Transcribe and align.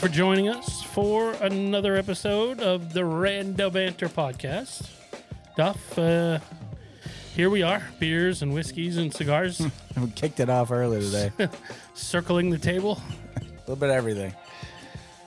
for 0.00 0.08
joining 0.08 0.48
us 0.48 0.82
for 0.82 1.32
another 1.42 1.94
episode 1.94 2.58
of 2.58 2.94
the 2.94 3.02
Rando 3.02 3.70
Banter 3.70 4.08
podcast. 4.08 4.88
Duff, 5.58 5.98
uh, 5.98 6.38
here 7.34 7.50
we 7.50 7.62
are, 7.62 7.82
beers 7.98 8.40
and 8.40 8.54
whiskeys 8.54 8.96
and 8.96 9.12
cigars 9.12 9.60
We 10.00 10.08
kicked 10.12 10.40
it 10.40 10.48
off 10.48 10.70
early 10.70 11.02
today. 11.02 11.32
Circling 11.94 12.48
the 12.48 12.56
table. 12.56 12.98
A 13.36 13.40
little 13.60 13.76
bit 13.76 13.90
of 13.90 13.94
everything. 13.96 14.34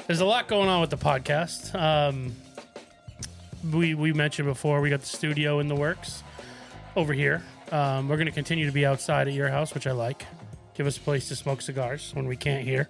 There's 0.08 0.22
a 0.22 0.26
lot 0.26 0.48
going 0.48 0.70
on 0.70 0.82
with 0.82 0.90
the 0.90 0.98
podcast. 0.98 1.80
Um, 1.80 2.36
we 3.72 3.94
we 3.94 4.12
mentioned 4.12 4.48
before 4.48 4.82
we 4.82 4.90
got 4.90 5.02
the 5.02 5.06
studio 5.06 5.60
in 5.60 5.68
the 5.68 5.76
works 5.76 6.24
over 6.96 7.14
here. 7.14 7.44
Um, 7.72 8.10
we're 8.10 8.18
going 8.18 8.26
to 8.26 8.32
continue 8.32 8.66
to 8.66 8.72
be 8.72 8.88
outside 8.88 9.28
at 9.28 9.36
your 9.36 9.50
house, 9.50 9.76
which 9.76 9.86
I 9.86 9.92
like. 9.92 10.26
Give 10.74 10.88
us 10.88 10.98
a 10.98 11.02
place 11.02 11.28
to 11.28 11.36
smoke 11.36 11.62
cigars 11.62 12.10
when 12.16 12.26
we 12.26 12.36
can't 12.36 12.64
hear. 12.64 12.90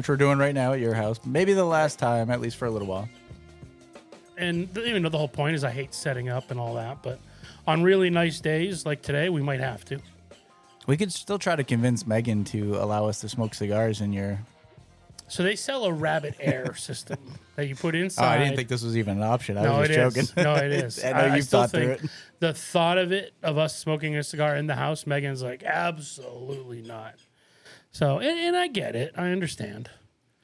Which 0.00 0.08
we're 0.08 0.16
doing 0.16 0.38
right 0.38 0.54
now 0.54 0.72
at 0.72 0.80
your 0.80 0.94
house. 0.94 1.20
Maybe 1.26 1.52
the 1.52 1.66
last 1.66 1.98
time, 1.98 2.30
at 2.30 2.40
least 2.40 2.56
for 2.56 2.64
a 2.64 2.70
little 2.70 2.88
while. 2.88 3.06
And 4.38 4.74
th- 4.74 4.86
even 4.86 5.02
though 5.02 5.10
the 5.10 5.18
whole 5.18 5.28
point 5.28 5.54
is 5.56 5.62
I 5.62 5.68
hate 5.72 5.92
setting 5.92 6.30
up 6.30 6.50
and 6.50 6.58
all 6.58 6.72
that, 6.76 7.02
but 7.02 7.20
on 7.66 7.82
really 7.82 8.08
nice 8.08 8.40
days 8.40 8.86
like 8.86 9.02
today, 9.02 9.28
we 9.28 9.42
might 9.42 9.60
have 9.60 9.84
to. 9.84 9.98
We 10.86 10.96
could 10.96 11.12
still 11.12 11.38
try 11.38 11.54
to 11.54 11.62
convince 11.62 12.06
Megan 12.06 12.44
to 12.44 12.76
allow 12.76 13.08
us 13.08 13.20
to 13.20 13.28
smoke 13.28 13.52
cigars 13.52 14.00
in 14.00 14.14
your. 14.14 14.38
So 15.28 15.42
they 15.42 15.54
sell 15.54 15.84
a 15.84 15.92
Rabbit 15.92 16.36
Air 16.40 16.74
system 16.76 17.18
that 17.56 17.66
you 17.68 17.74
put 17.76 17.94
Oh, 17.94 17.98
inside. 17.98 18.36
I 18.36 18.38
didn't 18.42 18.56
think 18.56 18.70
this 18.70 18.82
was 18.82 18.96
even 18.96 19.18
an 19.18 19.22
option. 19.22 19.58
I 19.58 19.64
No, 19.64 19.80
was 19.80 19.88
just 19.90 20.16
is. 20.16 20.30
joking. 20.30 20.44
No, 20.44 20.54
it 20.54 20.72
is. 20.82 21.04
I 21.04 21.12
know 21.28 21.34
you've 21.34 21.44
still 21.44 21.60
thought 21.60 21.72
through 21.72 21.88
it. 21.90 22.00
The 22.38 22.54
thought 22.54 22.96
of 22.96 23.12
it, 23.12 23.34
of 23.42 23.58
us 23.58 23.76
smoking 23.76 24.16
a 24.16 24.22
cigar 24.22 24.56
in 24.56 24.66
the 24.66 24.76
house, 24.76 25.06
Megan's 25.06 25.42
like, 25.42 25.62
absolutely 25.62 26.80
not. 26.80 27.16
So, 27.92 28.18
and, 28.18 28.38
and 28.38 28.56
I 28.56 28.68
get 28.68 28.94
it. 28.94 29.12
I 29.16 29.30
understand. 29.30 29.90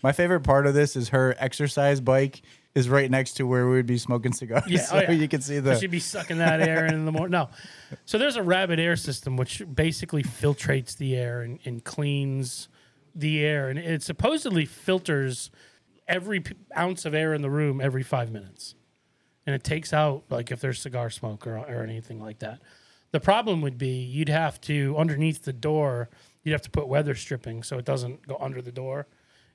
My 0.03 0.13
favorite 0.13 0.41
part 0.41 0.67
of 0.67 0.75
this 0.75 0.97
is 0.97 1.11
her 1.11 1.35
exercise 1.39 2.01
bike 2.01 2.43
is 2.75 2.89
right 2.89 3.11
next 3.11 3.33
to 3.35 3.47
where 3.47 3.67
we 3.67 3.77
would 3.77 3.87
be 3.87 3.97
smoking 3.97 4.33
cigars. 4.33 4.65
Yeah, 4.69 4.81
oh, 4.83 4.85
so 4.85 4.97
oh, 4.97 5.01
yeah. 5.01 5.11
you 5.13 5.29
can 5.29 5.41
see 5.41 5.59
the. 5.61 5.79
She'd 5.79 5.91
be 5.91 5.99
sucking 6.01 6.39
that 6.39 6.61
air 6.61 6.85
in 6.87 7.07
the 7.07 7.13
morning. 7.13 7.31
No. 7.33 7.49
So 8.05 8.19
there's 8.19 8.37
a 8.37 8.43
Rabbit 8.43 8.79
Air 8.79 8.97
system 8.97 9.37
which 9.37 9.63
basically 9.73 10.23
filtrates 10.23 10.97
the 10.97 11.17
air 11.17 11.41
and, 11.41 11.59
and 11.65 11.83
cleans 11.83 12.69
the 13.15 13.43
air. 13.45 13.71
And 13.71 13.79
it 13.79 14.03
supposedly 14.03 14.67
filters 14.67 15.51
every 16.07 16.45
ounce 16.77 17.07
of 17.07 17.15
air 17.15 17.33
in 17.33 17.41
the 17.41 17.51
room 17.51 17.81
every 17.81 18.03
five 18.03 18.31
minutes. 18.31 18.75
And 19.47 19.55
it 19.55 19.65
takes 19.65 19.93
out, 19.93 20.25
like, 20.29 20.51
if 20.51 20.61
there's 20.61 20.81
cigar 20.81 21.09
smoke 21.09 21.47
or, 21.47 21.57
or 21.57 21.83
anything 21.83 22.21
like 22.21 22.41
that. 22.41 22.61
The 23.13 23.21
problem 23.21 23.63
would 23.63 23.79
be 23.79 24.03
you'd 24.03 24.29
have 24.29 24.61
to, 24.63 24.97
underneath 24.99 25.45
the 25.45 25.53
door, 25.53 26.11
you'd 26.47 26.53
have 26.53 26.63
to 26.63 26.71
put 26.71 26.87
weather 26.89 27.15
stripping 27.17 27.63
so 27.65 27.77
it 27.77 27.85
doesn't 27.85 28.27
go 28.27 28.37
under 28.41 28.63
the 28.63 28.71
door 28.73 29.07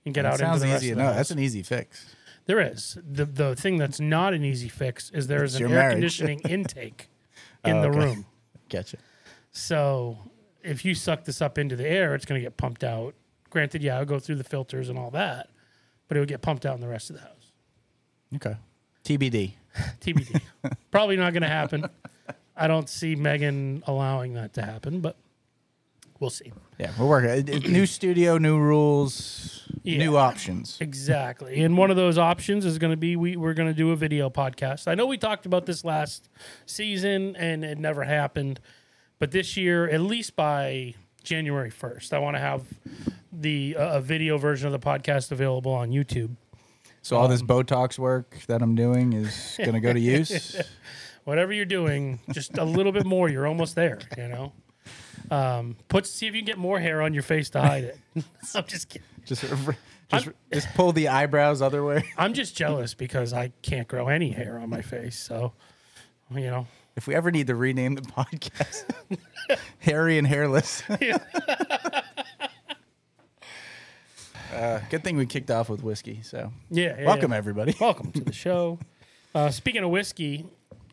and 0.06 0.14
get 0.14 0.24
That 0.24 0.34
out 0.34 0.40
sounds 0.40 0.56
into 0.62 0.68
the 0.68 0.74
rest 0.74 0.84
easy 0.84 0.92
of 0.92 0.98
the 0.98 1.02
enough. 1.04 1.14
house. 1.14 1.20
That's 1.20 1.32
an 1.32 1.40
easy 1.40 1.64
fix. 1.64 2.16
There 2.46 2.60
is. 2.60 2.98
The 3.10 3.26
the 3.26 3.56
thing 3.56 3.78
that's 3.78 4.00
not 4.00 4.34
an 4.34 4.44
easy 4.44 4.68
fix 4.68 5.10
is 5.12 5.28
there's 5.28 5.56
an 5.56 5.62
your 5.62 5.70
air 5.70 5.76
marriage. 5.76 5.94
conditioning 5.96 6.40
intake 6.50 7.08
in 7.64 7.78
Oh, 7.78 7.82
the 7.84 7.88
okay. 7.90 7.98
room. 8.00 8.26
Gotcha. 8.70 8.98
So 9.52 10.18
if 10.64 10.84
you 10.86 10.94
suck 10.96 11.24
this 11.24 11.42
up 11.42 11.58
into 11.58 11.76
the 11.76 11.88
air, 11.88 12.14
it's 12.16 12.26
going 12.26 12.40
to 12.40 12.44
get 12.46 12.58
pumped 12.58 12.84
out. 12.84 13.16
Granted, 13.50 13.82
yeah, 13.84 13.96
it'll 13.96 14.06
go 14.06 14.20
through 14.20 14.36
the 14.36 14.44
filters 14.44 14.90
and 14.90 14.98
all 15.00 15.12
that, 15.12 15.50
but 16.08 16.18
it 16.18 16.20
would 16.20 16.30
get 16.30 16.42
pumped 16.42 16.66
out 16.66 16.76
in 16.76 16.82
the 16.82 16.88
rest 16.88 17.10
of 17.10 17.16
the 17.18 17.22
house. 17.22 17.52
Okay. 18.36 18.56
TBD. 19.04 19.54
TBD. 20.02 20.42
Probably 20.92 21.18
not 21.18 21.34
going 21.34 21.44
to 21.44 21.50
happen. 21.50 21.86
I 22.56 22.68
don't 22.68 22.88
see 22.90 23.16
Megan 23.16 23.84
allowing 23.88 24.34
that 24.34 24.54
to 24.54 24.62
happen, 24.62 25.00
but 25.02 25.16
we'll 26.22 26.30
see. 26.30 26.54
Yeah, 26.80 26.92
we're 26.98 27.08
working. 27.08 27.72
New 27.74 27.86
studio, 27.86 28.38
new 28.38 28.58
rules, 28.58 29.68
Yeah. 29.84 29.98
new 29.98 30.16
options. 30.16 30.78
Exactly. 30.80 31.62
And 31.62 31.78
one 31.78 31.90
of 31.92 31.98
those 31.98 32.18
options 32.18 32.64
is 32.66 32.78
going 32.78 32.92
to 32.92 32.98
be 32.98 33.16
we, 33.18 33.36
we're 33.36 33.54
going 33.54 33.68
to 33.68 33.74
do 33.76 33.92
a 33.92 33.96
video 33.98 34.30
podcast. 34.30 34.88
I 34.88 34.96
know 34.96 35.06
we 35.08 35.18
talked 35.18 35.46
about 35.46 35.66
this 35.66 35.84
last 35.84 36.30
season 36.66 37.36
and 37.36 37.66
it 37.66 37.78
never 37.78 38.04
happened, 38.06 38.62
but 39.20 39.32
this 39.32 39.58
year, 39.58 39.90
at 39.90 40.00
least 40.02 40.36
by 40.38 40.94
January 41.24 41.70
1st, 41.72 42.14
I 42.14 42.20
want 42.20 42.36
to 42.36 42.40
have 42.40 42.64
the 43.34 43.76
uh, 43.78 43.98
a 43.98 44.02
video 44.02 44.38
version 44.38 44.68
of 44.68 44.72
the 44.74 44.80
podcast 44.88 45.32
available 45.32 45.72
on 45.74 45.90
YouTube. 45.92 46.36
So 47.04 47.16
all 47.18 47.26
Um, 47.26 47.32
this 47.32 47.42
Botox 47.42 47.98
work 47.98 48.38
that 48.48 48.62
I'm 48.62 48.76
doing 48.76 49.14
is 49.14 49.56
going 49.58 49.74
to 49.74 49.80
go 49.80 49.92
to 49.94 50.00
use. 50.00 50.56
Whatever 51.24 51.54
you're 51.54 51.66
doing, 51.66 52.20
just 52.32 52.58
a 52.58 52.64
little 52.66 52.92
bit 52.92 53.06
more, 53.06 53.30
you're 53.30 53.46
almost 53.48 53.76
there, 53.76 54.00
you 54.18 54.28
know? 54.28 54.54
Um, 55.30 55.76
put 55.88 56.06
see 56.08 56.28
if 56.28 56.34
you 56.34 56.42
can 56.42 56.46
get 56.46 56.58
more 56.58 56.80
hair 56.80 57.02
on 57.02 57.14
your 57.14 57.24
face 57.24 57.50
to 57.52 57.62
hide 57.62 57.84
it. 57.86 58.00
I'm 58.56 58.66
just 58.66 58.90
kidding. 58.90 59.08
Just, 59.26 59.46
just, 60.10 60.30
just 60.52 60.68
pull 60.74 60.92
the 60.92 61.08
eyebrows 61.10 61.62
other 61.62 61.84
way. 61.84 62.04
I'm 62.18 62.34
just 62.34 62.56
jealous 62.56 62.94
because 62.94 63.34
I 63.34 63.52
can't 63.62 63.88
grow 63.88 64.08
any 64.08 64.32
hair 64.32 64.58
on 64.58 64.70
my 64.70 64.82
face. 64.82 65.18
So, 65.18 65.54
you 66.34 66.48
know, 66.48 66.68
If 66.96 67.08
we 67.08 67.16
ever 67.16 67.32
need 67.32 67.48
to 67.48 67.56
rename 67.56 67.96
the 67.96 68.02
podcast, 68.02 68.86
hairy 69.80 70.18
and 70.18 70.28
hairless. 70.28 70.84
uh, 74.54 74.80
good 74.90 75.04
thing 75.04 75.18
we 75.18 75.26
kicked 75.26 75.52
off 75.52 75.70
with 75.70 75.84
whiskey. 75.84 76.22
So 76.24 76.52
yeah. 76.70 77.00
yeah, 77.00 77.06
welcome 77.06 77.32
yeah. 77.32 77.38
everybody. 77.38 77.76
Welcome 77.80 78.12
to 78.14 78.22
the 78.22 78.34
show. 78.34 78.80
Uh, 79.34 79.50
speaking 79.50 79.84
of 79.84 79.90
whiskey, 79.92 80.46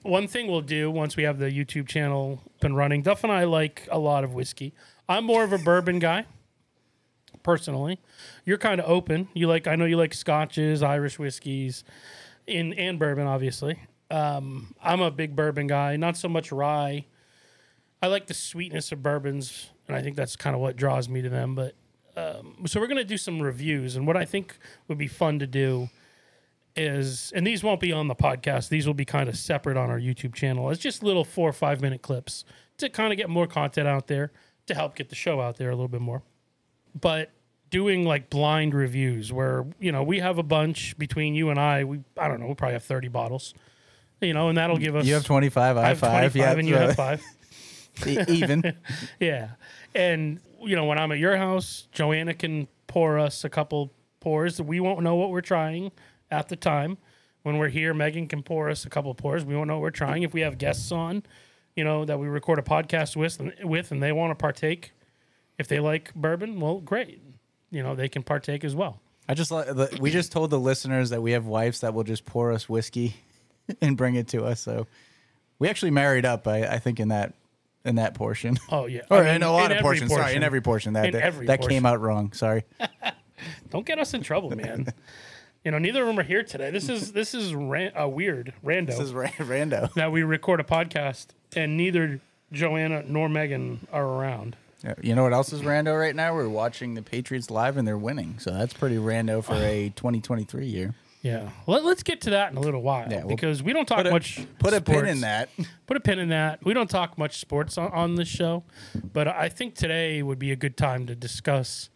one 0.02 0.28
thing 0.28 0.46
we'll 0.48 0.60
do 0.60 0.90
once 0.90 1.16
we 1.16 1.24
have 1.24 1.38
the 1.38 1.50
YouTube 1.50 1.88
channel 1.88 2.42
up 2.56 2.64
and 2.64 2.76
running, 2.76 3.02
Duff 3.02 3.24
and 3.24 3.32
I 3.32 3.44
like 3.44 3.88
a 3.90 3.98
lot 3.98 4.24
of 4.24 4.34
whiskey. 4.34 4.72
I'm 5.08 5.24
more 5.24 5.44
of 5.44 5.52
a 5.52 5.58
bourbon 5.58 5.98
guy, 5.98 6.26
personally. 7.42 8.00
You're 8.44 8.58
kind 8.58 8.80
of 8.80 8.88
open. 8.88 9.28
You 9.34 9.48
like, 9.48 9.66
I 9.66 9.76
know 9.76 9.84
you 9.84 9.96
like 9.96 10.14
scotches, 10.14 10.82
Irish 10.82 11.18
whiskeys, 11.18 11.84
in 12.46 12.72
and 12.74 12.98
bourbon, 12.98 13.26
obviously. 13.26 13.78
Um, 14.10 14.74
I'm 14.82 15.00
a 15.00 15.10
big 15.10 15.36
bourbon 15.36 15.66
guy, 15.66 15.96
not 15.96 16.16
so 16.16 16.28
much 16.28 16.50
rye. 16.52 17.06
I 18.02 18.06
like 18.06 18.26
the 18.26 18.34
sweetness 18.34 18.92
of 18.92 19.02
bourbons, 19.02 19.70
and 19.86 19.96
I 19.96 20.02
think 20.02 20.16
that's 20.16 20.36
kind 20.36 20.54
of 20.54 20.62
what 20.62 20.76
draws 20.76 21.08
me 21.08 21.20
to 21.22 21.28
them. 21.28 21.54
But 21.54 21.74
um, 22.16 22.64
so 22.66 22.80
we're 22.80 22.86
going 22.86 22.98
to 22.98 23.04
do 23.04 23.18
some 23.18 23.40
reviews, 23.42 23.96
and 23.96 24.06
what 24.06 24.16
I 24.16 24.24
think 24.24 24.56
would 24.86 24.98
be 24.98 25.08
fun 25.08 25.38
to 25.40 25.46
do 25.46 25.90
is, 26.78 27.32
and 27.34 27.46
these 27.46 27.62
won't 27.62 27.80
be 27.80 27.92
on 27.92 28.08
the 28.08 28.14
podcast. 28.14 28.68
These 28.68 28.86
will 28.86 28.94
be 28.94 29.04
kind 29.04 29.28
of 29.28 29.36
separate 29.36 29.76
on 29.76 29.90
our 29.90 29.98
YouTube 29.98 30.34
channel. 30.34 30.70
It's 30.70 30.80
just 30.80 31.02
little 31.02 31.24
four 31.24 31.48
or 31.48 31.52
five 31.52 31.80
minute 31.80 32.02
clips 32.02 32.44
to 32.78 32.88
kind 32.88 33.12
of 33.12 33.16
get 33.16 33.28
more 33.28 33.46
content 33.46 33.88
out 33.88 34.06
there 34.06 34.32
to 34.66 34.74
help 34.74 34.94
get 34.94 35.08
the 35.08 35.14
show 35.14 35.40
out 35.40 35.56
there 35.56 35.70
a 35.70 35.74
little 35.74 35.88
bit 35.88 36.00
more. 36.00 36.22
But 36.98 37.30
doing 37.70 38.04
like 38.04 38.30
blind 38.30 38.72
reviews 38.74 39.32
where 39.32 39.66
you 39.78 39.92
know 39.92 40.02
we 40.02 40.20
have 40.20 40.38
a 40.38 40.42
bunch 40.42 40.96
between 40.98 41.34
you 41.34 41.50
and 41.50 41.58
I. 41.60 41.84
We 41.84 42.00
I 42.16 42.28
don't 42.28 42.40
know. 42.40 42.46
We 42.46 42.54
probably 42.54 42.74
have 42.74 42.84
thirty 42.84 43.08
bottles. 43.08 43.54
You 44.20 44.34
know, 44.34 44.48
and 44.48 44.58
that'll 44.58 44.78
give 44.78 44.96
us. 44.96 45.06
You 45.06 45.14
have 45.14 45.24
25, 45.24 45.76
I 45.76 45.80
I 45.80 45.88
have 45.88 46.00
have 46.00 46.10
five. 46.10 46.32
25 46.32 46.36
Yeah, 46.36 46.58
and 46.58 46.68
you 46.68 46.74
have 46.74 46.96
five. 46.96 47.22
e- 48.04 48.18
even. 48.28 48.76
Yeah. 49.20 49.50
And, 49.94 50.40
you 50.60 50.74
know, 50.74 50.86
when 50.86 50.98
I'm 50.98 51.12
at 51.12 51.18
your 51.18 51.36
house, 51.36 51.86
Joanna 51.92 52.34
can 52.34 52.66
pour 52.88 53.16
us 53.18 53.44
a 53.44 53.48
couple 53.48 53.92
pours. 54.18 54.56
That 54.56 54.64
we 54.64 54.80
won't 54.80 55.02
know 55.02 55.14
what 55.14 55.30
we're 55.30 55.40
trying 55.40 55.92
at 56.30 56.48
the 56.48 56.56
time. 56.56 56.98
When 57.42 57.58
we're 57.58 57.68
here, 57.68 57.94
Megan 57.94 58.26
can 58.28 58.42
pour 58.42 58.68
us 58.68 58.84
a 58.84 58.90
couple 58.90 59.14
pours. 59.14 59.44
We 59.44 59.56
won't 59.56 59.68
know 59.68 59.74
what 59.76 59.82
we're 59.82 59.90
trying. 59.90 60.22
If 60.22 60.34
we 60.34 60.40
have 60.42 60.58
guests 60.58 60.90
on, 60.92 61.22
you 61.76 61.84
know, 61.84 62.04
that 62.04 62.18
we 62.18 62.26
record 62.26 62.58
a 62.58 62.62
podcast 62.62 63.16
with, 63.16 63.40
with 63.62 63.90
and 63.92 64.02
they 64.02 64.12
want 64.12 64.32
to 64.32 64.34
partake, 64.34 64.92
if 65.56 65.68
they 65.68 65.80
like 65.80 66.12
bourbon, 66.14 66.60
well, 66.60 66.80
great. 66.80 67.22
You 67.70 67.82
know, 67.82 67.94
they 67.94 68.08
can 68.08 68.22
partake 68.22 68.64
as 68.64 68.74
well. 68.74 69.00
I 69.28 69.34
just 69.34 69.50
like 69.50 69.68
we 70.00 70.10
just 70.10 70.32
told 70.32 70.50
the 70.50 70.58
listeners 70.58 71.10
that 71.10 71.20
we 71.20 71.32
have 71.32 71.46
wives 71.46 71.80
that 71.80 71.92
will 71.92 72.04
just 72.04 72.24
pour 72.24 72.50
us 72.50 72.68
whiskey 72.68 73.14
and 73.82 73.96
bring 73.96 74.14
it 74.14 74.28
to 74.28 74.44
us. 74.44 74.60
So 74.60 74.86
we 75.58 75.68
actually 75.68 75.90
married 75.90 76.24
up. 76.24 76.48
I, 76.48 76.64
I 76.64 76.78
think 76.78 76.98
in 76.98 77.08
that 77.08 77.34
in 77.84 77.96
that 77.96 78.14
portion. 78.14 78.58
Oh, 78.70 78.86
yeah. 78.86 79.02
Or 79.10 79.18
I 79.18 79.24
mean, 79.24 79.34
in 79.36 79.42
a 79.42 79.52
lot 79.52 79.70
in 79.70 79.78
of 79.78 79.82
portions. 79.82 80.10
Sorry, 80.12 80.34
in 80.34 80.42
every 80.42 80.60
portion 80.60 80.94
that 80.94 81.06
In 81.06 81.12
that, 81.12 81.22
every 81.22 81.46
that 81.46 81.60
portion. 81.60 81.76
came 81.76 81.86
out 81.86 82.00
wrong. 82.00 82.32
Sorry. 82.32 82.64
Don't 83.70 83.86
get 83.86 83.98
us 83.98 84.14
in 84.14 84.22
trouble, 84.22 84.50
man. 84.50 84.88
You 85.64 85.70
know, 85.70 85.78
neither 85.78 86.02
of 86.02 86.06
them 86.08 86.18
are 86.18 86.22
here 86.24 86.42
today. 86.42 86.70
This 86.70 86.88
is 86.88 87.12
this 87.12 87.34
is 87.34 87.54
ran, 87.54 87.92
uh, 87.98 88.08
weird, 88.08 88.54
rando. 88.64 88.86
This 88.88 89.00
is 89.00 89.12
ra- 89.12 89.26
rando. 89.38 89.92
that 89.94 90.12
we 90.12 90.22
record 90.22 90.60
a 90.60 90.64
podcast 90.64 91.28
and 91.56 91.76
neither 91.76 92.20
Joanna 92.52 93.02
nor 93.06 93.28
Megan 93.28 93.86
are 93.92 94.04
around. 94.04 94.56
Yeah, 94.84 94.94
You 95.02 95.14
know 95.16 95.24
what 95.24 95.32
else 95.32 95.52
is 95.52 95.62
rando 95.62 95.98
right 95.98 96.14
now? 96.14 96.32
We're 96.34 96.48
watching 96.48 96.94
the 96.94 97.02
Patriots 97.02 97.50
live 97.50 97.76
and 97.76 97.86
they're 97.86 97.98
winning. 97.98 98.38
So 98.38 98.52
that's 98.52 98.72
pretty 98.72 98.96
rando 98.96 99.42
for 99.42 99.54
a 99.54 99.88
2023 99.96 100.66
year. 100.66 100.94
Yeah. 101.20 101.50
Let, 101.66 101.82
us 101.84 102.04
get 102.04 102.20
to 102.22 102.30
that 102.30 102.52
in 102.52 102.56
a 102.58 102.60
little 102.60 102.80
while 102.80 103.08
Yeah, 103.10 103.24
we'll 103.24 103.34
because 103.34 103.60
we 103.60 103.72
don't 103.72 103.86
talk 103.86 103.98
Put 103.98 104.06
a, 104.06 104.10
much. 104.10 104.40
put 104.60 104.72
a 104.72 104.80
pin 104.80 104.94
sports. 104.94 105.10
in 105.10 105.20
that. 105.22 105.48
Put 105.88 105.96
a 105.96 106.00
pin 106.00 106.20
in 106.20 106.28
that. 106.28 106.64
We 106.64 106.74
don't 106.74 106.88
talk 106.88 107.18
much 107.18 107.38
sports 107.40 107.76
on, 107.76 107.90
on 107.90 108.14
this 108.14 108.28
show, 108.28 108.62
but 109.12 109.26
I 109.26 109.48
think 109.48 109.74
today 109.74 110.22
would 110.22 110.38
be 110.38 110.52
a 110.52 110.56
good 110.56 110.76
time 110.76 111.06
to 111.08 111.16
discuss 111.16 111.90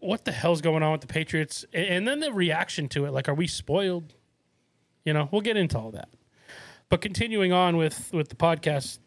what 0.00 0.24
the 0.24 0.32
hell's 0.32 0.60
going 0.60 0.82
on 0.82 0.92
with 0.92 1.02
the 1.02 1.06
Patriots 1.06 1.64
and 1.72 2.06
then 2.06 2.20
the 2.20 2.32
reaction 2.32 2.88
to 2.88 3.04
it. 3.06 3.12
Like, 3.12 3.28
are 3.28 3.34
we 3.34 3.46
spoiled? 3.46 4.14
You 5.04 5.12
know, 5.12 5.28
we'll 5.30 5.42
get 5.42 5.56
into 5.56 5.78
all 5.78 5.90
that. 5.92 6.08
But 6.88 7.00
continuing 7.00 7.52
on 7.52 7.76
with 7.76 8.10
with 8.12 8.28
the 8.28 8.36
podcast 8.36 8.98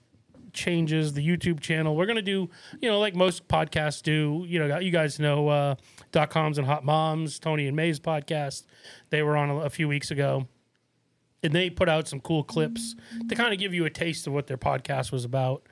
changes. 0.53 1.13
The 1.13 1.27
YouTube 1.27 1.59
channel. 1.59 1.95
We're 1.95 2.05
gonna 2.05 2.21
do, 2.21 2.49
you 2.79 2.89
know, 2.89 2.99
like 2.99 3.15
most 3.15 3.47
podcasts 3.47 4.01
do. 4.01 4.45
You 4.47 4.65
know, 4.65 4.79
you 4.79 4.91
guys 4.91 5.19
know 5.19 5.49
uh, 5.49 5.75
dot 6.11 6.29
coms 6.29 6.57
and 6.57 6.65
hot 6.65 6.85
moms, 6.85 7.39
Tony 7.39 7.67
and 7.67 7.75
May's 7.75 7.99
podcast. 7.99 8.63
They 9.09 9.21
were 9.23 9.35
on 9.35 9.49
a, 9.49 9.57
a 9.61 9.69
few 9.69 9.87
weeks 9.87 10.11
ago, 10.11 10.47
and 11.41 11.53
they 11.53 11.69
put 11.69 11.89
out 11.89 12.07
some 12.07 12.19
cool 12.19 12.43
clips 12.43 12.95
to 13.27 13.35
kind 13.35 13.53
of 13.53 13.59
give 13.59 13.73
you 13.73 13.85
a 13.85 13.89
taste 13.89 14.27
of 14.27 14.33
what 14.33 14.47
their 14.47 14.57
podcast 14.57 15.11
was 15.11 15.25
about. 15.25 15.67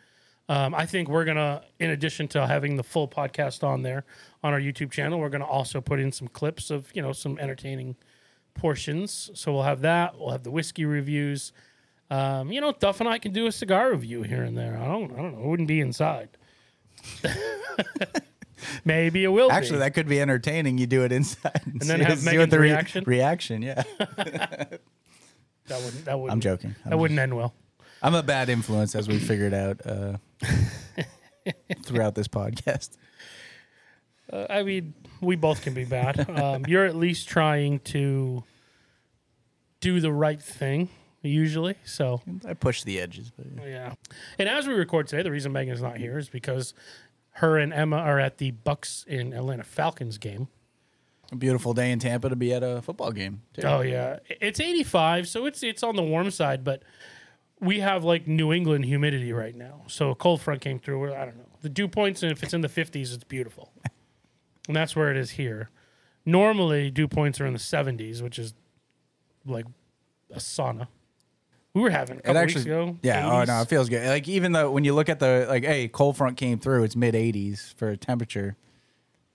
Um, 0.51 0.75
I 0.75 0.85
think 0.85 1.07
we're 1.07 1.23
gonna, 1.23 1.63
in 1.79 1.91
addition 1.91 2.27
to 2.29 2.45
having 2.45 2.75
the 2.75 2.83
full 2.83 3.07
podcast 3.07 3.63
on 3.63 3.83
there 3.83 4.03
on 4.43 4.51
our 4.51 4.59
YouTube 4.59 4.91
channel, 4.91 5.17
we're 5.17 5.29
gonna 5.29 5.45
also 5.45 5.79
put 5.79 5.97
in 5.97 6.11
some 6.11 6.27
clips 6.27 6.69
of 6.69 6.91
you 6.93 7.01
know 7.01 7.13
some 7.13 7.39
entertaining 7.39 7.95
portions. 8.53 9.31
So 9.33 9.53
we'll 9.53 9.63
have 9.63 9.79
that. 9.79 10.19
We'll 10.19 10.31
have 10.31 10.43
the 10.43 10.51
whiskey 10.51 10.83
reviews. 10.83 11.53
Um, 12.09 12.51
you 12.51 12.59
know, 12.59 12.73
Duff 12.73 12.99
and 12.99 13.07
I 13.07 13.17
can 13.17 13.31
do 13.31 13.47
a 13.47 13.51
cigar 13.53 13.91
review 13.91 14.23
here 14.23 14.43
and 14.43 14.57
there. 14.57 14.77
I 14.77 14.87
don't, 14.87 15.13
I 15.13 15.15
don't 15.15 15.35
know. 15.35 15.45
It 15.45 15.47
wouldn't 15.47 15.69
be 15.69 15.79
inside. 15.79 16.27
Maybe 18.83 19.23
it 19.23 19.29
will. 19.29 19.49
Actually, 19.49 19.77
be. 19.77 19.79
that 19.79 19.93
could 19.93 20.09
be 20.09 20.19
entertaining. 20.19 20.77
You 20.77 20.85
do 20.85 21.05
it 21.05 21.13
inside, 21.13 21.61
and, 21.63 21.79
then 21.79 21.99
see- 21.99 22.03
have 22.03 22.19
see 22.19 22.25
Megan's 22.25 22.51
the 22.51 22.59
re- 22.59 22.71
reaction? 22.71 23.03
Reaction, 23.07 23.61
yeah. 23.61 23.83
that 23.97 24.81
wouldn't. 25.69 26.03
That 26.03 26.19
wouldn't. 26.19 26.33
I'm 26.33 26.41
joking. 26.41 26.75
That 26.83 26.91
I'm, 26.91 26.99
wouldn't 26.99 27.21
end 27.21 27.37
well. 27.37 27.53
I'm 28.01 28.15
a 28.15 28.23
bad 28.23 28.49
influence, 28.49 28.95
as 28.95 29.07
we 29.07 29.19
figured 29.19 29.53
out 29.53 29.81
uh, 29.85 30.17
throughout 31.85 32.15
this 32.15 32.27
podcast. 32.27 32.97
Uh, 34.31 34.45
I 34.49 34.63
mean, 34.63 34.93
we 35.21 35.35
both 35.35 35.61
can 35.61 35.73
be 35.73 35.85
bad. 35.85 36.27
Um, 36.41 36.65
you're 36.67 36.85
at 36.85 36.95
least 36.95 37.27
trying 37.27 37.79
to 37.79 38.43
do 39.81 39.99
the 39.99 40.11
right 40.11 40.41
thing, 40.41 40.89
usually. 41.21 41.75
So 41.85 42.21
I 42.47 42.53
push 42.53 42.83
the 42.83 42.99
edges, 42.99 43.31
but 43.37 43.67
yeah. 43.67 43.93
And 44.39 44.49
as 44.49 44.67
we 44.67 44.73
record 44.73 45.07
today, 45.07 45.21
the 45.23 45.31
reason 45.31 45.51
Megan's 45.51 45.81
not 45.81 45.97
here 45.97 46.17
is 46.17 46.29
because 46.29 46.73
her 47.35 47.57
and 47.57 47.73
Emma 47.73 47.97
are 47.97 48.19
at 48.19 48.37
the 48.39 48.51
Bucks 48.51 49.05
in 49.07 49.33
Atlanta 49.33 49.63
Falcons 49.63 50.17
game. 50.17 50.47
a 51.31 51.35
beautiful 51.35 51.73
day 51.73 51.91
in 51.91 51.99
Tampa 51.99 52.29
to 52.29 52.35
be 52.35 52.53
at 52.53 52.63
a 52.63 52.81
football 52.81 53.11
game. 53.11 53.41
Too. 53.53 53.61
Oh 53.63 53.81
yeah, 53.81 54.19
it's 54.29 54.59
85, 54.59 55.27
so 55.27 55.45
it's 55.45 55.61
it's 55.63 55.83
on 55.83 55.95
the 55.95 56.03
warm 56.03 56.31
side, 56.31 56.63
but 56.63 56.81
we 57.61 57.79
have 57.79 58.03
like 58.03 58.27
New 58.27 58.51
England 58.51 58.83
humidity 58.85 59.31
right 59.31 59.55
now. 59.55 59.83
So 59.87 60.09
a 60.09 60.15
cold 60.15 60.41
front 60.41 60.59
came 60.61 60.79
through. 60.79 60.99
Where 60.99 61.17
I 61.17 61.25
don't 61.25 61.37
know 61.37 61.45
the 61.61 61.69
dew 61.69 61.87
points, 61.87 62.23
and 62.23 62.31
if 62.31 62.41
it's 62.43 62.53
in 62.53 62.61
the 62.61 62.67
50s, 62.67 63.13
it's 63.13 63.23
beautiful, 63.23 63.71
and 64.67 64.75
that's 64.75 64.95
where 64.95 65.11
it 65.11 65.17
is 65.17 65.31
here. 65.31 65.69
Normally, 66.25 66.89
dew 66.91 67.07
points 67.07 67.39
are 67.41 67.45
in 67.45 67.53
the 67.53 67.59
70s, 67.59 68.21
which 68.21 68.37
is 68.39 68.53
like 69.45 69.65
a 70.31 70.37
sauna. 70.37 70.87
We 71.73 71.81
were 71.81 71.89
having 71.89 72.17
a 72.17 72.21
couple 72.21 72.37
actually, 72.41 72.59
weeks 72.61 72.65
ago. 72.65 72.97
yeah. 73.01 73.23
80s. 73.23 73.31
Oh 73.31 73.43
no, 73.45 73.61
it 73.61 73.67
feels 73.69 73.89
good. 73.89 74.05
Like 74.07 74.27
even 74.27 74.51
though 74.51 74.69
when 74.71 74.83
you 74.83 74.93
look 74.93 75.07
at 75.09 75.19
the 75.19 75.45
like, 75.49 75.63
hey, 75.63 75.87
cold 75.87 76.17
front 76.17 76.35
came 76.37 76.59
through. 76.59 76.83
It's 76.83 76.95
mid 76.95 77.13
80s 77.15 77.73
for 77.75 77.95
temperature. 77.95 78.57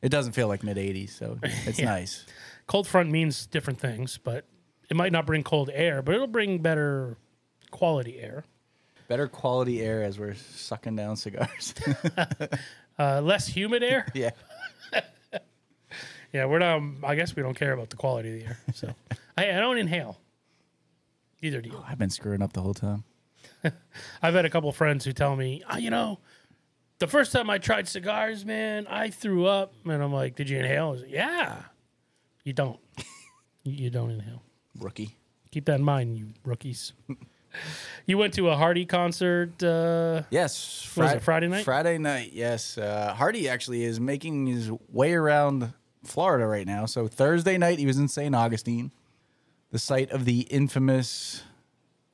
It 0.02 0.10
doesn't 0.10 0.32
feel 0.32 0.46
like 0.46 0.62
mid 0.62 0.76
80s, 0.76 1.10
so 1.10 1.38
it's 1.42 1.78
Yeah. 1.78 1.86
nice. 1.86 2.26
cold 2.66 2.86
front 2.86 3.10
means 3.10 3.46
different 3.46 3.80
things, 3.80 4.18
but 4.22 4.44
it 4.90 4.96
might 4.96 5.12
not 5.12 5.24
bring 5.26 5.42
cold 5.42 5.70
air, 5.72 6.02
but 6.02 6.14
it'll 6.14 6.26
bring 6.26 6.58
better 6.60 7.16
quality 7.70 8.18
air. 8.18 8.44
Better 9.08 9.28
quality 9.28 9.80
air 9.82 10.02
as 10.02 10.18
we're 10.18 10.34
sucking 10.34 10.96
down 10.96 11.16
cigars. 11.16 11.74
Uh, 12.98 13.20
less 13.20 13.46
humid 13.46 13.82
air. 13.82 14.06
yeah. 14.14 14.30
Yeah, 16.32 16.46
we're 16.46 16.58
not. 16.58 16.82
I 17.04 17.14
guess 17.14 17.34
we 17.34 17.42
don't 17.42 17.54
care 17.54 17.72
about 17.72 17.88
the 17.88 17.96
quality 17.96 18.28
of 18.28 18.40
the 18.40 18.46
air. 18.46 18.58
So 18.74 18.94
I, 19.38 19.48
I 19.52 19.58
don't 19.58 19.78
inhale. 19.78 20.18
Neither 21.40 21.62
do 21.62 21.70
you. 21.70 21.82
I've 21.86 21.98
been 21.98 22.10
screwing 22.10 22.42
up 22.42 22.52
the 22.52 22.60
whole 22.60 22.74
time. 22.74 23.04
I've 24.22 24.34
had 24.34 24.44
a 24.44 24.50
couple 24.50 24.70
friends 24.72 25.04
who 25.04 25.12
tell 25.12 25.34
me, 25.34 25.62
oh, 25.70 25.78
you 25.78 25.88
know, 25.88 26.18
the 26.98 27.06
first 27.06 27.32
time 27.32 27.48
I 27.48 27.56
tried 27.56 27.88
cigars, 27.88 28.44
man, 28.44 28.86
I 28.86 29.08
threw 29.08 29.46
up, 29.46 29.72
and 29.84 30.02
I'm 30.02 30.12
like, 30.12 30.34
did 30.36 30.50
you 30.50 30.58
inhale? 30.58 30.96
Like, 30.96 31.10
yeah. 31.10 31.62
You 32.44 32.52
don't. 32.52 32.80
you 33.62 33.88
don't 33.88 34.10
inhale. 34.10 34.42
Rookie. 34.78 35.16
Keep 35.52 35.66
that 35.66 35.76
in 35.76 35.84
mind, 35.84 36.18
you 36.18 36.28
rookies. 36.44 36.92
you 38.06 38.18
went 38.18 38.34
to 38.34 38.48
a 38.48 38.56
Hardy 38.56 38.86
concert. 38.86 39.62
Uh, 39.62 40.22
Yes. 40.30 40.90
It, 40.96 41.22
Friday 41.22 41.48
night? 41.48 41.64
Friday 41.64 41.98
night, 41.98 42.32
yes. 42.32 42.78
Uh, 42.78 43.14
Hardy 43.16 43.48
actually 43.48 43.84
is 43.84 44.00
making 44.00 44.46
his 44.46 44.70
way 44.90 45.14
around 45.14 45.72
Florida 46.04 46.46
right 46.46 46.66
now. 46.66 46.86
So 46.86 47.06
Thursday 47.06 47.58
night, 47.58 47.78
he 47.78 47.86
was 47.86 47.98
in 47.98 48.08
St. 48.08 48.34
Augustine, 48.34 48.92
the 49.70 49.78
site 49.78 50.10
of 50.10 50.24
the 50.24 50.40
infamous 50.42 51.42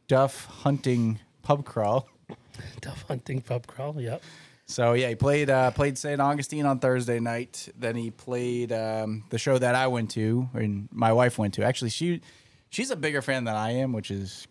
Duff 0.08 0.46
hunting 0.46 1.20
pub 1.42 1.64
crawl. 1.64 2.08
Duff 2.80 3.04
Hunting 3.08 3.40
Pub 3.40 3.66
Crawl. 3.66 4.00
Yep. 4.00 4.22
So 4.66 4.92
yeah, 4.94 5.08
he 5.08 5.14
played 5.14 5.50
uh, 5.50 5.70
played 5.70 5.98
St. 5.98 6.20
Augustine 6.20 6.66
on 6.66 6.78
Thursday 6.78 7.20
night. 7.20 7.68
Then 7.78 7.96
he 7.96 8.10
played 8.10 8.72
um, 8.72 9.24
the 9.30 9.38
show 9.38 9.58
that 9.58 9.74
I 9.74 9.86
went 9.88 10.10
to, 10.12 10.48
and 10.54 10.88
my 10.92 11.12
wife 11.12 11.38
went 11.38 11.54
to. 11.54 11.62
Actually, 11.62 11.90
she 11.90 12.20
she's 12.70 12.90
a 12.90 12.96
bigger 12.96 13.20
fan 13.22 13.44
than 13.44 13.54
I 13.54 13.72
am, 13.72 13.92
which 13.92 14.10
is 14.10 14.46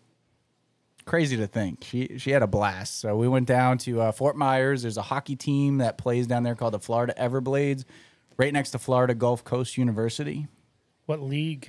crazy 1.04 1.36
to 1.36 1.46
think. 1.46 1.84
She 1.84 2.18
she 2.18 2.30
had 2.30 2.42
a 2.42 2.46
blast. 2.46 3.00
So 3.00 3.16
we 3.16 3.28
went 3.28 3.46
down 3.46 3.78
to 3.78 4.00
uh, 4.00 4.12
Fort 4.12 4.36
Myers. 4.36 4.82
There's 4.82 4.96
a 4.96 5.02
hockey 5.02 5.36
team 5.36 5.78
that 5.78 5.98
plays 5.98 6.26
down 6.26 6.42
there 6.42 6.54
called 6.54 6.74
the 6.74 6.78
Florida 6.80 7.14
Everblades, 7.18 7.84
right 8.36 8.52
next 8.52 8.70
to 8.70 8.78
Florida 8.78 9.14
Gulf 9.14 9.44
Coast 9.44 9.76
University. 9.76 10.46
What 11.06 11.20
league? 11.20 11.68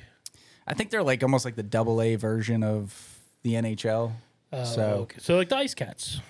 I 0.68 0.74
think 0.74 0.90
they're 0.92 1.04
like 1.04 1.24
almost 1.24 1.46
like 1.46 1.56
the 1.56 1.64
double 1.64 2.02
A 2.02 2.16
version 2.16 2.64
of 2.64 3.20
the 3.42 3.54
NHL. 3.54 4.12
Uh, 4.52 4.64
so 4.64 4.82
okay. 5.02 5.18
so 5.20 5.36
like 5.36 5.50
the 5.50 5.58
Ice 5.58 5.74
Cats. 5.74 6.22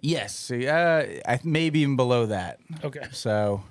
yes, 0.00 0.50
uh, 0.50 1.20
I 1.26 1.38
maybe 1.44 1.80
even 1.80 1.96
below 1.96 2.26
that. 2.26 2.58
Okay. 2.82 3.06
So, 3.12 3.62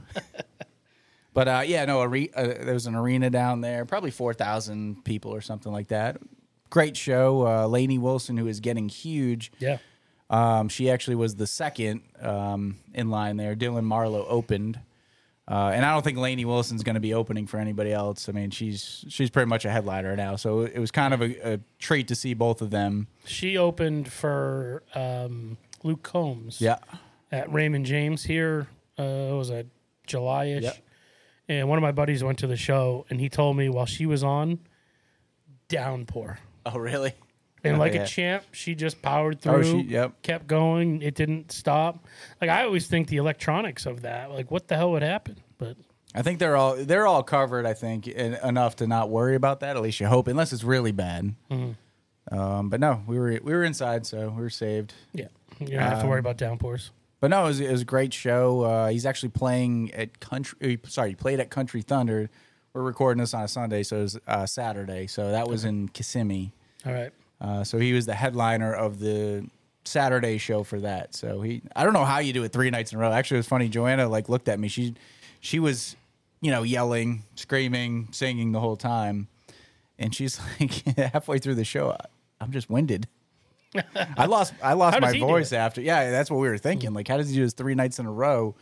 but 1.34 1.48
uh, 1.48 1.64
yeah, 1.66 1.84
no, 1.86 2.02
are- 2.02 2.08
uh, 2.16 2.64
there 2.64 2.74
was 2.74 2.86
an 2.86 2.96
arena 2.96 3.30
down 3.30 3.62
there, 3.62 3.86
probably 3.86 4.12
four 4.12 4.34
thousand 4.34 5.04
people 5.04 5.34
or 5.34 5.42
something 5.42 5.72
like 5.72 5.88
that. 5.88 6.18
Great 6.70 6.98
show. 6.98 7.46
Uh, 7.48 7.68
Lainey 7.68 7.98
Wilson, 7.98 8.38
who 8.38 8.48
is 8.48 8.60
getting 8.60 8.90
huge, 8.90 9.52
Yeah. 9.60 9.78
um, 10.30 10.70
she 10.70 10.90
actually 10.90 11.16
was 11.16 11.36
the 11.36 11.48
second 11.48 12.02
um, 12.22 12.78
in 12.94 13.10
line 13.10 13.38
there. 13.38 13.56
Dylan 13.56 13.84
Marlowe 13.86 14.26
opened, 14.28 14.80
uh, 15.48 15.72
and 15.74 15.86
I 15.86 15.94
don't 15.94 16.04
think 16.04 16.18
Lainey 16.18 16.44
Wilson's 16.46 16.84
going 16.84 16.96
to 16.96 17.00
be 17.00 17.14
opening 17.14 17.48
for 17.48 17.58
anybody 17.58 17.94
else. 17.94 18.28
I 18.28 18.34
mean, 18.34 18.50
she's 18.52 19.06
she's 19.08 19.30
pretty 19.30 19.48
much 19.48 19.64
a 19.66 19.72
headliner 19.72 20.16
now, 20.18 20.36
so 20.36 20.62
it 20.62 20.78
was 20.80 20.92
kind 20.92 21.14
of 21.14 21.22
a, 21.22 21.54
a 21.54 21.60
treat 21.80 22.10
to 22.10 22.16
see 22.16 22.34
both 22.34 22.62
of 22.62 22.70
them. 22.70 23.08
She 23.26 23.58
opened 23.58 24.12
for 24.12 24.84
um, 24.94 25.58
Luke 25.84 26.04
Combs. 26.04 26.60
Yeah, 26.60 26.80
At 27.32 27.52
Raymond 27.54 27.86
James 27.86 28.24
here. 28.24 28.68
Uh, 29.00 29.04
it 29.04 29.38
was 29.38 29.50
a 29.52 29.66
July-ish. 30.06 30.64
Yep. 30.64 30.78
And 31.50 31.70
one 31.70 31.78
of 31.78 31.82
my 31.82 31.94
buddies 31.94 32.24
went 32.26 32.40
to 32.40 32.48
the 32.48 32.58
show, 32.58 33.06
and 33.10 33.22
he 33.22 33.30
told 33.30 33.56
me 33.56 33.70
while 33.70 33.86
she 33.86 34.06
was 34.06 34.22
on, 34.24 34.60
downpour. 35.70 36.40
Oh, 36.74 36.78
really? 36.80 37.14
And 37.64 37.76
Oh, 37.78 37.80
like 37.80 37.94
yeah. 37.96 38.04
a 38.04 38.08
champ, 38.08 38.44
she 38.52 38.76
just 38.76 39.02
powered 39.02 39.42
through. 39.42 39.54
Oh, 39.56 39.62
she. 39.64 39.82
Yep. 39.82 40.22
kept 40.22 40.48
going. 40.48 41.02
It 41.02 41.16
didn't 41.16 41.52
stop. 41.52 42.06
Like 42.40 42.50
I 42.50 42.64
always 42.64 42.88
think 42.88 43.08
the 43.08 43.18
electronics 43.18 43.86
of 43.86 44.04
that, 44.04 44.32
like 44.32 44.52
what 44.52 44.68
the 44.68 44.76
hell 44.76 44.92
would 44.92 45.02
happen? 45.04 45.38
But 45.58 45.76
I 46.16 46.22
think 46.22 46.40
they're 46.40 46.56
all 46.56 46.76
they're 46.76 47.08
all 47.08 47.24
covered. 47.24 47.66
I 47.66 47.74
think 47.74 48.08
en- 48.08 48.36
enough 48.44 48.78
to 48.78 48.88
not 48.88 49.10
worry 49.10 49.36
about 49.36 49.60
that. 49.62 49.76
At 49.76 49.82
least 49.82 50.00
you 50.00 50.06
hope, 50.08 50.28
unless 50.28 50.54
it's 50.54 50.64
really 50.64 50.92
bad. 50.92 51.34
Um, 52.32 52.70
but 52.70 52.80
no, 52.80 53.02
we 53.08 53.18
were 53.18 53.40
we 53.44 53.54
were 53.54 53.64
inside, 53.64 54.06
so 54.06 54.30
we 54.30 54.42
were 54.42 54.50
saved. 54.50 54.94
yeah, 55.14 55.28
you 55.60 55.68
don't 55.68 55.80
have 55.80 56.00
to 56.00 56.04
Um, 56.04 56.10
worry 56.10 56.20
about 56.20 56.38
downpours. 56.38 56.92
But 57.20 57.32
no, 57.32 57.46
it 57.46 57.48
was, 57.48 57.60
it 57.60 57.72
was 57.72 57.82
a 57.82 57.86
great 57.86 58.14
show. 58.14 58.62
Uh, 58.62 58.88
he's 58.90 59.06
actually 59.06 59.30
playing 59.30 59.92
at 59.96 60.20
country. 60.20 60.80
uh, 60.84 60.88
Sorry, 60.88 61.10
he 61.10 61.16
played 61.16 61.40
at 61.40 61.50
Country 61.50 61.82
Thunder. 61.82 62.30
We're 62.78 62.84
recording 62.84 63.20
this 63.22 63.34
on 63.34 63.42
a 63.42 63.48
Sunday, 63.48 63.82
so 63.82 63.98
it 63.98 64.02
was 64.04 64.20
uh, 64.28 64.46
Saturday. 64.46 65.08
So 65.08 65.32
that 65.32 65.48
was 65.48 65.66
in 65.66 65.90
Kissimmee. 65.90 66.52
All 66.86 66.94
right. 66.94 67.12
Uh, 67.42 67.64
so 67.64 67.80
he 67.80 67.92
was 67.92 68.06
the 68.06 68.14
headliner 68.14 68.72
of 68.72 69.00
the 69.00 69.48
Saturday 69.84 70.38
show 70.38 70.62
for 70.62 70.80
that. 70.82 71.16
So 71.16 71.42
he, 71.42 71.64
I 71.76 71.84
don't 71.84 71.94
know 71.94 72.06
how 72.06 72.20
you 72.20 72.34
do 72.34 72.44
it 72.44 72.52
three 72.52 72.70
nights 72.70 72.92
in 72.92 73.00
a 73.00 73.02
row. 73.02 73.12
Actually, 73.12 73.38
it 73.38 73.40
was 73.40 73.48
funny. 73.48 73.68
Joanna 73.68 74.08
like 74.08 74.30
looked 74.30 74.48
at 74.48 74.60
me. 74.60 74.68
She, 74.68 74.94
she 75.40 75.58
was, 75.58 75.96
you 76.40 76.52
know, 76.52 76.62
yelling, 76.62 77.24
screaming, 77.34 78.10
singing 78.12 78.52
the 78.52 78.60
whole 78.60 78.78
time, 78.78 79.28
and 79.98 80.14
she's 80.14 80.40
like 80.60 80.72
halfway 80.98 81.40
through 81.40 81.56
the 81.56 81.66
show, 81.66 81.90
"I- 81.94 82.06
I'm 82.40 82.52
just 82.52 82.70
winded. 82.70 83.08
I 84.16 84.26
lost, 84.28 84.54
I 84.62 84.74
lost 84.74 85.02
my 85.02 85.18
voice 85.18 85.52
after. 85.52 85.82
Yeah, 85.82 86.12
that's 86.12 86.30
what 86.30 86.38
we 86.38 86.48
were 86.48 86.60
thinking. 86.60 86.94
Like, 86.94 87.08
how 87.08 87.18
does 87.18 87.30
he 87.30 87.38
do 87.38 87.42
this 87.44 87.54
three 87.54 87.74
nights 87.74 87.98
in 87.98 88.06
a 88.06 88.12
row? 88.12 88.54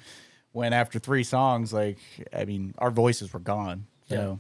When 0.54 0.72
after 0.72 1.00
three 1.00 1.26
songs, 1.26 1.74
like, 1.74 1.98
I 2.34 2.46
mean, 2.46 2.74
our 2.78 2.92
voices 2.92 3.34
were 3.34 3.42
gone. 3.42 3.88
So 4.10 4.40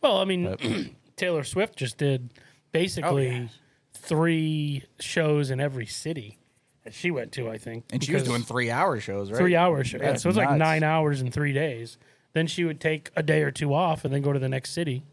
Well, 0.00 0.18
I 0.18 0.24
mean, 0.24 0.94
Taylor 1.16 1.44
Swift 1.44 1.76
just 1.76 1.98
did 1.98 2.30
basically 2.72 3.28
Oh, 3.28 3.32
yeah. 3.32 3.46
three 3.94 4.84
shows 5.00 5.50
in 5.50 5.60
every 5.60 5.86
city 5.86 6.38
that 6.84 6.92
she 6.94 7.10
went 7.10 7.32
to. 7.32 7.48
I 7.48 7.58
think, 7.58 7.84
and 7.92 8.02
she 8.02 8.12
was 8.14 8.22
doing 8.24 8.42
three 8.42 8.70
hour 8.70 9.00
shows, 9.00 9.30
right? 9.30 9.38
three 9.38 9.56
hour 9.56 9.82
show. 9.84 9.98
Yeah, 9.98 10.08
That's 10.10 10.22
so 10.22 10.28
it's 10.28 10.38
like 10.38 10.50
nuts. 10.50 10.58
nine 10.58 10.82
hours 10.82 11.20
in 11.20 11.30
three 11.30 11.52
days. 11.52 11.96
Then 12.34 12.46
she 12.46 12.64
would 12.64 12.80
take 12.80 13.10
a 13.16 13.22
day 13.22 13.42
or 13.42 13.50
two 13.52 13.72
off 13.72 14.04
and 14.04 14.12
then 14.12 14.20
go 14.20 14.32
to 14.32 14.38
the 14.40 14.48
next 14.48 14.70
city. 14.70 15.04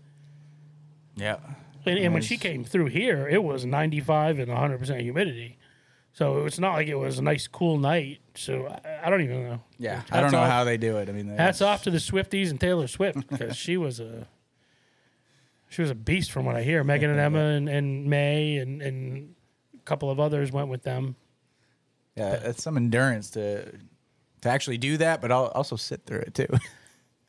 Yeah. 1.15 1.37
And, 1.85 1.99
and 1.99 2.13
when 2.13 2.23
she 2.23 2.37
came 2.37 2.63
through 2.63 2.87
here, 2.87 3.27
it 3.27 3.43
was 3.43 3.63
95 3.65 4.39
and 4.39 4.47
100% 4.49 5.01
humidity. 5.01 5.57
So 6.13 6.45
it's 6.45 6.57
not 6.59 6.73
like 6.73 6.87
it 6.87 6.95
was 6.95 7.19
a 7.19 7.21
nice, 7.23 7.47
cool 7.47 7.77
night. 7.77 8.20
So 8.35 8.67
I, 8.67 9.07
I 9.07 9.09
don't 9.09 9.21
even 9.21 9.43
know. 9.43 9.61
Yeah, 9.77 10.01
I 10.11 10.21
don't 10.21 10.31
know 10.31 10.39
off- 10.39 10.49
how 10.49 10.63
they 10.63 10.77
do 10.77 10.97
it. 10.97 11.09
I 11.09 11.11
mean, 11.11 11.27
they- 11.27 11.35
Hats 11.35 11.61
off 11.61 11.83
to 11.83 11.91
the 11.91 11.97
Swifties 11.97 12.49
and 12.49 12.59
Taylor 12.59 12.87
Swift 12.87 13.27
because 13.27 13.55
she 13.57 13.77
was 13.77 13.99
a 13.99 14.27
she 15.69 15.81
was 15.81 15.91
a 15.91 15.95
beast 15.95 16.31
from 16.31 16.45
what 16.45 16.55
I 16.55 16.63
hear. 16.63 16.83
Megan 16.83 17.09
and 17.09 17.19
Emma 17.19 17.39
and, 17.39 17.67
and 17.69 18.05
May 18.05 18.57
and, 18.57 18.81
and 18.81 19.35
a 19.75 19.83
couple 19.83 20.09
of 20.11 20.19
others 20.19 20.51
went 20.51 20.67
with 20.69 20.83
them. 20.83 21.15
yeah, 22.15 22.33
it's 22.33 22.63
some 22.63 22.77
endurance 22.77 23.29
to 23.31 23.65
to 24.41 24.49
actually 24.49 24.77
do 24.77 24.97
that, 24.97 25.21
but 25.21 25.31
I'll 25.31 25.47
also 25.47 25.75
sit 25.75 26.05
through 26.05 26.19
it 26.21 26.33
too. 26.33 26.47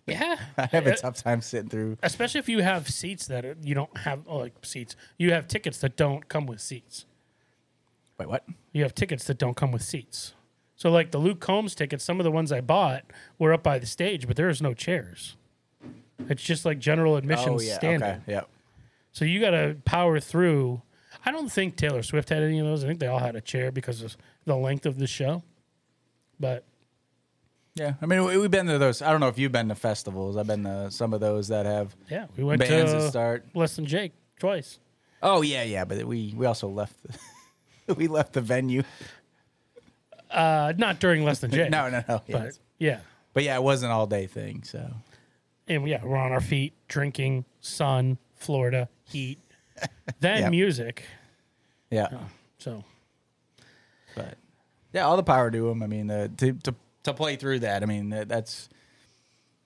Yeah, 0.05 0.37
I 0.59 0.67
have 0.67 0.89
a 0.89 0.97
tough 0.97 1.23
time 1.23 1.41
sitting 1.43 1.69
through. 1.69 1.97
especially 2.03 2.41
if 2.41 2.49
you 2.49 2.61
have 2.61 2.89
seats 2.89 3.29
that 3.29 3.45
are- 3.45 3.57
you 3.63 3.77
don't 3.77 3.97
have 3.99 4.23
oh, 4.27 4.39
like 4.39 4.55
seats. 4.63 4.97
You 5.17 5.31
have 5.33 5.47
tickets 5.47 5.79
that 5.79 5.97
don't 5.97 6.29
come 6.29 6.45
with 6.47 6.61
seats. 6.61 7.07
Wait, 8.19 8.29
what? 8.29 8.45
You 8.73 8.83
have 8.83 8.97
tickets 8.97 9.23
that 9.27 9.39
don't 9.39 9.55
come 9.57 9.71
with 9.71 9.83
seats. 9.83 10.35
So 10.83 10.91
like 10.91 11.13
the 11.13 11.19
Luke 11.19 11.39
Combs 11.39 11.77
tickets, 11.77 12.03
some 12.03 12.19
of 12.19 12.25
the 12.25 12.33
ones 12.33 12.51
I 12.51 12.61
bought 12.61 13.05
were 13.39 13.53
up 13.53 13.63
by 13.63 13.79
the 13.79 13.87
stage, 13.87 14.27
but 14.27 14.35
there 14.35 14.49
is 14.49 14.61
no 14.61 14.75
chairs. 14.75 15.37
It's 16.29 16.43
just 16.43 16.65
like 16.65 16.81
general 16.81 17.15
admission 17.15 17.51
Oh 17.51 17.61
yeah, 17.61 17.75
standard. 17.75 18.05
okay, 18.05 18.21
yeah. 18.27 18.41
So 19.13 19.25
you 19.25 19.39
got 19.39 19.51
to 19.51 19.77
power 19.85 20.19
through. 20.19 20.83
I 21.25 21.31
don't 21.31 21.53
think 21.53 21.77
Taylor 21.77 22.03
Swift 22.03 22.31
had 22.31 22.43
any 22.43 22.59
of 22.59 22.67
those. 22.67 22.83
I 22.83 22.89
think 22.89 22.99
they 22.99 23.07
all 23.07 23.21
had 23.21 23.37
a 23.37 23.41
chair 23.41 23.71
because 23.71 24.03
of 24.03 24.17
the 24.45 24.57
length 24.57 24.85
of 24.85 24.99
the 24.99 25.07
show. 25.07 25.45
But 26.41 26.65
Yeah, 27.77 27.95
I 28.03 28.07
mean, 28.07 28.25
we, 28.25 28.37
we've 28.37 28.51
been 28.51 28.67
to 28.67 28.79
those. 28.79 29.03
I 29.03 29.13
don't 29.13 29.21
know 29.21 29.29
if 29.29 29.39
you've 29.39 29.53
been 29.53 29.69
to 29.69 29.77
festivals. 29.77 30.37
I've 30.37 30.49
been 30.49 30.65
to 30.65 30.91
some 30.91 31.15
of 31.15 31.21
those 31.21 31.47
that 31.47 31.65
have 31.65 31.95
yeah, 32.11 32.27
we 32.37 32.43
went 32.43 32.59
bands 32.59 32.91
to 32.91 32.99
that 32.99 33.11
start. 33.11 33.47
Less 33.55 33.77
Than 33.77 33.87
Jake 33.87 34.15
twice. 34.41 34.81
Oh 35.23 35.43
yeah, 35.43 35.63
yeah, 35.63 35.85
but 35.85 36.03
we 36.03 36.35
we 36.37 36.45
also 36.45 36.67
left. 36.67 36.97
The, 37.87 37.95
we 37.95 38.09
left 38.09 38.33
the 38.33 38.41
venue. 38.41 38.83
Uh, 40.33 40.73
not 40.77 40.99
during 41.01 41.25
Less 41.25 41.41
Than 41.41 41.51
Jake. 41.53 41.71
No, 41.71 41.89
no, 41.91 42.03
no. 42.09 42.23
But 42.31 42.59
yeah. 42.79 43.01
But 43.35 43.45
yeah, 43.45 43.57
it 43.57 43.63
was 43.63 43.83
an 43.83 43.91
all 43.91 44.07
day 44.07 44.27
thing. 44.27 44.63
So 44.65 44.91
And 45.69 45.87
yeah, 45.89 46.05
we're 46.05 46.17
on 46.17 46.33
our 46.33 46.41
feet, 46.41 46.75
drinking, 46.89 47.45
sun, 47.61 48.19
Florida, 48.37 48.89
heat, 49.05 49.39
then 50.21 50.43
Yep. 50.43 50.51
music. 50.51 51.05
yeah, 51.91 52.09
So 52.59 52.85
but 54.15 54.37
yeah, 54.93 55.05
all 55.07 55.17
the 55.17 55.23
power 55.23 55.51
to 55.51 55.69
him. 55.71 55.83
I 55.83 55.87
mean, 55.87 56.11
uh, 56.11 56.29
to 56.39 56.53
to 56.53 56.75
to 57.05 57.15
play 57.15 57.37
through 57.37 57.61
that. 57.61 57.83
I 57.83 57.87
mean, 57.87 58.11
that, 58.11 58.29
that's. 58.29 58.69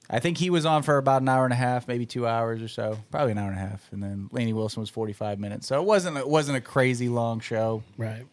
I 0.08 0.20
think 0.20 0.38
he 0.38 0.50
was 0.50 0.64
on 0.64 0.84
for 0.84 0.98
about 0.98 1.22
an 1.22 1.28
hour 1.28 1.42
and 1.44 1.52
a 1.52 1.56
half, 1.56 1.88
maybe 1.88 2.06
two 2.06 2.28
hours 2.28 2.62
or 2.62 2.68
so, 2.68 2.96
probably 3.10 3.32
an 3.32 3.38
hour 3.38 3.50
and 3.50 3.58
a 3.58 3.60
half, 3.60 3.88
and 3.92 4.00
then 4.00 4.28
Lainey 4.30 4.52
Wilson 4.52 4.80
was 4.80 4.88
forty 4.88 5.12
five 5.12 5.40
minutes. 5.40 5.66
So 5.66 5.80
it 5.80 5.84
wasn't 5.84 6.16
it 6.16 6.28
wasn't 6.28 6.58
a 6.58 6.60
crazy 6.60 7.08
long 7.08 7.40
show. 7.40 7.82
right. 7.96 8.24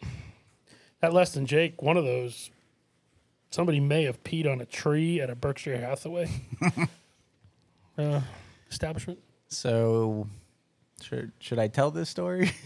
That 1.04 1.12
Less 1.12 1.34
Than 1.34 1.46
Jake, 1.46 1.82
one 1.82 1.98
of 1.98 2.06
those, 2.06 2.50
somebody 3.50 3.82
may 3.82 4.06
have 4.06 4.24
peed 4.24 4.50
on 4.50 4.62
a 4.62 4.66
tree 4.66 5.20
at 5.20 5.30
a 5.30 5.36
Berkshire 5.36 5.78
Hathaway 5.78 6.30
uh, 7.98 8.22
establishment. 8.72 9.20
So 9.50 10.28
should 11.02 11.34
should 11.40 11.60
I 11.60 11.68
tell 11.68 11.92
this 11.92 12.10
story? 12.10 12.52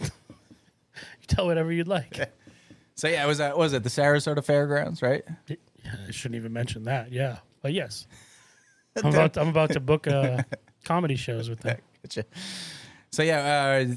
You 0.99 1.27
tell 1.27 1.45
whatever 1.45 1.71
you'd 1.71 1.87
like. 1.87 2.31
so 2.95 3.07
yeah, 3.07 3.23
it 3.23 3.27
was 3.27 3.39
at 3.39 3.55
was 3.55 3.73
it 3.73 3.83
the 3.83 3.89
Sarasota 3.89 4.43
Fairgrounds, 4.43 5.03
right? 5.03 5.23
I 5.47 6.11
shouldn't 6.11 6.37
even 6.37 6.53
mention 6.53 6.85
that. 6.85 7.11
Yeah, 7.11 7.37
but 7.61 7.71
yes, 7.73 8.07
I'm 9.03 9.13
about 9.13 9.33
to, 9.33 9.41
I'm 9.41 9.49
about 9.49 9.71
to 9.73 9.79
book 9.79 10.07
uh, 10.07 10.41
comedy 10.85 11.15
shows 11.15 11.49
with 11.49 11.59
them. 11.59 11.77
Gotcha. 12.03 12.25
So 13.11 13.21
yeah, 13.21 13.85
uh, 13.87 13.95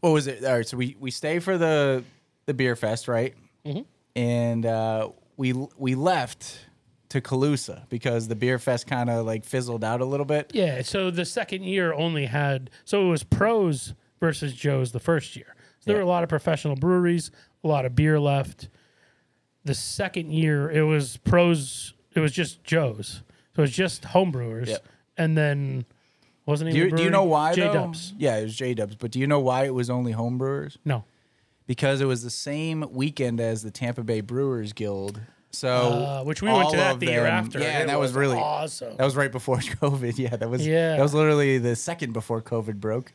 what 0.00 0.10
was 0.10 0.26
it? 0.26 0.44
All 0.44 0.56
right, 0.56 0.66
so 0.68 0.76
we 0.76 0.94
we 1.00 1.10
stay 1.10 1.38
for 1.38 1.56
the 1.56 2.04
the 2.44 2.52
beer 2.52 2.76
fest, 2.76 3.08
right? 3.08 3.34
Mm-hmm. 3.66 3.80
And 4.14 4.64
uh, 4.66 5.10
we 5.36 5.52
we 5.76 5.94
left 5.94 6.58
to 7.10 7.20
Calusa 7.20 7.88
because 7.88 8.28
the 8.28 8.34
beer 8.34 8.58
fest 8.58 8.86
kind 8.86 9.08
of 9.10 9.26
like 9.26 9.44
fizzled 9.44 9.84
out 9.84 10.00
a 10.00 10.04
little 10.04 10.26
bit. 10.26 10.50
Yeah, 10.54 10.82
so 10.82 11.10
the 11.10 11.24
second 11.24 11.64
year 11.64 11.92
only 11.92 12.26
had 12.26 12.70
so 12.84 13.06
it 13.06 13.10
was 13.10 13.22
pros 13.22 13.94
versus 14.20 14.52
Joe's 14.54 14.92
the 14.92 15.00
first 15.00 15.36
year. 15.36 15.54
So 15.80 15.90
there 15.90 15.96
Yeah. 15.96 15.98
were 15.98 16.06
a 16.06 16.08
lot 16.08 16.22
of 16.22 16.28
professional 16.28 16.74
breweries, 16.76 17.30
a 17.62 17.68
lot 17.68 17.84
of 17.84 17.94
beer 17.94 18.18
left. 18.18 18.68
The 19.64 19.74
second 19.74 20.32
year 20.32 20.70
it 20.70 20.82
was 20.82 21.16
pros. 21.18 21.94
It 22.14 22.20
was 22.20 22.32
just 22.32 22.64
Joe's. 22.64 23.22
So 23.54 23.60
it 23.60 23.62
was 23.62 23.72
just 23.72 24.02
homebrewers, 24.02 24.76
and 25.16 25.36
then 25.36 25.84
wasn't 26.44 26.70
Do 26.72 26.76
even. 26.78 26.90
you, 26.90 26.96
do 26.96 27.02
you 27.04 27.10
know 27.10 27.24
why 27.24 27.54
J? 27.54 27.72
Dubs. 27.72 28.14
Yeah, 28.18 28.36
it 28.36 28.44
was 28.44 28.56
J 28.56 28.74
Dubs. 28.74 28.94
But 28.96 29.10
do 29.10 29.18
you 29.18 29.26
know 29.26 29.40
why 29.40 29.64
it 29.64 29.74
was 29.74 29.88
only 29.90 30.12
homebrewers? 30.12 30.76
No. 30.84 31.04
Because 31.66 32.00
it 32.00 32.04
was 32.06 32.22
the 32.22 32.30
same 32.30 32.84
weekend 32.92 33.40
as 33.40 33.62
the 33.62 33.70
Tampa 33.70 34.02
Bay 34.04 34.20
Brewers 34.20 34.72
Guild. 34.72 35.20
So 35.50 35.68
Uh, 35.68 36.22
which 36.24 36.42
we 36.42 36.52
went 36.52 36.70
to 36.70 36.76
that 36.76 37.00
the 37.00 37.06
year 37.06 37.26
after. 37.26 37.58
Yeah, 37.58 37.80
and 37.80 37.88
that 37.88 37.98
was, 37.98 38.12
really 38.12 38.36
awesome. 38.38 38.96
That 38.96 39.04
was 39.04 39.16
right 39.16 39.32
before 39.32 39.56
COVID. 39.58 40.18
Yeah, 40.18 40.36
that 40.36 40.48
was 40.50 40.66
Yeah. 40.66 40.96
That 40.96 41.02
was 41.02 41.14
literally 41.14 41.58
the 41.58 41.74
second 41.74 42.12
before 42.12 42.42
COVID 42.42 42.76
broke. 42.80 43.12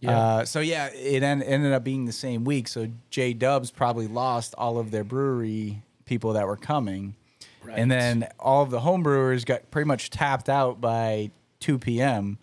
Yeah. 0.00 0.18
Uh, 0.18 0.44
so 0.46 0.60
yeah, 0.60 0.88
it 0.94 1.22
en- 1.22 1.42
ended 1.42 1.72
up 1.72 1.84
being 1.84 2.06
the 2.06 2.12
same 2.12 2.42
week. 2.44 2.68
So 2.68 2.88
J 3.10 3.34
Dubs 3.34 3.70
probably 3.70 4.06
lost 4.08 4.54
all 4.58 4.78
of 4.78 4.90
their 4.90 5.04
brewery 5.04 5.82
people 6.06 6.32
that 6.32 6.46
were 6.46 6.56
coming, 6.56 7.14
Right. 7.62 7.78
and 7.78 7.90
then 7.90 8.26
all 8.38 8.62
of 8.62 8.70
the 8.70 8.80
home 8.80 9.02
brewers 9.02 9.44
got 9.44 9.70
pretty 9.70 9.86
much 9.86 10.08
tapped 10.10 10.48
out 10.48 10.80
by 10.80 11.30
two 11.60 11.78
p.m. 11.78 12.38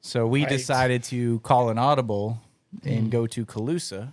So 0.00 0.26
we 0.26 0.42
Right. 0.42 0.48
decided 0.48 1.02
to 1.04 1.40
call 1.40 1.68
an 1.70 1.76
audible 1.78 2.40
and 2.84 3.10
go 3.10 3.26
to 3.26 3.44
Calusa. 3.44 4.12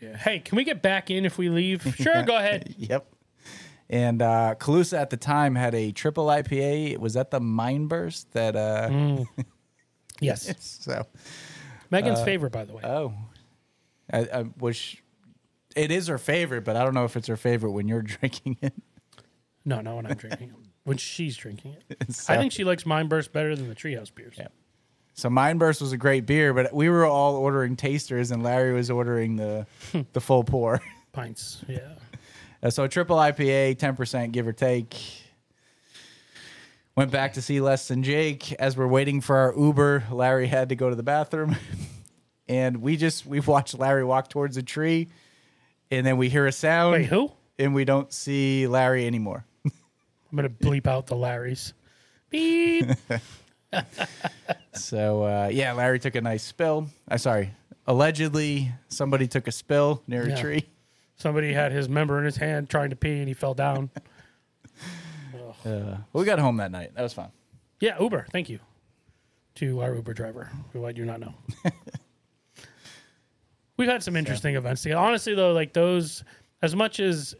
Yeah. 0.00 0.16
Hey, 0.16 0.40
can 0.40 0.56
we 0.56 0.64
get 0.64 0.82
back 0.82 1.10
in 1.10 1.24
if 1.24 1.38
we 1.38 1.48
leave? 1.48 1.82
Sure, 1.96 2.22
go 2.22 2.36
ahead. 2.36 2.74
Yep. 2.78 3.06
And 3.88 4.20
uh, 4.20 4.56
Calusa 4.58 4.98
at 4.98 5.10
the 5.10 5.16
time 5.16 5.54
had 5.54 5.72
a 5.74 5.92
triple 5.92 6.26
IPA. 6.26 6.98
Was 6.98 7.16
at 7.16 7.30
the 7.30 7.40
Mindburst 7.40 8.26
that. 8.32 8.56
Uh, 8.56 8.88
Mm. 8.90 9.26
Yes, 10.20 10.54
So 10.58 11.06
Megan's 11.90 12.22
favorite, 12.22 12.50
by 12.50 12.64
the 12.64 12.72
way. 12.72 12.80
oh, 12.84 13.12
I, 14.10 14.20
I 14.20 14.42
wish 14.58 15.02
it 15.76 15.90
is 15.90 16.06
her 16.06 16.16
favorite, 16.16 16.64
but 16.64 16.74
I 16.74 16.82
don't 16.84 16.94
know 16.94 17.04
if 17.04 17.16
it's 17.18 17.28
her 17.28 17.36
favorite 17.36 17.72
when 17.72 17.86
you're 17.86 18.00
drinking 18.02 18.56
it. 18.62 18.72
no, 19.66 19.82
not 19.82 19.94
when 19.96 20.06
I'm 20.06 20.14
drinking 20.16 20.48
it. 20.48 20.54
When 20.84 20.96
she's 20.96 21.36
drinking 21.36 21.76
it. 21.90 22.12
So- 22.14 22.32
I 22.32 22.38
think 22.38 22.52
she 22.52 22.64
likes 22.64 22.84
Mindburst 22.84 23.30
better 23.32 23.54
than 23.54 23.68
the 23.68 23.74
Treehouse 23.74 24.12
beers. 24.14 24.36
Yeah. 24.38 24.48
So 25.16 25.30
Mindburst 25.30 25.80
was 25.80 25.92
a 25.92 25.96
great 25.96 26.26
beer, 26.26 26.52
but 26.52 26.74
we 26.74 26.90
were 26.90 27.06
all 27.06 27.36
ordering 27.36 27.74
tasters, 27.74 28.30
and 28.30 28.42
Larry 28.42 28.74
was 28.74 28.90
ordering 28.90 29.36
the 29.36 29.66
the 30.12 30.20
full 30.20 30.44
pour. 30.44 30.80
Pints. 31.12 31.64
Yeah. 31.66 31.94
Uh, 32.62 32.68
so 32.68 32.86
triple 32.86 33.16
IPA, 33.16 33.78
ten 33.78 33.96
percent 33.96 34.32
give 34.32 34.46
or 34.46 34.52
take. 34.52 34.94
Went 36.96 37.10
back 37.10 37.34
to 37.34 37.42
see 37.42 37.60
less 37.60 37.88
than 37.88 38.02
Jake. 38.02 38.52
As 38.54 38.76
we're 38.76 38.86
waiting 38.86 39.22
for 39.22 39.36
our 39.36 39.54
Uber, 39.56 40.04
Larry 40.10 40.46
had 40.46 40.68
to 40.68 40.76
go 40.76 40.90
to 40.90 40.96
the 40.96 41.02
bathroom, 41.02 41.56
and 42.48 42.82
we 42.82 42.98
just 42.98 43.24
we 43.24 43.40
watched 43.40 43.78
Larry 43.78 44.04
walk 44.04 44.28
towards 44.28 44.58
a 44.58 44.62
tree, 44.62 45.08
and 45.90 46.04
then 46.06 46.18
we 46.18 46.28
hear 46.28 46.46
a 46.46 46.52
sound, 46.52 46.92
Wait, 46.92 47.06
who? 47.06 47.32
and 47.58 47.74
we 47.74 47.86
don't 47.86 48.12
see 48.12 48.66
Larry 48.66 49.06
anymore. 49.06 49.46
I'm 49.64 50.36
gonna 50.36 50.50
bleep 50.50 50.86
out 50.86 51.06
the 51.06 51.16
Larrys. 51.16 51.72
Beep. 52.28 52.90
So 54.74 55.24
uh, 55.24 55.48
yeah, 55.50 55.72
Larry 55.72 55.98
took 55.98 56.14
a 56.16 56.20
nice 56.20 56.42
spill. 56.42 56.88
I 57.08 57.16
sorry, 57.16 57.52
allegedly 57.86 58.72
somebody 58.88 59.26
took 59.26 59.48
a 59.48 59.52
spill 59.52 60.02
near 60.06 60.28
Yeah. 60.28 60.34
a 60.34 60.40
tree. 60.40 60.66
Somebody 61.16 61.54
had 61.54 61.72
his 61.72 61.88
member 61.88 62.18
in 62.18 62.26
his 62.26 62.36
hand 62.36 62.68
trying 62.68 62.90
to 62.90 62.96
pee 62.96 63.18
and 63.20 63.28
he 63.28 63.34
fell 63.34 63.54
down. 63.54 63.90
Uh, 65.64 65.96
we 66.12 66.24
got 66.24 66.38
home 66.38 66.58
that 66.58 66.70
night. 66.70 66.94
That 66.94 67.02
was 67.02 67.12
fun. 67.12 67.30
Yeah, 67.80 68.00
Uber. 68.00 68.26
Thank 68.30 68.48
you 68.48 68.60
to 69.56 69.80
our 69.80 69.96
Uber 69.96 70.14
driver, 70.14 70.48
who 70.72 70.84
I 70.86 70.92
do 70.92 71.04
not 71.04 71.18
know. 71.18 71.34
We've 73.76 73.88
had 73.88 74.02
some 74.02 74.14
interesting 74.14 74.54
events 74.54 74.82
together. 74.82 75.00
Honestly, 75.00 75.34
though, 75.34 75.52
like 75.52 75.72
those, 75.72 76.22
as 76.62 76.76
much 76.76 77.00
as 77.00 77.34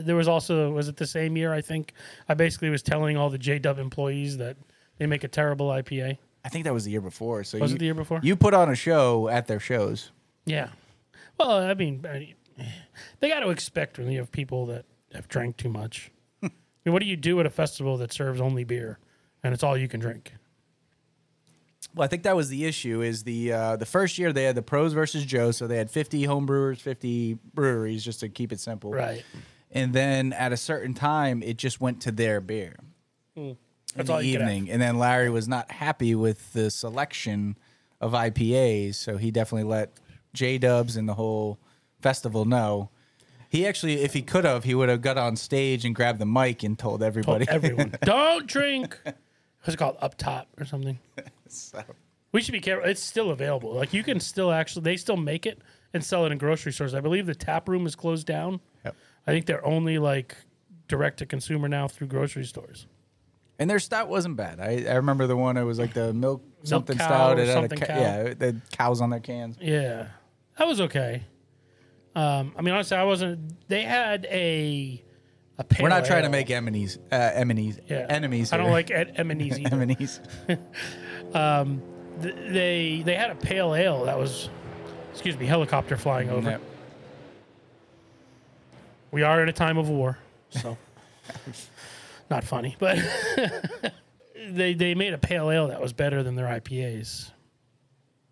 there 0.00 0.14
was 0.14 0.28
also, 0.28 0.70
was 0.72 0.88
it 0.88 0.96
the 0.96 1.06
same 1.06 1.36
year? 1.38 1.54
I 1.54 1.62
think 1.62 1.94
I 2.28 2.34
basically 2.34 2.68
was 2.68 2.82
telling 2.82 3.16
all 3.16 3.30
the 3.30 3.38
J 3.38 3.58
Dub 3.58 3.78
employees 3.78 4.36
that 4.36 4.58
they 5.00 5.06
make 5.06 5.24
a 5.24 5.28
terrible 5.28 5.68
IPA. 5.70 6.18
I 6.44 6.48
think 6.50 6.64
that 6.64 6.74
was 6.74 6.84
the 6.84 6.90
year 6.90 7.00
before. 7.00 7.42
So 7.42 7.58
Was 7.58 7.72
you, 7.72 7.76
it 7.76 7.78
the 7.78 7.84
year 7.86 7.94
before? 7.94 8.20
You 8.22 8.36
put 8.36 8.52
on 8.54 8.68
a 8.70 8.74
show 8.74 9.28
at 9.28 9.46
their 9.48 9.58
shows. 9.58 10.12
Yeah. 10.44 10.68
Well, 11.38 11.50
I 11.52 11.74
mean, 11.74 12.04
I- 12.06 12.34
they 13.20 13.28
got 13.30 13.40
to 13.40 13.48
expect 13.48 13.98
when 13.98 14.10
you 14.12 14.18
have 14.18 14.30
people 14.30 14.66
that 14.66 14.84
have 15.14 15.26
drank 15.26 15.56
too 15.56 15.70
much. 15.70 16.10
I 16.42 16.50
mean, 16.84 16.92
what 16.92 17.00
do 17.00 17.06
you 17.08 17.16
do 17.16 17.40
at 17.40 17.46
a 17.46 17.50
festival 17.50 17.96
that 17.96 18.12
serves 18.12 18.42
only 18.42 18.62
beer 18.64 18.98
and 19.42 19.54
it's 19.54 19.62
all 19.62 19.74
you 19.76 19.88
can 19.88 20.00
drink? 20.00 20.34
Well, 21.94 22.04
I 22.04 22.08
think 22.08 22.24
that 22.24 22.36
was 22.36 22.50
the 22.50 22.66
issue. 22.66 23.00
Is 23.00 23.24
the 23.24 23.52
uh, 23.52 23.76
the 23.76 23.86
first 23.86 24.18
year 24.18 24.32
they 24.32 24.44
had 24.44 24.54
the 24.54 24.62
pros 24.62 24.92
versus 24.92 25.24
Joe, 25.24 25.50
so 25.50 25.66
they 25.66 25.76
had 25.78 25.90
fifty 25.90 26.22
home 26.22 26.46
brewers, 26.46 26.80
fifty 26.80 27.38
breweries, 27.54 28.04
just 28.04 28.20
to 28.20 28.28
keep 28.28 28.52
it 28.52 28.60
simple. 28.60 28.92
Right. 28.92 29.24
And 29.72 29.92
then 29.92 30.32
at 30.34 30.52
a 30.52 30.56
certain 30.56 30.94
time, 30.94 31.42
it 31.42 31.56
just 31.56 31.80
went 31.80 32.02
to 32.02 32.12
their 32.12 32.40
beer 32.40 32.76
in 33.92 33.98
That's 33.98 34.06
the 34.08 34.12
all 34.14 34.22
you 34.22 34.32
could 34.32 34.42
have. 34.42 34.50
evening, 34.50 34.70
and 34.70 34.80
then 34.80 34.98
Larry 34.98 35.30
was 35.30 35.48
not 35.48 35.70
happy 35.70 36.14
with 36.14 36.52
the 36.52 36.70
selection 36.70 37.56
of 38.00 38.12
IPAs, 38.12 38.94
so 38.94 39.16
he 39.16 39.30
definitely 39.30 39.68
let 39.68 39.92
J 40.32 40.58
Dubs 40.58 40.96
and 40.96 41.08
the 41.08 41.14
whole 41.14 41.58
festival 42.00 42.44
know. 42.44 42.90
He 43.48 43.66
actually, 43.66 44.02
if 44.02 44.12
he 44.12 44.22
could 44.22 44.44
have, 44.44 44.62
he 44.64 44.74
would 44.74 44.88
have 44.88 45.02
got 45.02 45.18
on 45.18 45.34
stage 45.36 45.84
and 45.84 45.94
grabbed 45.94 46.20
the 46.20 46.26
mic 46.26 46.62
and 46.62 46.78
told 46.78 47.02
everybody. 47.02 47.46
Told 47.46 47.54
everyone, 47.64 47.94
don't 48.04 48.46
drink. 48.46 48.96
What's 49.04 49.74
it 49.74 49.76
called? 49.76 49.96
Up 50.00 50.16
top 50.16 50.48
or 50.58 50.64
something. 50.64 50.98
So, 51.52 51.82
We 52.30 52.42
should 52.42 52.52
be 52.52 52.60
careful. 52.60 52.88
It's 52.88 53.02
still 53.02 53.30
available. 53.32 53.72
Like 53.74 53.92
you 53.92 54.04
can 54.04 54.20
still 54.20 54.52
actually, 54.52 54.82
they 54.82 54.96
still 54.96 55.16
make 55.16 55.46
it 55.46 55.58
and 55.92 56.04
sell 56.04 56.24
it 56.24 56.30
in 56.30 56.38
grocery 56.38 56.72
stores. 56.72 56.94
I 56.94 57.00
believe 57.00 57.26
the 57.26 57.34
tap 57.34 57.68
room 57.68 57.86
is 57.86 57.96
closed 57.96 58.24
down. 58.24 58.60
Yep. 58.84 58.94
I 59.26 59.30
think 59.32 59.46
they're 59.46 59.66
only 59.66 59.98
like 59.98 60.36
direct 60.86 61.18
to 61.18 61.26
consumer 61.26 61.66
now 61.68 61.88
through 61.88 62.06
grocery 62.06 62.44
stores. 62.44 62.86
And 63.60 63.70
their 63.70 63.78
stout 63.78 64.08
wasn't 64.08 64.36
bad. 64.36 64.58
I, 64.58 64.84
I 64.90 64.94
remember 64.96 65.28
the 65.28 65.36
one. 65.36 65.56
It 65.56 65.62
was 65.62 65.78
like 65.78 65.94
the 65.94 66.12
milk 66.12 66.42
something 66.64 66.98
cow 66.98 67.06
stout. 67.06 67.38
or 67.38 67.42
It 67.42 67.46
had 67.46 67.50
a 67.50 67.60
something 67.60 67.78
ca- 67.78 67.86
cow. 67.86 68.00
Yeah, 68.00 68.22
the 68.34 68.56
cows 68.72 69.00
on 69.00 69.10
their 69.10 69.20
cans. 69.20 69.56
Yeah, 69.60 70.08
that 70.58 70.66
was 70.66 70.80
okay. 70.80 71.22
Um, 72.16 72.52
I 72.56 72.62
mean, 72.62 72.74
honestly, 72.74 72.96
I 72.96 73.04
wasn't. 73.04 73.68
They 73.68 73.82
had 73.82 74.26
a 74.30 75.00
a 75.58 75.62
pale 75.64 75.84
We're 75.84 75.90
not 75.90 76.04
trying 76.06 76.22
to 76.22 76.26
ale. 76.26 76.32
make 76.32 76.50
enemies. 76.50 76.98
Uh, 77.12 77.14
enemies. 77.14 77.78
Yeah. 77.86 78.06
Enemies. 78.08 78.52
I 78.52 78.56
don't 78.56 78.66
here. 78.66 78.72
like 78.72 78.90
Ed- 78.90 79.14
either. 79.18 79.76
enemies. 79.76 80.20
Th- 82.22 82.34
they 82.52 83.02
they 83.04 83.14
had 83.14 83.30
a 83.30 83.34
pale 83.36 83.74
ale 83.74 84.04
that 84.04 84.18
was, 84.18 84.50
excuse 85.12 85.38
me, 85.38 85.46
helicopter 85.46 85.96
flying 85.96 86.28
over. 86.30 86.50
Yep. 86.50 86.60
We 89.12 89.22
are 89.22 89.42
in 89.42 89.48
a 89.48 89.52
time 89.52 89.78
of 89.78 89.88
war, 89.88 90.18
so 90.50 90.76
not 92.30 92.44
funny, 92.44 92.76
but 92.78 92.98
they 94.50 94.74
they 94.74 94.94
made 94.94 95.12
a 95.12 95.18
pale 95.18 95.50
ale 95.50 95.68
that 95.68 95.80
was 95.80 95.92
better 95.92 96.22
than 96.22 96.36
their 96.36 96.46
IPAs. 96.46 97.30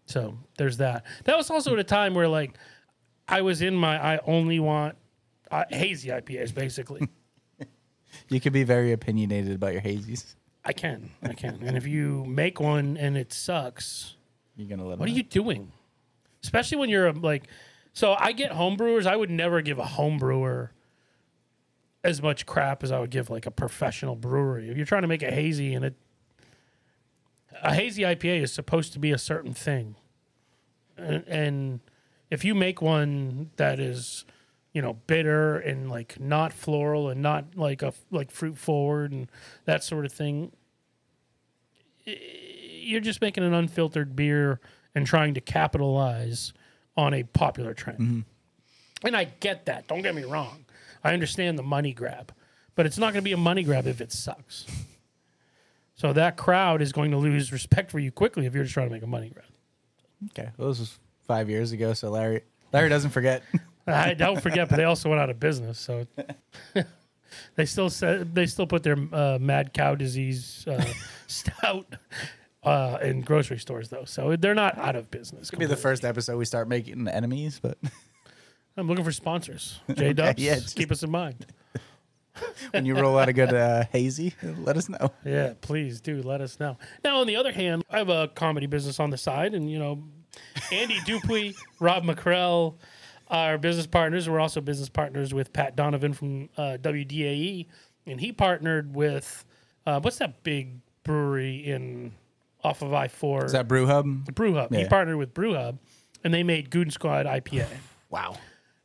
So 0.07 0.39
there's 0.57 0.79
that. 0.79 1.05
That 1.25 1.37
was 1.37 1.51
also 1.51 1.73
at 1.75 1.79
a 1.79 1.85
time 1.85 2.15
where 2.15 2.29
like 2.29 2.57
I 3.27 3.43
was 3.43 3.61
in 3.61 3.75
my 3.75 4.15
I 4.15 4.21
only 4.27 4.61
want 4.61 4.97
uh, 5.51 5.65
hazy 5.71 6.09
IPAs 6.09 6.55
basically. 6.55 7.09
You 8.31 8.41
could 8.41 8.53
be 8.53 8.65
very 8.65 8.93
opinionated 8.93 9.55
about 9.55 9.73
your 9.73 9.83
hazies. 9.83 10.35
I 10.65 10.73
can, 10.73 11.11
I 11.23 11.33
can, 11.33 11.61
and 11.63 11.77
if 11.77 11.87
you 11.87 12.25
make 12.27 12.61
one 12.61 12.97
and 12.99 13.17
it 13.17 13.33
sucks, 13.33 14.17
You're 14.57 14.69
gonna 14.69 14.87
let. 14.87 14.99
What 14.99 15.09
are 15.09 15.13
them 15.13 15.17
you 15.17 15.23
doing? 15.23 15.73
Especially 16.43 16.79
when 16.79 16.91
you're 16.91 17.07
a, 17.07 17.13
like, 17.13 17.45
so 17.93 18.15
I 18.19 18.33
get 18.33 18.53
homebrewers. 18.53 19.07
I 19.07 19.17
would 19.17 19.31
never 19.31 19.63
give 19.63 19.79
a 19.79 19.85
homebrewer 19.85 20.71
as 22.05 22.23
much 22.23 22.47
crap 22.47 22.83
as 22.83 22.93
I 22.93 23.01
would 23.01 23.11
give 23.11 23.31
like 23.31 23.47
a 23.47 23.51
professional 23.51 24.17
brewery. 24.17 24.71
If 24.71 24.77
you're 24.77 24.87
trying 24.87 25.03
to 25.03 25.09
make 25.09 25.23
a 25.23 25.31
hazy 25.31 25.75
and 25.75 25.85
it, 25.85 25.95
a 27.63 27.75
hazy 27.75 28.03
IPA 28.03 28.43
is 28.43 28.53
supposed 28.53 28.93
to 28.93 28.99
be 28.99 29.11
a 29.11 29.19
certain 29.19 29.53
thing, 29.53 29.97
and, 30.97 31.25
and 31.27 31.81
if 32.31 32.45
you 32.45 32.55
make 32.55 32.81
one 32.83 33.51
that 33.57 33.81
is, 33.81 34.25
you 34.73 34.83
know, 34.83 34.95
bitter 35.07 35.59
and 35.59 35.91
like 35.91 36.21
not 36.21 36.53
floral 36.53 37.09
and 37.09 37.23
not 37.23 37.57
like 37.57 37.83
a 37.83 37.93
like 38.11 38.31
fruit 38.31 38.59
forward 38.59 39.13
and 39.13 39.31
that 39.65 39.83
sort 39.83 40.05
of 40.05 40.13
thing, 40.13 40.53
you're 42.05 43.01
just 43.01 43.21
making 43.21 43.45
an 43.45 43.55
unfiltered 43.55 44.15
beer 44.15 44.61
and 44.95 45.07
trying 45.07 45.35
to 45.35 45.41
capitalize 45.41 46.53
on 46.97 47.15
a 47.15 47.23
popular 47.23 47.75
trend. 47.75 47.99
Mm-hmm. 47.99 48.21
And 49.07 49.17
I 49.17 49.25
get 49.25 49.67
that. 49.67 49.87
Don't 49.87 50.03
get 50.03 50.15
me 50.15 50.25
wrong. 50.25 50.65
I 51.05 51.13
understand 51.13 51.59
the 51.59 51.63
money 51.63 51.93
grab, 51.93 52.33
but 52.75 52.87
it's 52.87 52.99
not 52.99 53.13
going 53.13 53.23
to 53.23 53.29
be 53.29 53.33
a 53.33 53.37
money 53.37 53.63
grab 53.63 53.87
if 53.87 54.01
it 54.01 54.13
sucks. 54.13 54.67
So 55.95 56.13
that 56.13 56.37
crowd 56.37 56.81
is 56.81 56.93
going 56.93 57.11
to 57.11 57.17
lose 57.17 57.53
respect 57.53 57.91
for 57.91 57.99
you 57.99 58.13
quickly 58.13 58.47
if 58.47 58.55
you're 58.55 58.63
just 58.63 58.75
trying 58.75 58.89
to 58.89 58.93
make 58.93 59.03
a 59.03 59.07
money 59.07 59.31
grab. 59.31 59.47
Okay, 60.31 60.51
well, 60.57 60.69
this 60.69 60.79
was 60.79 60.99
five 61.27 61.51
years 61.51 61.73
ago, 61.73 61.93
so 61.93 62.11
Larry 62.11 62.43
Larry 62.73 62.89
doesn't 62.89 63.11
forget. 63.11 63.43
I 63.87 64.15
don't 64.15 64.41
forget, 64.41 64.69
but 64.69 64.77
they 64.77 64.85
also 64.85 65.09
went 65.09 65.21
out 65.21 65.31
of 65.31 65.41
business, 65.41 65.79
so 65.79 66.07
they 67.55 67.65
still 67.65 67.91
said 67.91 68.35
they 68.35 68.47
still 68.47 68.67
put 68.67 68.83
their 68.83 68.97
uh, 69.13 69.39
mad 69.41 69.73
cow 69.73 69.95
disease 69.95 70.65
uh, 70.69 70.85
stout 71.27 71.87
uh, 72.63 72.99
in 73.03 73.23
grocery 73.23 73.59
stores 73.59 73.89
though, 73.89 74.05
so 74.05 74.37
they're 74.37 74.55
not 74.55 74.77
out 74.79 74.95
of 74.95 75.11
business. 75.11 75.51
Could 75.51 75.59
be 75.59 75.67
the 75.67 75.77
first 75.77 76.05
episode 76.05 76.37
we 76.37 76.45
start 76.45 76.69
making 76.69 77.09
enemies, 77.09 77.61
but 77.63 77.79
I'm 78.79 78.87
looking 78.87 79.05
for 79.05 79.13
sponsors. 79.13 79.81
J 79.95 80.13
Dubs, 80.13 80.43
yeah, 80.43 80.55
just- 80.55 80.77
keep 80.77 80.91
us 80.93 81.03
in 81.03 81.11
mind. 81.11 81.47
when 82.71 82.87
you 82.87 82.95
roll 82.95 83.19
out 83.19 83.29
a 83.29 83.33
good 83.33 83.53
uh, 83.53 83.85
hazy, 83.91 84.35
let 84.59 84.77
us 84.77 84.89
know. 84.89 85.13
Yeah, 85.25 85.55
please 85.61 86.01
do 86.01 86.23
let 86.23 86.41
us 86.41 86.61
know. 86.61 86.79
Now, 87.03 87.21
on 87.21 87.27
the 87.27 87.35
other 87.37 87.51
hand, 87.51 87.85
I 87.91 87.99
have 87.99 88.09
a 88.09 88.29
comedy 88.29 88.67
business 88.67 89.01
on 89.01 89.11
the 89.11 89.17
side, 89.17 89.55
and 89.55 89.69
you 89.71 89.79
know, 89.79 90.05
Andy 90.71 90.99
Dupuy, 91.07 91.57
Rob 91.81 92.05
McCrell, 92.05 92.77
our 93.29 93.59
business 93.59 93.89
partners. 93.89 94.29
We're 94.29 94.39
also 94.39 94.61
business 94.61 94.89
partners 94.89 95.35
with 95.35 95.53
Pat 95.53 95.75
Donovan 95.75 96.13
from 96.13 96.49
uh, 96.57 96.79
WDAE, 96.81 97.67
and 98.07 98.21
he 98.21 98.31
partnered 98.33 98.95
with 98.95 99.45
uh, 99.87 99.99
what's 100.01 100.19
that 100.19 100.45
big 100.45 100.79
brewery 101.03 101.57
in 101.57 102.13
off 102.63 102.83
of 102.83 102.93
I 102.93 103.09
four? 103.09 103.45
Is 103.47 103.53
that 103.53 103.67
Brew 103.67 103.87
Hub? 103.87 104.33
Brew 104.35 104.55
Hub. 104.55 104.73
He 104.73 104.85
partnered 104.85 105.17
with 105.17 105.35
Brew 105.35 105.55
Hub, 105.55 105.79
and 106.23 106.33
they 106.33 106.45
made 106.45 106.71
Goon 106.71 106.91
Squad 106.91 107.27
IPA. 107.27 107.67
Wow. 108.11 108.37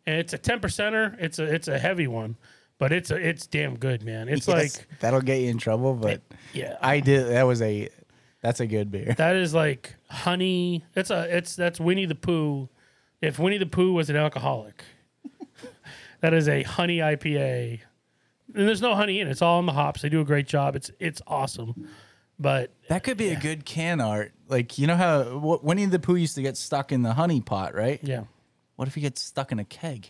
And 0.06 0.18
it's 0.18 0.34
a 0.34 0.38
ten 0.38 0.60
percenter. 0.60 1.16
It's 1.20 1.40
a 1.40 1.44
it's 1.46 1.68
a 1.68 1.78
heavy 1.80 2.08
one, 2.08 2.38
but 2.78 2.92
it's 2.92 3.12
a 3.12 3.16
it's 3.16 3.48
damn 3.48 3.78
good, 3.78 4.04
man. 4.04 4.30
It's 4.30 4.48
Yes, 4.48 4.78
like 4.78 4.88
that'll 5.00 5.22
get 5.22 5.42
you 5.42 5.50
in 5.50 5.58
trouble, 5.58 5.94
but 5.94 6.22
yeah, 6.54 6.78
I 6.82 7.00
did. 7.00 7.28
That 7.30 7.44
was 7.44 7.62
a 7.62 7.90
that's 8.42 8.60
a 8.60 8.68
good 8.68 8.92
beer. 8.92 9.14
that 9.18 9.36
is 9.36 9.54
like 9.54 9.96
honey. 10.10 10.84
It's 10.96 11.10
a 11.10 11.36
it's 11.38 11.56
that's 11.56 11.80
Winnie 11.80 12.06
the 12.06 12.16
Pooh. 12.16 12.70
If 13.22 13.40
Winnie 13.40 13.58
the 13.58 13.66
Pooh 13.66 13.94
was 13.94 14.10
an 14.10 14.18
alcoholic, 14.18 14.84
that 16.22 16.34
is 16.34 16.48
a 16.48 16.64
honey 16.64 16.98
IPA, 16.98 17.80
and 18.54 18.68
there's 18.68 18.82
no 18.82 18.96
honey 18.96 19.20
in 19.20 19.28
it. 19.28 19.32
It's 19.32 19.42
all 19.42 19.60
in 19.60 19.66
the 19.66 19.72
hops. 19.74 20.02
They 20.02 20.10
do 20.10 20.22
a 20.22 20.26
great 20.26 20.48
job. 20.48 20.76
It's 20.76 20.92
it's 21.00 21.22
awesome, 21.28 21.88
but 22.40 22.72
That 22.90 23.04
could 23.04 23.18
be 23.18 23.30
a 23.30 23.40
good 23.40 23.66
can 23.66 24.02
art. 24.02 24.34
Like 24.50 24.78
you 24.78 24.88
know 24.88 24.98
how 24.98 25.24
wh- 25.24 25.64
Winnie 25.64 25.86
the 25.86 26.00
Pooh 26.00 26.16
used 26.16 26.36
to 26.36 26.42
get 26.42 26.58
stuck 26.58 26.92
in 26.92 27.02
the 27.02 27.14
honey 27.14 27.40
pot, 27.42 27.74
right? 27.74 28.00
yeah, 28.04 28.24
What 28.76 28.88
if 28.88 28.96
he 28.96 29.02
gets 29.02 29.22
stuck 29.22 29.52
in 29.52 29.60
a 29.60 29.66
keg? 29.66 30.10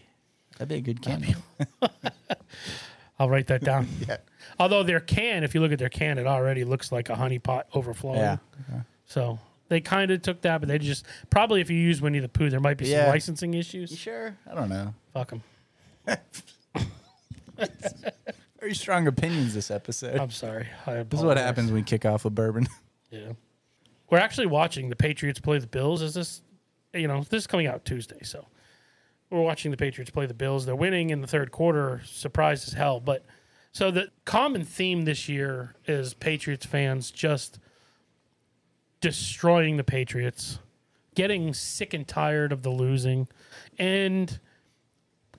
That'd 0.57 0.69
be 0.69 0.75
a 0.75 0.81
good 0.81 1.01
can. 1.01 1.35
I'll 3.19 3.29
write 3.29 3.47
that 3.47 3.63
down. 3.63 3.87
yeah. 4.07 4.17
Although 4.59 4.83
their 4.83 4.99
can, 4.99 5.43
if 5.43 5.53
you 5.53 5.61
look 5.61 5.71
at 5.71 5.79
their 5.79 5.89
can, 5.89 6.17
it 6.17 6.27
already 6.27 6.63
looks 6.63 6.91
like 6.91 7.09
a 7.09 7.15
honey 7.15 7.39
pot 7.39 7.67
overflowing. 7.73 8.19
Yeah. 8.19 8.37
So 9.05 9.39
they 9.69 9.81
kind 9.81 10.11
of 10.11 10.21
took 10.21 10.41
that, 10.41 10.59
but 10.61 10.67
they 10.69 10.77
just 10.79 11.05
probably 11.29 11.61
if 11.61 11.69
you 11.69 11.77
use 11.77 12.01
Winnie 12.01 12.19
the 12.19 12.29
Pooh, 12.29 12.49
there 12.49 12.59
might 12.59 12.77
be 12.77 12.85
some 12.85 12.93
Yeah. 12.99 13.07
licensing 13.09 13.53
issues. 13.53 13.91
You 13.91 13.97
sure? 13.97 14.37
I 14.49 14.55
don't 14.55 14.69
know. 14.69 14.93
Fuck 15.13 15.31
them. 15.31 15.43
Very 18.59 18.75
strong 18.75 19.07
opinions 19.07 19.53
this 19.53 19.69
episode. 19.69 20.17
I'm 20.19 20.31
sorry. 20.31 20.67
I 20.87 21.03
this 21.03 21.19
is 21.19 21.25
what 21.25 21.37
apologize. 21.37 21.43
happens 21.45 21.67
when 21.67 21.75
we 21.75 21.83
kick 21.83 22.05
off 22.05 22.23
with 22.23 22.33
bourbon. 22.35 22.67
Yeah. 23.11 23.33
We're 24.09 24.19
actually 24.19 24.47
watching 24.47 24.89
the 24.89 24.95
Patriots 24.95 25.39
play 25.39 25.59
the 25.59 25.67
Bills. 25.67 26.01
Is 26.01 26.13
this, 26.13 26.41
you 26.93 27.07
know, 27.07 27.21
this 27.21 27.43
is 27.43 27.47
coming 27.47 27.67
out 27.67 27.83
Tuesday, 27.85 28.19
so 28.23 28.45
we're 29.33 29.41
watching 29.41 29.71
the 29.71 29.77
Patriots 29.77 30.11
play 30.11 30.27
the 30.27 30.33
Bills. 30.33 30.65
They're 30.65 30.75
winning 30.75 31.09
in 31.09 31.21
the 31.21 31.27
third 31.27 31.51
quarter, 31.51 32.01
surprised 32.05 32.67
as 32.67 32.73
hell. 32.75 32.99
But 32.99 33.25
so 33.71 33.89
the 33.89 34.09
common 34.25 34.63
theme 34.63 35.05
this 35.05 35.27
year 35.27 35.75
is 35.87 36.13
Patriots 36.13 36.65
fans 36.67 37.09
just 37.09 37.57
destroying 39.01 39.77
the 39.77 39.83
Patriots, 39.83 40.59
getting 41.15 41.53
sick 41.53 41.95
and 41.95 42.07
tired 42.07 42.51
of 42.51 42.61
the 42.61 42.69
losing, 42.69 43.27
and 43.79 44.39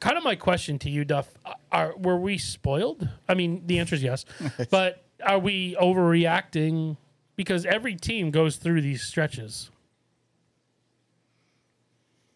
kind 0.00 0.18
of 0.18 0.24
my 0.24 0.34
question 0.34 0.78
to 0.80 0.90
you, 0.90 1.04
Duff: 1.04 1.28
Are 1.70 1.96
were 1.96 2.18
we 2.18 2.36
spoiled? 2.36 3.08
I 3.28 3.34
mean, 3.34 3.62
the 3.66 3.78
answer 3.78 3.94
is 3.94 4.02
yes, 4.02 4.24
but 4.70 5.04
are 5.24 5.38
we 5.38 5.76
overreacting? 5.80 6.96
Because 7.36 7.64
every 7.66 7.96
team 7.96 8.30
goes 8.30 8.56
through 8.56 8.82
these 8.82 9.02
stretches. 9.02 9.70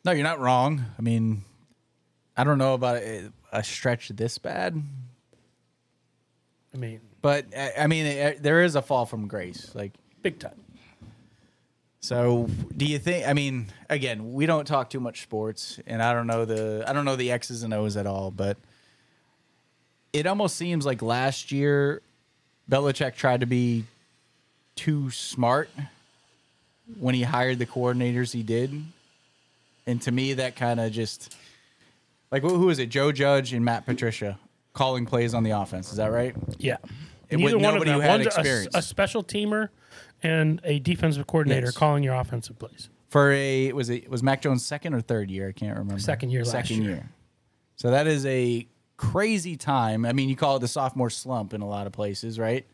No, 0.04 0.10
you're 0.10 0.24
not 0.24 0.40
wrong. 0.40 0.86
I 0.98 1.02
mean, 1.02 1.44
I 2.38 2.44
don't 2.44 2.56
know 2.58 2.74
about 2.74 2.98
a, 2.98 3.32
a 3.52 3.64
stretch 3.64 4.08
this 4.10 4.38
bad, 4.38 4.80
I 6.72 6.76
mean, 6.76 7.00
but 7.20 7.46
I, 7.56 7.72
I 7.80 7.86
mean, 7.88 8.06
it, 8.06 8.42
there 8.42 8.62
is 8.62 8.76
a 8.76 8.82
fall 8.82 9.06
from 9.06 9.26
grace. 9.26 9.72
Like, 9.74 9.92
big 10.22 10.38
time. 10.38 10.62
so 11.98 12.48
do 12.76 12.84
you 12.84 13.00
think? 13.00 13.26
I 13.26 13.32
mean, 13.32 13.66
again, 13.90 14.32
we 14.34 14.46
don't 14.46 14.66
talk 14.66 14.88
too 14.88 15.00
much 15.00 15.22
sports, 15.22 15.80
and 15.84 16.00
I 16.00 16.14
don't 16.14 16.28
know 16.28 16.44
the 16.44 16.84
I 16.86 16.92
don't 16.92 17.04
know 17.04 17.16
the 17.16 17.32
X's 17.32 17.64
and 17.64 17.74
O's 17.74 17.96
at 17.96 18.06
all, 18.06 18.30
but 18.30 18.56
it 20.12 20.28
almost 20.28 20.54
seems 20.54 20.86
like 20.86 21.02
last 21.02 21.50
year 21.50 22.02
Belichick 22.70 23.16
tried 23.16 23.40
to 23.40 23.46
be 23.46 23.84
too 24.76 25.10
smart 25.10 25.70
when 27.00 27.16
he 27.16 27.22
hired 27.22 27.58
the 27.58 27.66
coordinators 27.66 28.32
he 28.32 28.44
did. 28.44 28.84
And 29.88 30.00
to 30.02 30.12
me, 30.12 30.34
that 30.34 30.54
kind 30.54 30.78
of 30.78 30.92
just 30.92 31.34
like 32.30 32.42
who 32.42 32.56
who 32.56 32.70
is 32.70 32.78
it? 32.78 32.86
Joe 32.88 33.12
Judge 33.12 33.52
and 33.52 33.64
Matt 33.64 33.86
Patricia 33.86 34.38
calling 34.72 35.06
plays 35.06 35.34
on 35.34 35.42
the 35.42 35.50
offense. 35.50 35.90
Is 35.90 35.96
that 35.96 36.12
right? 36.12 36.34
Yeah. 36.58 36.76
And 37.30 37.40
Neither 37.40 37.58
one 37.58 37.76
of 37.76 37.84
them. 37.84 37.94
who 37.94 38.00
had 38.00 38.20
One's 38.20 38.26
a- 38.26 38.28
experience. 38.40 38.74
A, 38.74 38.80
special 38.82 39.22
teamer 39.22 39.68
and 40.22 40.60
a 40.64 40.78
defensive 40.78 41.26
coordinator 41.26 41.66
Yes. 41.66 41.76
calling 41.76 42.02
your 42.02 42.14
offensive 42.14 42.58
plays. 42.58 42.88
For 43.08 43.32
a 43.32 43.72
was 43.72 43.88
it 43.90 44.08
was 44.10 44.22
Mac 44.22 44.42
Jones 44.42 44.64
second 44.64 44.94
or 44.94 45.00
third 45.00 45.30
year? 45.30 45.48
I 45.48 45.52
can't 45.52 45.76
remember. 45.78 46.00
Second 46.00 46.30
year 46.30 46.42
last 46.42 46.52
Second 46.52 46.82
year. 46.82 46.90
year. 46.92 47.10
So 47.76 47.90
that 47.90 48.06
is 48.06 48.24
a 48.26 48.66
crazy 48.96 49.56
time. 49.56 50.04
I 50.04 50.12
mean, 50.12 50.28
you 50.28 50.36
call 50.36 50.56
it 50.56 50.60
the 50.60 50.68
sophomore 50.68 51.10
slump 51.10 51.54
in 51.54 51.60
a 51.60 51.68
lot 51.68 51.86
of 51.86 51.92
places, 51.92 52.38
right? 52.38 52.66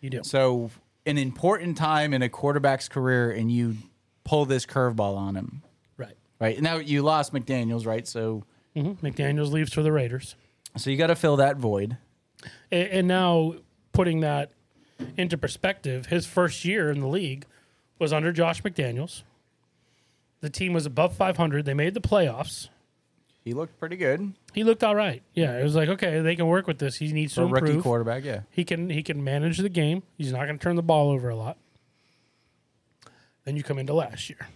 You 0.00 0.10
do. 0.10 0.20
So 0.24 0.70
an 1.06 1.16
important 1.18 1.76
time 1.76 2.12
in 2.12 2.22
a 2.22 2.28
quarterback's 2.28 2.88
career, 2.88 3.30
and 3.30 3.50
you 3.50 3.76
pull 4.24 4.44
this 4.44 4.66
curveball 4.66 5.16
on 5.16 5.34
him, 5.36 5.62
Right. 5.96 6.16
right? 6.40 6.60
Now 6.60 6.76
you 6.76 7.02
lost 7.02 7.32
McDaniels, 7.32 7.86
right? 7.86 8.06
So 8.06 8.44
hmm 8.74 8.92
McDaniels 9.02 9.52
leaves 9.52 9.72
for 9.72 9.82
the 9.82 9.92
Raiders. 9.92 10.34
so 10.76 10.90
you 10.90 10.96
got 10.96 11.08
to 11.08 11.16
fill 11.16 11.36
that 11.36 11.56
void. 11.56 11.96
And, 12.70 12.88
and 12.88 13.08
now 13.08 13.54
putting 13.92 14.20
that 14.20 14.50
into 15.16 15.36
perspective, 15.36 16.06
his 16.06 16.26
first 16.26 16.64
year 16.64 16.90
in 16.90 17.00
the 17.00 17.08
league 17.08 17.46
was 17.98 18.12
under 18.12 18.32
Josh 18.32 18.62
McDaniels. 18.62 19.22
The 20.40 20.50
team 20.50 20.72
was 20.72 20.86
above 20.86 21.14
500. 21.14 21.64
They 21.64 21.74
made 21.74 21.94
the 21.94 22.00
playoffs. 22.00 22.68
He 23.44 23.54
looked 23.54 23.78
pretty 23.80 23.96
good 23.96 24.34
He 24.52 24.62
looked 24.62 24.84
all 24.84 24.94
right. 24.94 25.20
Yeah, 25.34 25.58
it 25.58 25.64
was 25.64 25.74
like 25.74 25.88
okay, 25.88 26.20
they 26.20 26.36
can 26.36 26.46
work 26.46 26.68
with 26.68 26.78
this. 26.78 26.96
He 26.96 27.12
needs 27.12 27.34
for 27.34 27.40
to 27.40 27.46
a 27.46 27.48
rookie 27.48 27.80
quarterback. 27.80 28.24
Yeah, 28.24 28.42
He 28.50 28.64
can 28.64 28.88
he 28.88 29.02
can 29.02 29.24
manage 29.24 29.58
the 29.58 29.68
game. 29.68 30.04
He's 30.16 30.32
not 30.32 30.44
going 30.46 30.58
to 30.58 30.62
turn 30.62 30.76
the 30.76 30.82
ball 30.82 31.10
over 31.10 31.28
a 31.28 31.34
lot. 31.36 31.58
Then 33.44 33.56
you 33.56 33.64
come 33.64 33.78
into 33.78 33.94
last 33.94 34.30
year. 34.30 34.46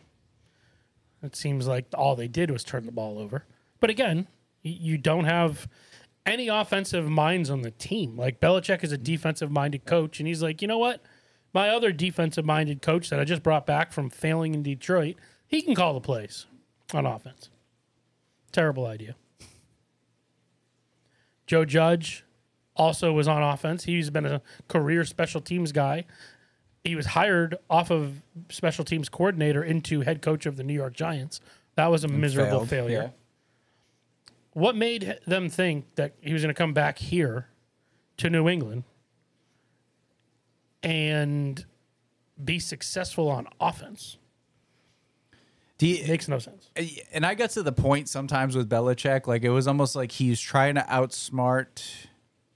It 1.23 1.35
seems 1.35 1.67
like 1.67 1.87
all 1.95 2.15
they 2.15 2.29
did 2.29 2.51
was 2.53 2.63
turn 2.63 2.87
the 2.87 2.93
ball 2.93 3.19
over. 3.19 3.45
But 3.87 3.93
again, 3.93 4.27
you 4.65 4.99
don't 4.99 5.27
have 5.27 5.69
any 6.27 6.49
offensive 6.49 7.09
minds 7.09 7.51
on 7.51 7.63
the 7.63 7.71
team. 7.71 8.17
Like 8.17 8.41
Belichick 8.41 8.83
is 8.83 8.91
a 8.91 8.99
defensive 8.99 9.49
minded 9.49 9.85
coach, 9.85 10.19
and 10.19 10.27
he's 10.27 10.43
like, 10.43 10.61
you 10.61 10.67
know 10.67 10.79
what? 10.79 11.05
My 11.55 11.69
other 11.69 11.93
defensive 11.93 12.45
minded 12.45 12.83
coach 12.83 13.11
that 13.11 13.21
I 13.21 13.25
just 13.25 13.45
brought 13.45 13.65
back 13.65 13.93
from 13.93 14.11
failing 14.11 14.55
in 14.55 14.65
Detroit, 14.65 15.15
he 15.47 15.63
can 15.63 15.77
call 15.77 15.95
the 15.95 16.01
plays 16.01 16.47
on 16.93 17.07
offense. 17.07 17.49
Terrible 18.51 18.87
idea. 18.87 19.15
Joe 21.47 21.65
Judge 21.65 22.25
also 22.75 23.13
was 23.13 23.29
on 23.29 23.41
offense. 23.41 23.85
He's 23.85 24.11
been 24.11 24.27
a 24.27 24.43
career 24.67 25.05
special 25.05 25.41
teams 25.41 25.71
guy. 25.71 26.07
He 26.83 26.97
was 26.97 27.07
hired 27.07 27.57
off 27.71 27.93
of 27.93 28.21
special 28.51 28.85
teams 28.85 29.09
coordinator 29.09 29.63
into 29.63 30.01
head 30.01 30.23
coach 30.23 30.45
of 30.45 30.57
the 30.57 30.65
New 30.65 30.75
York 30.75 30.95
Giants. 30.95 31.41
That 31.77 31.87
was 31.87 32.03
a 32.03 32.09
miserable 32.09 32.51
Failed, 32.51 32.69
failure. 32.69 33.03
yeah. 33.03 33.11
What 34.57 34.75
made 34.75 35.19
them 35.27 35.51
think 35.51 35.97
that 35.97 36.15
he 36.19 36.33
was 36.33 36.41
going 36.41 36.49
to 36.49 36.59
come 36.59 36.73
back 36.73 36.97
here 36.97 37.49
to 38.17 38.31
New 38.31 38.49
England 38.49 38.85
and 40.83 41.63
be 42.43 42.59
successful 42.59 43.29
on 43.29 43.49
offense? 43.61 44.17
Do 45.77 45.87
you, 45.87 46.09
Makes 46.09 46.29
no 46.29 46.39
sense. 46.39 46.71
Eh, 46.75 46.89
and 47.13 47.27
I 47.27 47.35
got 47.35 47.51
to 47.51 47.63
the 47.63 47.71
point 47.71 48.09
sometimes 48.09 48.57
with 48.57 48.67
Belichick, 48.67 49.27
like 49.27 49.43
it 49.43 49.51
was 49.51 49.69
almost 49.69 49.95
like 49.95 50.11
he's 50.11 50.41
trying 50.41 50.77
to 50.77 50.87
outsmart 50.89 51.83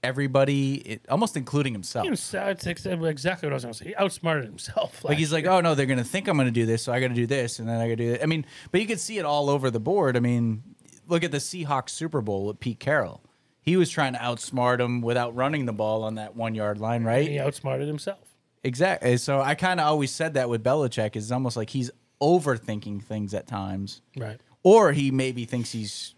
everybody, 0.01 0.77
it, 0.77 1.05
almost 1.07 1.37
including 1.37 1.73
himself. 1.73 2.07
That's 2.31 2.65
exactly 2.65 2.97
what 2.97 3.53
I 3.53 3.53
was 3.53 3.63
going 3.63 3.73
to 3.73 3.73
say. 3.75 3.85
He 3.89 3.95
outsmarted 3.95 4.45
himself. 4.45 5.03
Like 5.03 5.19
he's 5.19 5.31
like, 5.31 5.45
oh 5.45 5.61
no, 5.61 5.75
they're 5.75 5.85
gonna 5.85 6.03
think 6.03 6.27
I'm 6.27 6.35
gonna 6.35 6.49
do 6.49 6.65
this, 6.65 6.81
so 6.81 6.91
I 6.91 6.99
got 6.99 7.09
to 7.09 7.13
do 7.13 7.27
this, 7.27 7.59
and 7.59 7.69
then 7.69 7.79
I 7.79 7.83
got 7.83 7.97
to 7.97 8.03
do 8.03 8.11
that. 8.13 8.23
I 8.23 8.25
mean, 8.25 8.47
but 8.71 8.81
you 8.81 8.87
could 8.87 8.99
see 8.99 9.19
it 9.19 9.25
all 9.25 9.51
over 9.51 9.69
the 9.69 9.79
board. 9.79 10.17
I 10.17 10.19
mean, 10.19 10.63
look 11.11 11.23
at 11.23 11.31
the 11.31 11.37
Seahawks 11.37 11.89
Super 11.89 12.21
Bowl 12.21 12.47
with 12.47 12.59
Pete 12.59 12.79
Carroll. 12.79 13.21
He 13.61 13.77
was 13.77 13.91
trying 13.91 14.13
to 14.13 14.19
outsmart 14.19 14.79
him 14.79 15.01
without 15.01 15.35
running 15.35 15.65
the 15.67 15.73
ball 15.73 16.03
on 16.03 16.15
that 16.15 16.35
one 16.35 16.55
yard 16.55 16.79
line, 16.79 17.03
right? 17.03 17.27
he 17.27 17.39
outsmarted 17.39 17.87
himself. 17.87 18.19
Exactly. 18.63 19.17
So 19.17 19.39
I 19.41 19.53
kind 19.55 19.79
of 19.79 19.85
always 19.87 20.11
said 20.11 20.33
that 20.35 20.49
with 20.49 20.63
Belichick 20.63 21.15
is 21.15 21.31
almost 21.31 21.57
like 21.57 21.69
he's 21.69 21.91
overthinking 22.21 23.03
things 23.03 23.33
at 23.33 23.45
times, 23.47 24.01
Right. 24.17 24.39
or 24.63 24.91
he 24.93 25.11
maybe 25.11 25.45
thinks 25.45 25.71
he's, 25.71 26.15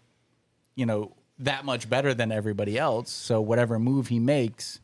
you 0.74 0.86
know, 0.86 1.12
that 1.38 1.64
much 1.64 1.88
better 1.90 2.14
than 2.14 2.30
everybody 2.30 2.78
else. 2.78 3.10
So 3.10 3.40
whatever 3.40 3.78
move 3.78 4.08
he 4.08 4.18
makes, 4.20 4.80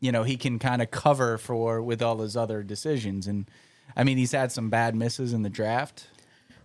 you 0.00 0.10
know, 0.12 0.22
he 0.22 0.36
can 0.36 0.58
kind 0.58 0.80
of 0.82 0.90
cover 0.90 1.36
for 1.38 1.82
with 1.82 2.00
all 2.02 2.18
his 2.18 2.36
other 2.36 2.62
decisions. 2.62 3.26
And 3.26 3.48
I 3.96 4.04
mean, 4.04 4.16
he's 4.16 4.32
had 4.32 4.50
some 4.52 4.70
bad 4.70 4.94
misses 4.94 5.32
in 5.32 5.42
the 5.42 5.50
draft. 5.50 6.06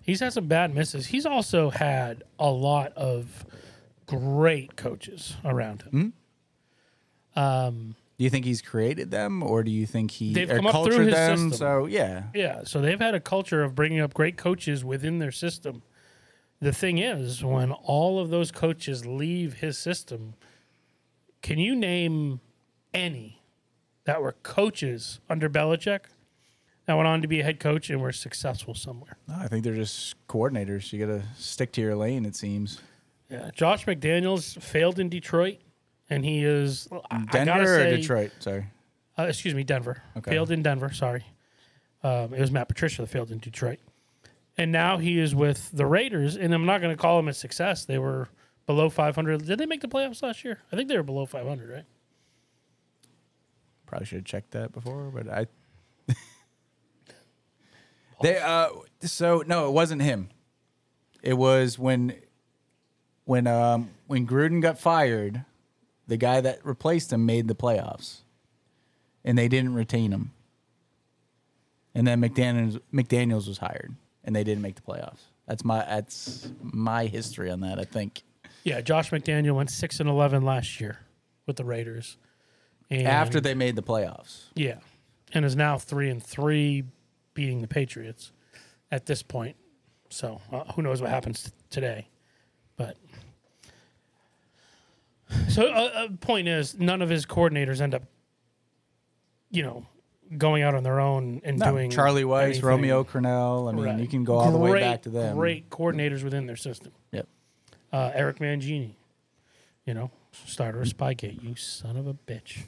He's 0.03 0.19
had 0.19 0.33
some 0.33 0.47
bad 0.47 0.73
misses. 0.73 1.07
He's 1.07 1.25
also 1.25 1.69
had 1.69 2.23
a 2.39 2.49
lot 2.49 2.91
of 2.93 3.45
great 4.07 4.75
coaches 4.75 5.35
around 5.45 5.83
him. 5.83 6.13
Hmm? 7.35 7.39
Um, 7.39 7.95
do 8.17 8.23
you 8.23 8.29
think 8.29 8.45
he's 8.45 8.61
created 8.61 9.09
them, 9.09 9.41
or 9.41 9.63
do 9.63 9.71
you 9.71 9.85
think 9.85 10.11
he 10.11 10.33
They've 10.33 10.47
come 10.49 10.67
up 10.67 10.85
through 10.85 11.05
his 11.05 11.13
them? 11.15 11.37
system. 11.49 11.57
So 11.57 11.85
yeah, 11.85 12.23
Yeah, 12.35 12.61
so 12.65 12.81
they've 12.81 12.99
had 12.99 13.15
a 13.15 13.19
culture 13.19 13.63
of 13.63 13.73
bringing 13.73 13.99
up 13.99 14.13
great 14.13 14.37
coaches 14.37 14.83
within 14.83 15.19
their 15.19 15.31
system. 15.31 15.81
The 16.59 16.71
thing 16.73 16.99
is, 16.99 17.43
when 17.43 17.71
all 17.71 18.19
of 18.19 18.29
those 18.29 18.51
coaches 18.51 19.05
leave 19.07 19.55
his 19.55 19.77
system, 19.77 20.35
can 21.41 21.57
you 21.57 21.75
name 21.75 22.41
any 22.93 23.41
that 24.03 24.21
were 24.21 24.33
coaches 24.43 25.19
under 25.29 25.49
Belichick 25.49 26.01
that 26.85 26.95
went 26.95 27.07
on 27.07 27.21
to 27.21 27.27
be 27.27 27.39
a 27.39 27.43
head 27.43 27.59
coach 27.59 27.89
and 27.89 28.01
were 28.01 28.11
successful 28.11 28.73
somewhere? 28.73 29.17
I 29.33 29.47
think 29.47 29.63
they're 29.63 29.75
just 29.75 30.15
coordinators. 30.27 30.91
You 30.91 31.05
got 31.05 31.13
to 31.13 31.23
stick 31.37 31.71
to 31.73 31.81
your 31.81 31.95
lane. 31.95 32.25
It 32.25 32.35
seems. 32.35 32.81
Yeah, 33.29 33.49
Josh 33.53 33.85
McDaniels 33.85 34.61
failed 34.61 34.99
in 34.99 35.07
Detroit, 35.09 35.57
and 36.09 36.25
he 36.25 36.43
is 36.43 36.87
Denver 37.31 37.61
or 37.63 37.65
say- 37.79 37.95
Detroit? 37.97 38.31
Sorry. 38.39 38.65
Uh, 39.17 39.23
excuse 39.23 39.53
me, 39.53 39.63
Denver. 39.63 40.01
Okay. 40.17 40.31
Failed 40.31 40.51
in 40.51 40.63
Denver. 40.63 40.91
Sorry. 40.91 41.25
Um, 42.03 42.33
it 42.33 42.39
was 42.39 42.51
Matt 42.51 42.67
Patricia 42.67 43.01
that 43.01 43.07
failed 43.07 43.29
in 43.31 43.37
Detroit. 43.37 43.79
And 44.57 44.71
now 44.71 44.97
he 44.97 45.19
is 45.19 45.33
with 45.35 45.69
the 45.71 45.85
Raiders, 45.85 46.35
and 46.35 46.53
I'm 46.53 46.65
not 46.65 46.81
going 46.81 46.95
to 46.95 46.99
call 47.01 47.19
him 47.19 47.27
a 47.27 47.33
success. 47.33 47.85
They 47.85 47.97
were 47.97 48.29
below 48.65 48.89
500. 48.89 49.45
Did 49.45 49.59
they 49.59 49.65
make 49.65 49.81
the 49.81 49.87
playoffs 49.87 50.21
last 50.23 50.43
year? 50.43 50.59
I 50.71 50.75
think 50.75 50.89
they 50.89 50.97
were 50.97 51.03
below 51.03 51.25
500, 51.25 51.69
right? 51.69 51.85
Probably 53.85 54.05
should 54.05 54.17
have 54.19 54.25
checked 54.25 54.51
that 54.51 54.71
before, 54.71 55.11
but 55.13 55.27
I. 55.29 55.47
they 58.21 58.37
uh 58.37 58.69
so 59.01 59.43
no, 59.45 59.67
it 59.67 59.71
wasn't 59.71 60.01
him. 60.01 60.29
It 61.21 61.33
was 61.33 61.77
when 61.77 62.15
when 63.25 63.47
um 63.47 63.89
when 64.07 64.27
Gruden 64.27 64.61
got 64.61 64.79
fired, 64.79 65.45
the 66.07 66.17
guy 66.17 66.41
that 66.41 66.65
replaced 66.65 67.13
him 67.13 67.25
made 67.25 67.47
the 67.47 67.55
playoffs, 67.55 68.21
and 69.23 69.37
they 69.37 69.47
didn't 69.47 69.73
retain 69.73 70.11
him. 70.11 70.31
And 71.93 72.07
then 72.07 72.21
McDaniels 72.21 72.79
McDaniels 72.93 73.47
was 73.47 73.57
hired, 73.57 73.95
and 74.23 74.35
they 74.35 74.43
didn't 74.43 74.61
make 74.61 74.75
the 74.75 74.81
playoffs. 74.81 75.21
That's 75.47 75.65
my 75.65 75.79
that's 75.79 76.49
my 76.61 77.05
history 77.07 77.49
on 77.51 77.61
that. 77.61 77.79
I 77.79 77.83
think 77.83 78.23
Yeah, 78.63 78.81
Josh 78.81 79.11
McDaniel 79.11 79.55
went 79.55 79.69
6 79.69 79.99
and 79.99 80.07
11 80.09 80.43
last 80.43 80.79
year 80.79 80.99
with 81.45 81.57
the 81.57 81.65
Raiders. 81.65 82.17
And 82.89 83.07
after 83.07 83.41
they 83.41 83.53
made 83.53 83.75
the 83.75 83.83
playoffs. 83.83 84.45
Yeah. 84.55 84.79
And 85.33 85.45
is 85.45 85.55
now 85.55 85.77
3 85.77 86.09
and 86.09 86.23
3 86.23 86.83
beating 87.33 87.61
the 87.61 87.67
Patriots 87.67 88.31
at 88.91 89.05
this 89.05 89.23
point. 89.23 89.55
So, 90.09 90.41
uh, 90.51 90.65
who 90.73 90.81
knows 90.81 91.01
what 91.01 91.09
happens 91.09 91.43
t- 91.43 91.51
today. 91.69 92.07
But 92.77 92.97
So, 95.49 95.67
uh, 95.67 95.89
uh, 95.93 96.07
point 96.19 96.47
is 96.47 96.77
none 96.77 97.01
of 97.01 97.09
his 97.09 97.25
coordinators 97.25 97.79
end 97.81 97.93
up 97.95 98.03
you 99.53 99.63
know, 99.63 99.85
going 100.37 100.63
out 100.63 100.73
on 100.75 100.83
their 100.83 101.01
own 101.01 101.41
and 101.43 101.59
No, 101.59 101.71
doing 101.71 101.91
Charlie 101.91 102.23
Weis, 102.23 102.43
anything. 102.61 102.81
Way 102.81 103.03
Cornell. 103.03 103.67
I 103.67 103.73
mean, 103.73 103.83
Right. 103.83 103.99
you 103.99 104.07
can 104.07 104.23
go 104.23 104.35
all 104.35 104.49
the 104.49 104.57
way 104.57 104.79
back 104.79 105.01
to 105.01 105.09
them. 105.09 105.35
Great 105.35 105.69
coordinators 105.69 106.23
within 106.23 106.45
their 106.45 106.55
system. 106.55 106.93
Yep. 107.11 107.27
Uh, 107.91 108.11
Eric 108.13 108.39
Mangini, 108.39 108.95
you 109.85 109.93
know, 109.93 110.09
starter 110.45 110.81
of 110.81 110.87
Spygate, 110.87 111.43
you 111.43 111.55
son 111.57 111.97
of 111.97 112.07
a 112.07 112.13
bitch. 112.13 112.63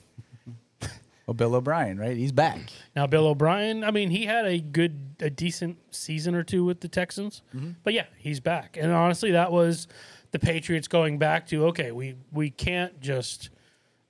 Well, 1.26 1.34
Bill 1.36 1.56
O'Brien, 1.56 1.98
right? 1.98 2.18
He's 2.18 2.34
back. 2.34 2.60
Now 2.96 3.08
Bill 3.08 3.28
O'Brien, 3.28 3.84
I 3.84 3.92
mean, 3.92 4.10
he 4.10 4.26
had 4.26 4.46
a 4.46 4.60
good, 4.60 5.16
a 5.22 5.30
decent 5.30 5.78
season 5.90 6.36
or 6.36 6.44
two 6.44 6.66
with 6.66 6.82
the 6.82 6.90
Texans, 6.90 7.42
but 7.84 7.94
yeah, 7.94 8.06
he's 8.18 8.40
back. 8.42 8.78
And 8.80 8.92
honestly, 8.92 9.32
that 9.32 9.52
was 9.52 9.88
the 10.32 10.40
Patriots 10.40 10.88
going 10.88 11.18
back 11.20 11.48
to 11.48 11.66
okay, 11.68 11.92
we 11.92 12.16
we 12.32 12.50
can't 12.50 13.00
just 13.00 13.50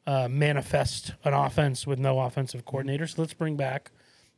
uh, 0.08 0.28
manifest 0.28 1.14
an 1.24 1.34
offense 1.34 1.86
with 1.86 2.00
no 2.00 2.20
offensive 2.20 2.66
coordinator. 2.66 3.06
So 3.08 3.22
let's 3.22 3.34
bring 3.34 3.56
back. 3.58 3.92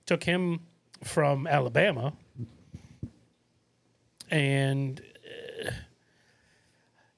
Took 0.05 0.23
him 0.25 0.59
from 1.03 1.47
Alabama, 1.47 2.13
and 4.29 5.01
uh, 5.65 5.71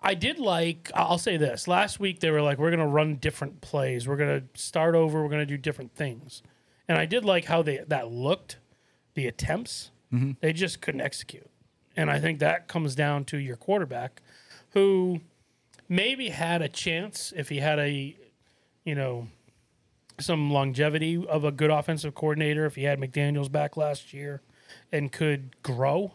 I 0.01 0.13
did 0.13 0.39
like. 0.39 0.91
I'll 0.93 1.17
say 1.17 1.37
this: 1.37 1.67
last 1.67 1.99
week 1.99 2.19
they 2.19 2.31
were 2.31 2.41
like, 2.41 2.57
"We're 2.57 2.69
going 2.69 2.79
to 2.79 2.87
run 2.87 3.15
different 3.15 3.61
plays. 3.61 4.07
We're 4.07 4.17
going 4.17 4.41
to 4.41 4.61
start 4.61 4.95
over. 4.95 5.21
We're 5.21 5.29
going 5.29 5.41
to 5.41 5.45
do 5.45 5.57
different 5.57 5.95
things," 5.95 6.43
and 6.87 6.97
I 6.97 7.05
did 7.05 7.25
like 7.25 7.45
how 7.45 7.61
they 7.61 7.79
that 7.87 8.11
looked. 8.11 8.57
The 9.15 9.27
attempts 9.27 9.91
mm-hmm. 10.13 10.33
they 10.41 10.53
just 10.53 10.81
couldn't 10.81 11.01
execute, 11.01 11.49
and 11.95 12.11
I 12.11 12.19
think 12.19 12.39
that 12.39 12.67
comes 12.67 12.93
down 12.93 13.25
to 13.25 13.37
your 13.37 13.55
quarterback, 13.55 14.21
who 14.71 15.21
maybe 15.89 16.29
had 16.29 16.61
a 16.61 16.69
chance 16.69 17.33
if 17.35 17.49
he 17.49 17.57
had 17.57 17.79
a, 17.79 18.15
you 18.83 18.93
know, 18.93 19.27
some 20.19 20.51
longevity 20.51 21.25
of 21.25 21.43
a 21.43 21.51
good 21.51 21.71
offensive 21.71 22.13
coordinator. 22.13 22.65
If 22.65 22.75
he 22.75 22.83
had 22.83 22.99
McDaniels 22.99 23.51
back 23.51 23.75
last 23.75 24.13
year, 24.13 24.41
and 24.91 25.11
could 25.11 25.61
grow. 25.63 26.11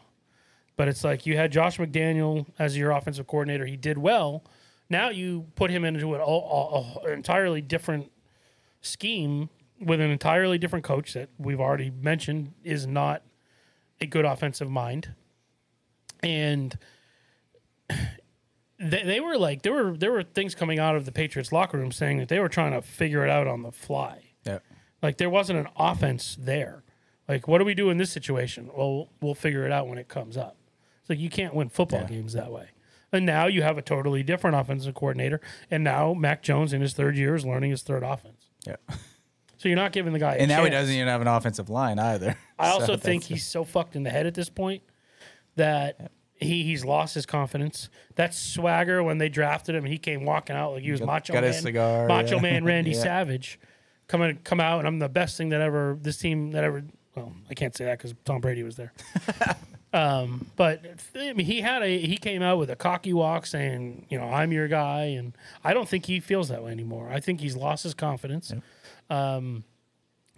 But 0.83 0.89
it's 0.89 1.05
like 1.05 1.27
you 1.27 1.37
had 1.37 1.53
Josh 1.53 1.79
McDaniel 1.79 2.45
as 2.59 2.77
your 2.77 2.91
offensive 2.91 3.29
coordinator. 3.29 3.65
He 3.65 3.77
did 3.77 3.99
well. 3.99 4.43
Now 4.91 5.11
you 5.11 5.47
put 5.55 5.71
him 5.71 5.85
into 5.85 6.17
an 6.17 6.21
all, 6.21 6.41
all, 6.41 7.07
entirely 7.07 7.61
different 7.61 8.11
scheme 8.81 9.49
with 9.81 10.01
an 10.01 10.11
entirely 10.11 10.59
different 10.59 10.85
coach 10.85 11.13
that 11.13 11.29
we've 11.39 11.61
already 11.61 11.91
mentioned 11.91 12.55
is 12.65 12.85
not 12.85 13.23
a 14.01 14.07
good 14.07 14.25
offensive 14.25 14.69
mind. 14.69 15.15
And 16.21 16.77
they, 18.81 19.05
they 19.05 19.21
were 19.21 19.39
like 19.39 19.63
there 19.63 19.73
were 19.73 19.97
there 19.97 20.11
were 20.11 20.25
things 20.25 20.57
coming 20.57 20.81
out 20.81 20.97
of 20.97 21.05
the 21.05 21.13
Patriots 21.13 21.53
locker 21.53 21.79
room 21.79 21.93
saying 21.93 22.19
that 22.19 22.29
they 22.29 22.41
were 22.41 22.49
trying 22.49 22.73
to 22.73 22.83
figure 22.83 23.25
it 23.25 23.31
out 23.31 23.47
on 23.47 23.63
the 23.63 23.71
fly. 23.71 24.33
Yeah. 24.45 24.59
Like 25.01 25.19
there 25.19 25.31
wasn't 25.31 25.61
an 25.61 25.69
offense 25.77 26.37
there. 26.37 26.83
Like 27.29 27.47
what 27.47 27.59
do 27.59 27.65
we 27.65 27.75
do 27.75 27.89
in 27.89 27.99
this 27.99 28.11
situation? 28.11 28.69
Well, 28.77 29.11
we'll 29.21 29.37
figure 29.37 29.65
it 29.65 29.71
out 29.71 29.87
when 29.87 29.99
it 29.99 30.09
comes 30.09 30.37
up. 30.37 30.57
Like 31.13 31.21
you 31.21 31.31
can't 31.31 31.55
win 31.55 31.69
football 31.69 32.01
Yeah. 32.01 32.07
games 32.09 32.33
that 32.33 32.51
way. 32.51 32.69
And 33.13 33.27
now 33.27 33.47
you 33.47 33.63
have 33.63 33.77
a 33.77 33.83
totally 33.83 34.23
different 34.23 34.57
offensive 34.57 34.95
coordinator, 34.95 35.41
and 35.71 35.85
now 35.85 36.15
Mac 36.15 36.43
Jones 36.43 36.73
in 36.73 36.81
his 36.81 36.95
third 36.95 37.17
year 37.17 37.35
is 37.35 37.45
learning 37.45 37.71
his 37.71 37.83
third 37.83 38.03
offense. 38.03 38.47
Yeah. 38.67 38.77
So 39.59 39.69
you're 39.69 39.77
not 39.77 39.93
giving 39.93 40.13
the 40.13 40.19
guy. 40.19 40.39
And 40.39 40.49
now 40.49 40.65
he 40.65 40.71
doesn't 40.71 40.93
even 40.93 41.07
have 41.07 41.21
an 41.21 41.29
offensive 41.29 41.71
line 41.71 42.01
either. 42.01 42.37
I 42.59 42.71
So 42.73 42.81
also 42.81 42.97
think 42.97 43.23
he's 43.23 43.47
so 43.47 43.63
fucked 43.63 43.95
in 43.95 44.03
the 44.03 44.11
head 44.11 44.27
at 44.27 44.35
this 44.35 44.49
point 44.49 44.83
that 45.55 46.11
he, 46.35 46.65
he's 46.65 46.85
lost 46.85 47.15
his 47.15 47.27
confidence. 47.27 47.89
That 48.17 48.35
swagger 48.35 49.05
when 49.05 49.19
they 49.19 49.29
drafted 49.29 49.77
him, 49.77 49.85
and 49.85 49.93
he 49.93 49.99
came 49.99 50.25
walking 50.25 50.57
out 50.57 50.73
like 50.73 50.83
he 50.83 50.91
was 50.91 50.99
Got- 50.99 51.07
Macho 51.07 51.33
got 51.35 51.43
Man, 51.45 51.53
his 51.53 51.63
cigar, 51.63 52.09
Macho 52.09 52.35
yeah. 52.37 52.43
Man 52.43 52.65
Randy 52.65 52.91
Yeah. 52.97 53.03
Savage, 53.03 53.61
coming 54.09 54.41
come 54.43 54.59
out, 54.59 54.81
and 54.81 54.89
I'm 54.89 54.99
the 54.99 55.09
best 55.09 55.37
thing 55.37 55.51
that 55.51 55.61
ever 55.61 55.97
this 56.01 56.17
team 56.17 56.51
that 56.51 56.65
ever. 56.65 56.83
Well, 57.15 57.33
I 57.49 57.55
can't 57.55 57.77
say 57.77 57.85
that 57.85 57.99
because 57.99 58.15
Tom 58.25 58.41
Brady 58.41 58.65
was 58.65 58.75
there. 58.75 58.93
Um, 59.93 60.47
but 60.57 60.83
I 61.15 61.33
mean, 61.35 61.47
he 61.47 61.61
had 61.61 61.83
a 61.83 61.99
he 61.99 62.17
came 62.17 62.43
out 62.43 62.59
with 62.59 62.71
a 62.71 62.77
cocky 62.77 63.13
walk 63.13 63.47
saying, 63.47 64.07
you 64.09 64.19
know, 64.19 64.25
I'm 64.27 64.53
your 64.53 64.69
guy, 64.69 65.05
and 65.05 65.37
I 65.65 65.75
don't 65.75 65.89
think 65.89 66.07
he 66.07 66.21
feels 66.21 66.49
that 66.49 66.63
way 66.63 66.73
anymore. 66.73 67.11
I 67.11 67.21
think 67.21 67.41
he's 67.41 67.57
lost 67.57 67.83
his 67.85 67.95
confidence. 67.95 68.53
Um, 69.11 69.65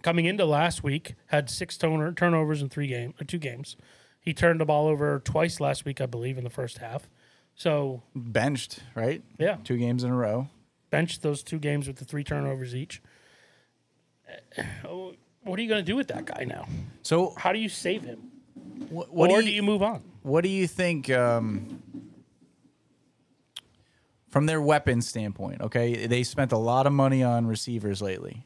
coming 0.01 0.25
into 0.25 0.45
last 0.45 0.83
week, 0.83 1.15
had 1.27 1.49
six 1.49 1.77
turn- 1.77 2.15
turnovers 2.15 2.61
in 2.61 2.69
three 2.69 2.87
game, 2.87 3.13
or 3.19 3.23
two 3.23 3.37
games. 3.39 3.77
He 4.19 4.33
turned 4.33 4.59
the 4.59 4.65
ball 4.65 4.87
over 4.87 5.19
twice 5.19 5.59
last 5.59 5.85
week, 5.85 6.01
I 6.01 6.05
believe, 6.07 6.37
in 6.37 6.43
the 6.43 6.49
first 6.49 6.79
half. 6.79 7.07
So 7.55 8.01
benched, 8.15 8.79
right? 8.95 9.23
yeah, 9.37 9.57
Two 9.63 9.77
games 9.77 10.03
in 10.03 10.11
a 10.11 10.15
row. 10.15 10.49
benched 10.89 11.21
those 11.21 11.41
two 11.43 11.59
games 11.59 11.87
with 11.87 11.97
the 11.97 12.05
three 12.05 12.23
turnovers 12.23 12.75
each. 12.75 13.01
What 15.43 15.59
are 15.59 15.61
you 15.61 15.69
going 15.69 15.83
to 15.85 15.91
do 15.91 15.95
with 15.95 16.07
that 16.07 16.25
guy 16.25 16.43
now? 16.43 16.67
So 17.03 17.33
How 17.37 17.53
do 17.53 17.59
you 17.59 17.69
save 17.69 18.01
him, 18.03 18.31
what, 18.89 19.13
what 19.13 19.29
or 19.29 19.37
do 19.37 19.43
do 19.43 19.49
you, 19.49 19.55
you 19.57 19.63
move 19.63 19.81
on? 19.81 20.01
what 20.21 20.41
do 20.41 20.49
you 20.49 20.67
think 20.67 21.09
um, 21.09 21.81
from 24.29 24.45
their 24.45 24.61
weapon 24.61 25.01
standpoint? 25.01 25.61
Okay, 25.61 26.07
they 26.07 26.23
spent 26.23 26.51
a 26.51 26.57
lot 26.57 26.87
of 26.87 26.93
money 26.93 27.23
on 27.23 27.47
receivers 27.47 28.01
lately. 28.01 28.45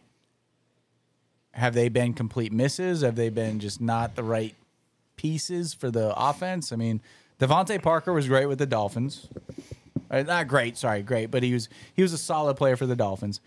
Have 1.53 1.73
they 1.73 1.89
been 1.89 2.13
complete 2.13 2.51
misses? 2.51 3.01
Have 3.01 3.15
they 3.15 3.29
been 3.29 3.59
just 3.59 3.81
not 3.81 4.15
the 4.15 4.23
right 4.23 4.55
pieces 5.15 5.73
for 5.73 5.89
the 5.91 6.13
offense? 6.15 6.71
I 6.71 6.75
mean, 6.75 7.01
DeVante 7.39 7.81
Parker 7.81 8.13
was 8.13 8.27
great 8.27 8.45
with 8.45 8.59
the 8.59 8.65
Dolphins. 8.65 9.27
Uh, 10.11 10.23
not 10.23 10.47
great, 10.47 10.77
sorry, 10.77 11.01
great, 11.01 11.31
but 11.31 11.43
he 11.43 11.53
was 11.53 11.69
he 11.93 12.01
was 12.01 12.13
a 12.13 12.17
solid 12.17 12.55
player 12.55 12.75
for 12.75 12.85
the 12.85 12.95
Dolphins. 12.95 13.41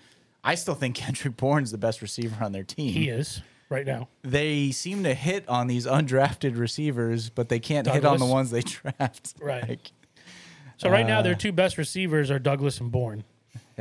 I 0.45 0.55
still 0.55 0.75
think 0.75 0.95
Kendrick 0.97 1.37
Bourne's 1.37 1.71
the 1.71 1.79
best 1.79 2.03
receiver 2.03 2.43
on 2.45 2.53
their 2.53 2.65
team. 2.65 2.93
He 2.93 3.09
is 3.09 3.41
right 3.73 3.87
now. 3.87 4.09
they 4.23 4.71
seem 4.71 5.03
to 5.05 5.15
hit 5.15 5.49
on 5.49 5.67
these 5.67 5.87
undrafted 5.87 6.57
receivers, 6.59 7.31
but 7.31 7.49
they 7.49 7.59
can't 7.59 7.87
hit 7.89 8.05
on 8.05 8.19
the 8.19 8.27
ones 8.27 8.51
they 8.51 8.61
draft. 8.63 9.35
Right. 9.41 9.69
Like, 9.69 9.93
So 10.77 10.89
right 10.91 11.07
now, 11.07 11.19
Uh. 11.21 11.23
their 11.23 11.35
two 11.35 11.53
best 11.53 11.79
receivers 11.79 12.31
are 12.31 12.39
Douglas 12.39 12.79
and 12.81 12.91
Bourne. 12.93 13.25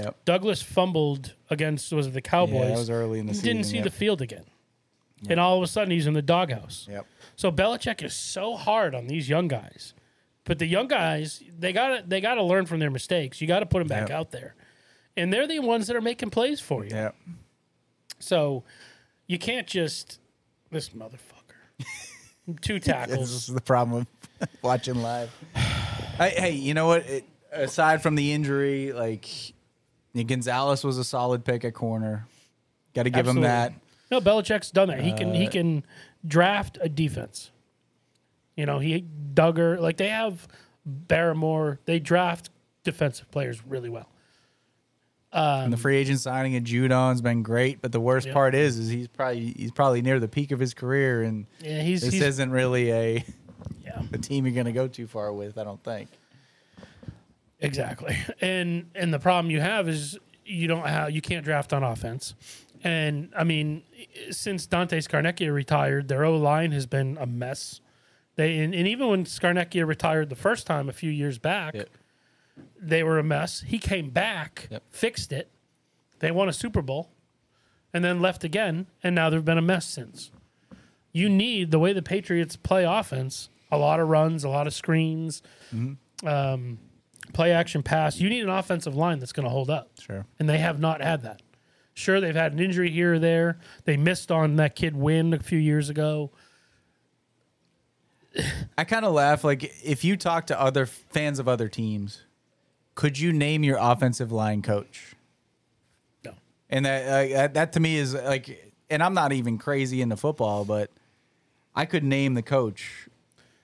yep. 0.01 0.17
Douglas 0.25 0.61
fumbled 0.61 1.33
against 1.49 1.91
was 1.93 2.07
it 2.07 2.13
the 2.13 2.21
Cowboys? 2.21 2.55
Yeah, 2.55 2.65
that 2.69 2.77
was 2.77 2.89
early 2.89 3.19
in 3.19 3.25
the 3.27 3.33
season. 3.33 3.45
Didn't 3.47 3.65
see 3.65 3.75
yep. 3.75 3.83
the 3.83 3.91
field 3.91 4.21
again, 4.21 4.45
and 5.29 5.39
all 5.39 5.57
of 5.57 5.63
a 5.63 5.67
sudden 5.67 5.91
he's 5.91 6.07
in 6.07 6.13
the 6.13 6.21
doghouse. 6.21 6.87
Yep. 6.89 7.05
So 7.35 7.51
Belichick 7.51 8.03
is 8.03 8.13
so 8.15 8.55
hard 8.55 8.93
on 8.95 9.07
these 9.07 9.27
young 9.27 9.47
guys, 9.47 9.93
but 10.45 10.59
the 10.59 10.65
young 10.67 10.87
guys 10.87 11.41
they 11.59 11.73
got 11.73 11.87
to 11.97 12.03
they 12.07 12.21
got 12.21 12.35
to 12.35 12.43
learn 12.43 12.65
from 12.65 12.79
their 12.79 12.91
mistakes. 12.91 13.41
You 13.41 13.47
got 13.47 13.59
to 13.61 13.65
put 13.65 13.79
them 13.79 13.87
back 13.87 14.09
Yep. 14.09 14.17
out 14.17 14.31
there, 14.31 14.55
and 15.17 15.33
they're 15.33 15.47
the 15.47 15.59
ones 15.59 15.87
that 15.87 15.95
are 15.95 16.01
making 16.01 16.29
plays 16.29 16.59
for 16.59 16.83
you. 16.85 16.91
Yep. 16.91 17.15
So 18.19 18.63
you 19.31 19.39
can't 19.39 19.65
just 19.65 20.19
this 20.71 20.89
motherfucker. 20.89 21.85
Two 22.61 22.79
tackles. 22.79 22.81
This 22.81 23.17
tackles. 23.17 23.31
is 23.31 23.47
the 23.47 23.61
problem 23.61 24.05
with 24.39 24.49
watching 24.61 25.01
live. 25.01 25.33
hey, 26.17 26.33
hey, 26.35 26.51
you 26.51 26.73
know 26.73 26.87
what? 26.87 27.05
It, 27.05 27.23
aside 27.53 28.03
from 28.03 28.15
the 28.15 28.33
injury, 28.33 28.91
like 28.91 29.25
Gonzalez 30.13 30.83
was 30.83 30.97
a 30.97 31.05
solid 31.05 31.45
pick 31.45 31.63
at 31.63 31.73
corner. 31.73 32.27
Got 32.93 33.03
to 33.03 33.09
give 33.09 33.25
him 33.25 33.39
that. 33.41 33.71
No, 34.11 34.19
Belichick's 34.19 34.69
done 34.69 34.89
that. 34.89 34.99
He 34.99 35.13
can 35.13 35.29
Uh, 35.29 35.33
he 35.35 35.47
can 35.47 35.85
draft 36.27 36.77
a 36.81 36.89
defense. 36.89 37.51
You 38.57 38.65
know, 38.65 38.79
he 38.79 39.05
Dugger 39.33 39.79
like 39.79 39.95
they 39.95 40.09
have 40.09 40.45
Barrymore. 40.85 41.79
They 41.85 41.99
draft 41.99 42.49
defensive 42.83 43.31
players 43.31 43.65
really 43.65 43.89
well. 43.89 44.09
Um, 45.33 45.63
and 45.65 45.73
the 45.73 45.77
free 45.77 45.95
agent 45.97 46.19
signing 46.19 46.55
of 46.57 46.63
Judon's 46.63 47.21
been 47.21 47.41
great, 47.41 47.81
but 47.81 47.91
the 47.93 48.01
worst 48.01 48.25
Yep. 48.27 48.33
part 48.33 48.53
is, 48.55 48.77
is 48.77 48.89
he's 48.89 49.07
probably 49.07 49.53
he's 49.57 49.71
probably 49.71 50.01
near 50.01 50.19
the 50.19 50.27
peak 50.27 50.51
of 50.51 50.59
his 50.59 50.73
career, 50.73 51.23
and 51.23 51.45
Yeah, 51.61 51.81
he's, 51.81 52.01
this 52.01 52.13
he's 52.13 52.21
isn't 52.23 52.51
really 52.51 52.91
a 52.91 53.25
yeah, 53.83 54.01
a 54.11 54.17
team 54.17 54.45
you're 54.45 54.53
going 54.53 54.65
to 54.65 54.71
go 54.73 54.87
too 54.89 55.07
far 55.07 55.31
with. 55.31 55.57
I 55.57 55.63
don't 55.63 55.81
think. 55.83 56.09
exactly. 57.59 58.17
And 58.41 58.89
and 58.95 59.13
the 59.13 59.19
problem 59.19 59.51
you 59.51 59.61
have 59.61 59.87
is 59.87 60.17
you 60.45 60.67
don't 60.67 60.85
have 60.85 61.11
you 61.11 61.21
can't 61.21 61.45
draft 61.45 61.73
on 61.73 61.83
offense. 61.83 62.33
And 62.83 63.31
I 63.37 63.43
mean, 63.43 63.83
since 64.31 64.65
Dante 64.65 64.97
Scarnecchia 64.99 65.53
retired, 65.53 66.07
their 66.07 66.25
O 66.25 66.35
line 66.37 66.71
has 66.71 66.85
been 66.87 67.17
a 67.21 67.25
mess. 67.25 67.79
They 68.35 68.59
and, 68.59 68.73
and 68.73 68.87
even 68.87 69.07
when 69.07 69.25
Scarnecchia 69.25 69.85
retired 69.85 70.29
the 70.29 70.35
first 70.35 70.65
time 70.65 70.89
a 70.89 70.93
few 70.93 71.11
years 71.11 71.37
back, 71.37 71.75
Yep. 71.75 71.89
They 72.79 73.03
were 73.03 73.19
a 73.19 73.23
mess. 73.23 73.61
He 73.67 73.79
came 73.79 74.09
back, 74.09 74.67
Yep. 74.71 74.83
fixed 74.89 75.31
it. 75.31 75.49
They 76.19 76.31
won 76.31 76.49
a 76.49 76.53
Super 76.53 76.81
Bowl, 76.81 77.11
and 77.93 78.03
then 78.03 78.21
left 78.21 78.43
again, 78.43 78.87
and 79.03 79.15
now 79.15 79.29
they've 79.29 79.43
been 79.43 79.57
a 79.57 79.61
mess 79.61 79.85
since. 79.85 80.31
You 81.11 81.29
need 81.29 81.71
the 81.71 81.79
way 81.79 81.93
the 81.93 82.01
Patriots 82.01 82.55
play 82.55 82.83
offense: 82.83 83.49
a 83.71 83.77
lot 83.77 83.99
of 83.99 84.07
runs, 84.07 84.43
a 84.43 84.49
lot 84.49 84.67
of 84.67 84.73
screens, 84.73 85.41
um, 86.25 86.79
play 87.33 87.51
action 87.51 87.83
pass. 87.83 88.19
You 88.19 88.29
need 88.29 88.43
an 88.43 88.49
offensive 88.49 88.95
line 88.95 89.19
that's 89.19 89.33
going 89.33 89.43
to 89.45 89.49
hold 89.49 89.69
up, 89.69 89.89
Sure. 89.99 90.25
and 90.39 90.47
they 90.49 90.57
have 90.59 90.79
not 90.79 91.01
had 91.01 91.21
that. 91.23 91.41
Sure, 91.93 92.21
they've 92.21 92.35
had 92.35 92.53
an 92.53 92.59
injury 92.59 92.89
here 92.89 93.15
or 93.15 93.19
there. 93.19 93.59
They 93.85 93.97
missed 93.97 94.31
on 94.31 94.55
that 94.55 94.75
kid 94.75 94.95
Wynn 94.95 95.33
a 95.33 95.39
few 95.39 95.59
years 95.59 95.89
ago. 95.89 96.31
I 98.77 98.83
kind 98.85 99.05
of 99.05 99.13
laugh. 99.13 99.43
Like, 99.43 99.63
if 99.83 100.03
you 100.03 100.15
talk 100.17 100.47
to 100.47 100.59
other 100.59 100.85
fans 100.85 101.39
of 101.39 101.47
other 101.47 101.67
teams, 101.67 102.23
could 102.95 103.17
you 103.19 103.31
name 103.33 103.63
your 103.63 103.77
offensive 103.79 104.31
line 104.31 104.61
coach? 104.61 105.15
No. 106.23 106.33
And 106.69 106.85
that, 106.85 107.31
uh, 107.33 107.47
that, 107.53 107.73
to 107.73 107.79
me 107.79 107.97
is 107.97 108.13
like, 108.13 108.73
and 108.89 109.01
I'm 109.01 109.13
not 109.13 109.31
even 109.31 109.57
crazy 109.57 110.01
into 110.01 110.17
football, 110.17 110.65
but 110.65 110.89
I 111.75 111.85
could 111.85 112.03
name 112.03 112.33
the 112.33 112.41
coach, 112.41 113.07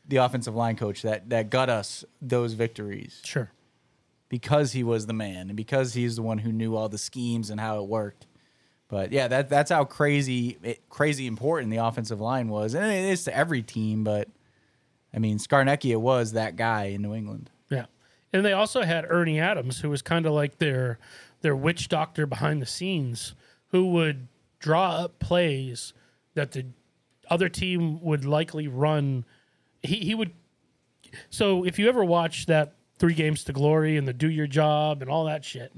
the 0.07 0.17
offensive 0.17 0.55
line 0.55 0.75
coach 0.77 1.01
that, 1.01 1.29
that 1.29 1.49
got 1.49 1.69
us 1.69 2.05
those 2.21 2.53
victories 2.53 3.21
Sure. 3.25 3.51
because 4.29 4.71
he 4.71 4.83
was 4.83 5.05
the 5.05 5.13
man 5.13 5.49
and 5.49 5.57
because 5.57 5.93
he's 5.93 6.15
the 6.15 6.21
one 6.21 6.37
who 6.39 6.51
knew 6.51 6.75
all 6.75 6.87
the 6.89 6.97
schemes 6.97 7.49
and 7.49 7.59
how 7.59 7.81
it 7.81 7.87
worked. 7.87 8.25
But 8.89 9.11
yeah, 9.11 9.27
that 9.27 9.49
that's 9.49 9.69
how 9.69 9.83
crazy 9.83 10.57
it, 10.63 10.87
crazy 10.89 11.27
important 11.27 11.71
the 11.71 11.77
offensive 11.85 12.21
line 12.21 12.47
was, 12.47 12.73
and 12.73 12.85
it 12.85 13.03
is 13.09 13.25
to 13.25 13.35
every 13.35 13.61
team. 13.61 14.05
But 14.05 14.29
I 15.13 15.19
mean, 15.19 15.39
Scarnecchia 15.39 15.97
was 15.97 16.31
that 16.31 16.55
guy 16.55 16.85
in 16.85 17.01
New 17.01 17.13
England. 17.13 17.49
And 18.33 18.45
they 18.45 18.53
also 18.53 18.81
had 18.83 19.05
Ernie 19.09 19.39
Adams, 19.39 19.79
who 19.79 19.89
was 19.89 20.01
kind 20.01 20.25
of 20.25 20.33
like 20.33 20.57
their 20.57 20.99
their 21.41 21.55
witch 21.55 21.87
doctor 21.87 22.25
behind 22.25 22.61
the 22.61 22.65
scenes, 22.65 23.35
who 23.69 23.91
would 23.91 24.27
draw 24.59 24.91
up 24.97 25.19
plays 25.19 25.93
that 26.33 26.51
the 26.51 26.65
other 27.29 27.49
team 27.49 28.01
would 28.01 28.25
likely 28.25 28.67
run. 28.67 29.25
He 29.81 29.97
he 29.97 30.15
would. 30.15 30.31
So 31.29 31.63
if 31.63 31.79
you 31.79 31.87
ever 31.87 32.03
watch 32.03 32.47
that 32.47 32.73
three 32.99 33.13
games 33.13 33.43
to 33.45 33.53
glory 33.53 33.97
and 33.97 34.07
the 34.07 34.13
do 34.13 34.29
your 34.29 34.47
job 34.47 35.01
and 35.01 35.09
all 35.09 35.25
that 35.25 35.45
shit, 35.45 35.71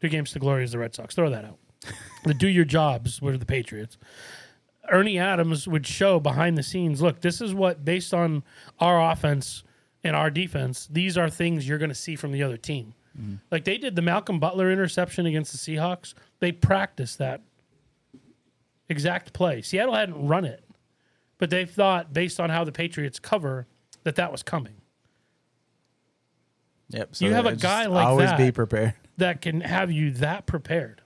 three 0.00 0.10
games 0.10 0.32
to 0.32 0.38
glory 0.38 0.64
is 0.64 0.72
the 0.72 0.78
Red 0.78 0.94
Sox. 0.94 1.14
Throw 1.14 1.30
that 1.30 1.44
out. 1.44 1.58
the 2.24 2.34
do 2.34 2.48
your 2.48 2.64
jobs 2.64 3.20
were 3.20 3.36
the 3.36 3.46
Patriots. 3.46 3.98
Ernie 4.90 5.18
Adams 5.18 5.68
would 5.68 5.86
show 5.86 6.18
behind 6.18 6.56
the 6.56 6.62
scenes. 6.62 7.02
Look, 7.02 7.20
this 7.20 7.40
is 7.40 7.54
what 7.54 7.84
based 7.84 8.14
on 8.14 8.42
our 8.80 9.12
offense 9.12 9.62
and 10.04 10.14
our 10.16 10.30
defense. 10.30 10.88
These 10.90 11.18
are 11.18 11.28
things 11.28 11.68
you're 11.68 11.78
going 11.78 11.88
to 11.90 11.94
see 11.94 12.16
from 12.16 12.32
the 12.32 12.42
other 12.42 12.56
team. 12.56 12.94
Mm-hmm. 13.18 13.34
Like 13.50 13.64
they 13.64 13.78
did 13.78 13.96
the 13.96 14.02
Malcolm 14.02 14.38
Butler 14.38 14.70
interception 14.70 15.26
against 15.26 15.52
the 15.52 15.58
Seahawks. 15.58 16.14
They 16.40 16.52
practiced 16.52 17.18
that 17.18 17.42
exact 18.88 19.32
play. 19.32 19.60
Seattle 19.62 19.94
hadn't 19.94 20.26
run 20.28 20.44
it, 20.44 20.64
but 21.38 21.50
they 21.50 21.64
thought 21.64 22.12
based 22.12 22.38
on 22.38 22.50
how 22.50 22.64
the 22.64 22.72
Patriots 22.72 23.18
cover 23.18 23.66
that 24.04 24.16
that 24.16 24.30
was 24.32 24.42
coming. 24.42 24.74
Yep. 26.90 27.10
You 27.18 27.32
have 27.34 27.46
a 27.46 27.56
guy 27.56 27.86
like 27.86 28.06
always 28.06 28.30
that. 28.30 28.38
be 28.38 28.50
prepared. 28.50 28.94
that 29.18 29.40
can 29.42 29.60
have 29.60 29.90
you 29.90 30.10
that 30.12 30.46
prepared. 30.46 31.02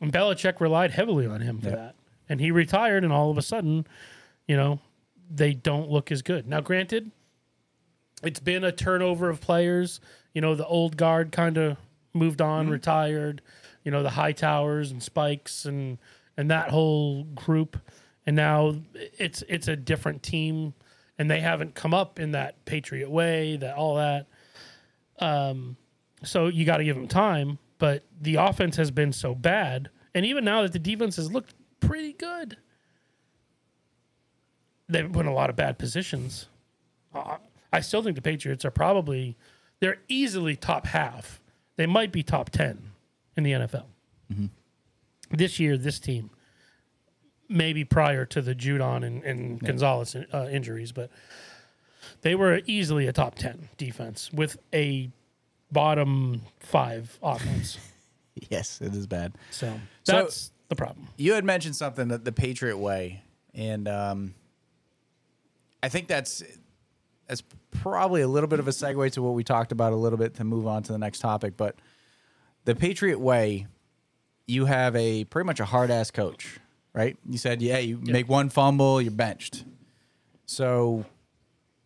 And 0.00 0.12
Belichick 0.12 0.60
relied 0.60 0.92
heavily 0.92 1.26
on 1.26 1.40
him 1.40 1.60
for 1.60 1.70
Yeah. 1.70 1.74
that. 1.76 1.94
And 2.28 2.40
he 2.40 2.50
retired, 2.50 3.02
and 3.02 3.12
all 3.12 3.30
of 3.30 3.38
a 3.38 3.42
sudden, 3.42 3.86
you 4.46 4.56
know, 4.56 4.80
they 5.30 5.54
don't 5.54 5.90
look 5.90 6.12
as 6.12 6.22
good. 6.22 6.46
Now, 6.46 6.60
granted, 6.60 7.10
it's 8.22 8.40
been 8.40 8.64
a 8.64 8.72
turnover 8.72 9.28
of 9.28 9.40
players. 9.40 10.00
You 10.34 10.40
know, 10.40 10.54
the 10.54 10.66
old 10.66 10.96
guard 10.96 11.32
kind 11.32 11.56
of 11.56 11.76
moved 12.12 12.40
on, 12.40 12.68
retired. 12.68 13.42
You 13.84 13.90
know, 13.90 14.02
the 14.02 14.10
Hightowers 14.10 14.90
and 14.90 15.02
spikes 15.02 15.64
and 15.64 15.98
and 16.36 16.50
that 16.50 16.70
whole 16.70 17.24
group. 17.24 17.76
And 18.26 18.36
now 18.36 18.76
it's 18.94 19.42
it's 19.48 19.68
a 19.68 19.76
different 19.76 20.22
team, 20.22 20.74
and 21.18 21.30
they 21.30 21.40
haven't 21.40 21.74
come 21.74 21.94
up 21.94 22.20
in 22.20 22.32
that 22.32 22.64
Patriot 22.64 23.10
way, 23.10 23.56
that 23.56 23.76
all 23.76 23.96
that. 23.96 24.26
Um, 25.18 25.76
so 26.24 26.48
you 26.48 26.64
got 26.64 26.78
to 26.78 26.84
give 26.84 26.96
them 26.96 27.08
time. 27.08 27.58
But 27.78 28.04
the 28.20 28.36
offense 28.36 28.76
has 28.76 28.90
been 28.90 29.12
so 29.12 29.34
bad, 29.34 29.88
and 30.14 30.26
even 30.26 30.44
now 30.44 30.62
that 30.62 30.72
the 30.72 30.80
defense 30.80 31.16
has 31.16 31.32
looked 31.32 31.54
pretty 31.80 32.12
good, 32.12 32.56
they've 34.88 35.10
put 35.10 35.20
in 35.20 35.26
a 35.30 35.34
lot 35.34 35.48
of 35.48 35.56
bad 35.56 35.78
positions. 35.78 36.48
Uh, 37.14 37.36
I 37.72 37.80
still 37.80 38.02
think 38.02 38.16
the 38.16 38.22
Patriots 38.22 38.64
are 38.64 38.70
probably 38.70 39.36
they're 39.80 39.98
easily 40.08 40.56
top 40.56 40.86
half. 40.86 41.40
They 41.76 41.86
might 41.86 42.12
be 42.12 42.22
top 42.22 42.50
ten 42.50 42.90
in 43.36 43.44
the 43.44 43.52
NFL 43.52 43.84
this 45.30 45.58
year. 45.60 45.76
This 45.76 45.98
team, 45.98 46.30
maybe 47.48 47.84
prior 47.84 48.24
to 48.26 48.42
the 48.42 48.54
Judon 48.54 49.04
and, 49.06 49.22
and 49.22 49.60
Gonzalez 49.60 50.16
uh, 50.32 50.48
injuries, 50.50 50.92
but 50.92 51.10
they 52.22 52.34
were 52.34 52.60
easily 52.66 53.06
a 53.06 53.12
top 53.12 53.34
ten 53.36 53.68
defense 53.76 54.32
with 54.32 54.58
a 54.74 55.10
bottom 55.70 56.42
five 56.60 57.18
offense. 57.22 57.78
Yes, 58.50 58.80
it 58.80 58.94
is 58.94 59.08
bad. 59.08 59.32
So 59.50 59.80
So- 60.04 60.12
that's 60.12 60.52
the 60.68 60.76
problem. 60.76 61.08
You 61.16 61.32
had 61.32 61.44
mentioned 61.44 61.74
something 61.74 62.06
that 62.08 62.24
the 62.24 62.30
Patriot 62.30 62.76
way, 62.78 63.24
and 63.52 63.88
um, 63.88 64.34
I 65.82 65.88
think 65.88 66.06
that's 66.06 66.44
that's 67.28 67.42
probably 67.70 68.22
a 68.22 68.28
little 68.28 68.48
bit 68.48 68.58
of 68.58 68.66
a 68.66 68.70
segue 68.70 69.12
to 69.12 69.22
what 69.22 69.34
we 69.34 69.44
talked 69.44 69.70
about 69.70 69.92
a 69.92 69.96
little 69.96 70.18
bit 70.18 70.34
to 70.34 70.44
move 70.44 70.66
on 70.66 70.82
to 70.84 70.92
the 70.92 70.98
next 70.98 71.20
topic. 71.20 71.56
But 71.56 71.76
the 72.64 72.74
Patriot 72.74 73.20
way, 73.20 73.66
you 74.46 74.64
have 74.64 74.96
a 74.96 75.24
pretty 75.24 75.46
much 75.46 75.60
a 75.60 75.66
hard 75.66 75.90
ass 75.90 76.10
coach, 76.10 76.58
right? 76.94 77.16
You 77.28 77.38
said, 77.38 77.60
yeah, 77.60 77.78
you 77.78 77.98
make 78.02 78.28
one 78.28 78.48
fumble, 78.48 79.00
you're 79.00 79.12
benched. 79.12 79.64
So, 80.46 81.04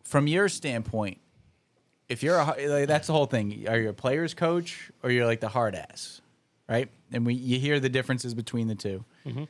from 0.03 0.27
your 0.27 0.47
standpoint, 0.47 1.17
if 2.07 2.23
you're 2.23 2.37
a 2.37 2.45
like, 2.45 2.87
that's 2.87 3.07
the 3.07 3.13
whole 3.13 3.25
thing. 3.25 3.65
Are 3.67 3.77
you 3.77 3.89
a 3.89 3.93
player's 3.93 4.33
coach 4.33 4.91
or 5.01 5.11
you're 5.11 5.25
like 5.25 5.41
the 5.41 5.49
hard 5.49 5.75
ass, 5.75 6.21
right? 6.69 6.89
And 7.11 7.25
we 7.25 7.33
you 7.33 7.59
hear 7.59 7.81
the 7.81 7.89
differences 7.89 8.33
between 8.33 8.67
the 8.67 8.75
2 8.75 9.03
mm-hmm. 9.25 9.43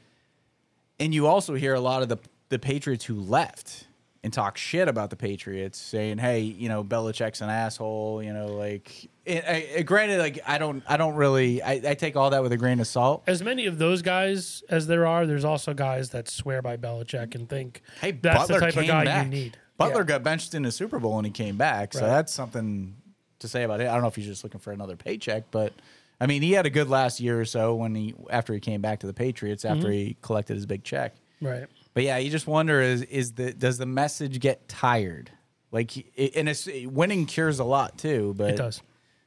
and 1.00 1.14
you 1.14 1.28
also 1.28 1.54
hear 1.54 1.76
a 1.76 1.80
lot 1.80 2.02
of 2.02 2.10
the 2.10 2.18
the 2.50 2.58
Patriots 2.58 3.06
who 3.06 3.20
left 3.20 3.88
and 4.24 4.32
talk 4.32 4.58
shit 4.58 4.88
about 4.88 5.10
the 5.10 5.16
Patriots, 5.16 5.78
saying, 5.78 6.18
"Hey, 6.18 6.40
you 6.42 6.70
know, 6.70 6.84
Belichick's 6.84 7.42
an 7.42 7.50
asshole." 7.50 8.24
You 8.24 8.32
know, 8.34 8.48
like, 8.48 9.10
it, 9.26 9.44
I, 9.48 9.80
I- 9.80 9.82
granted, 9.82 10.20
like 10.20 10.40
I 10.48 10.58
don't, 10.58 10.82
I 10.88 10.96
don't 10.98 11.16
really, 11.16 11.62
I, 11.62 11.74
I 11.86 11.94
take 11.94 12.16
all 12.16 12.30
that 12.30 12.42
with 12.42 12.52
a 12.54 12.58
grain 12.58 12.80
of 12.80 12.88
salt. 12.88 13.24
As 13.28 13.44
many 13.44 13.66
of 13.66 13.78
those 13.78 14.02
guys 14.02 14.64
as 14.70 14.88
there 14.88 15.06
are, 15.06 15.26
there's 15.26 15.44
also 15.46 15.74
guys 15.74 16.12
that 16.12 16.30
swear 16.30 16.62
by 16.62 16.78
Belichick 16.78 17.36
and 17.36 17.50
think 17.50 17.82
Hey, 18.00 18.12
that's 18.12 18.48
Butler 18.48 18.60
the 18.60 18.66
type 18.72 18.78
of 18.78 18.88
guy 18.88 19.06
back. 19.06 19.26
you 19.26 19.30
need. 19.32 19.58
Butler 19.78 20.02
Yeah. 20.02 20.06
got 20.06 20.24
benched 20.24 20.54
in 20.54 20.62
the 20.64 20.72
Super 20.72 21.00
Bowl 21.00 21.18
and 21.18 21.26
he 21.26 21.32
came 21.32 21.58
back, 21.58 21.94
so 21.94 22.02
Right. 22.02 22.08
that's 22.08 22.32
something 22.34 22.96
to 23.40 23.48
say 23.50 23.64
about 23.64 23.82
it. 23.82 23.88
I 23.88 23.94
don't 23.94 24.04
know 24.04 24.08
if 24.08 24.16
he's 24.16 24.28
just 24.28 24.44
looking 24.46 24.60
for 24.62 24.72
another 24.72 24.96
paycheck, 24.96 25.46
but 25.52 25.74
I 26.22 26.28
mean, 26.28 26.42
he 26.42 26.52
had 26.54 26.66
a 26.66 26.70
good 26.70 26.90
last 26.90 27.20
year 27.20 27.42
or 27.42 27.46
so 27.46 27.76
when 27.76 27.94
he 27.96 28.14
after 28.30 28.54
he 28.54 28.62
came 28.62 28.80
back 28.82 29.00
to 29.02 29.08
the 29.08 29.14
Patriots 29.14 29.66
after 29.66 29.88
Mm-hmm. 29.88 29.92
he 29.92 30.18
collected 30.22 30.54
his 30.56 30.66
big 30.66 30.84
check. 30.86 31.16
right. 31.42 31.66
But 31.94 32.04
yeah, 32.04 32.18
you 32.18 32.30
just 32.30 32.48
wonder 32.48 32.82
is 32.82 33.04
is 33.04 33.34
the 33.34 33.54
does 33.54 33.78
the 33.78 33.86
message 33.86 34.40
get 34.40 34.68
tired? 34.68 35.32
Like, 35.72 35.98
it, 35.98 36.36
and 36.36 36.48
it's 36.48 36.68
winning 36.86 37.26
cures 37.26 37.60
a 37.60 37.64
lot 37.64 37.98
too. 37.98 38.36
But 38.38 38.52
It 38.52 38.58
does. 38.58 38.82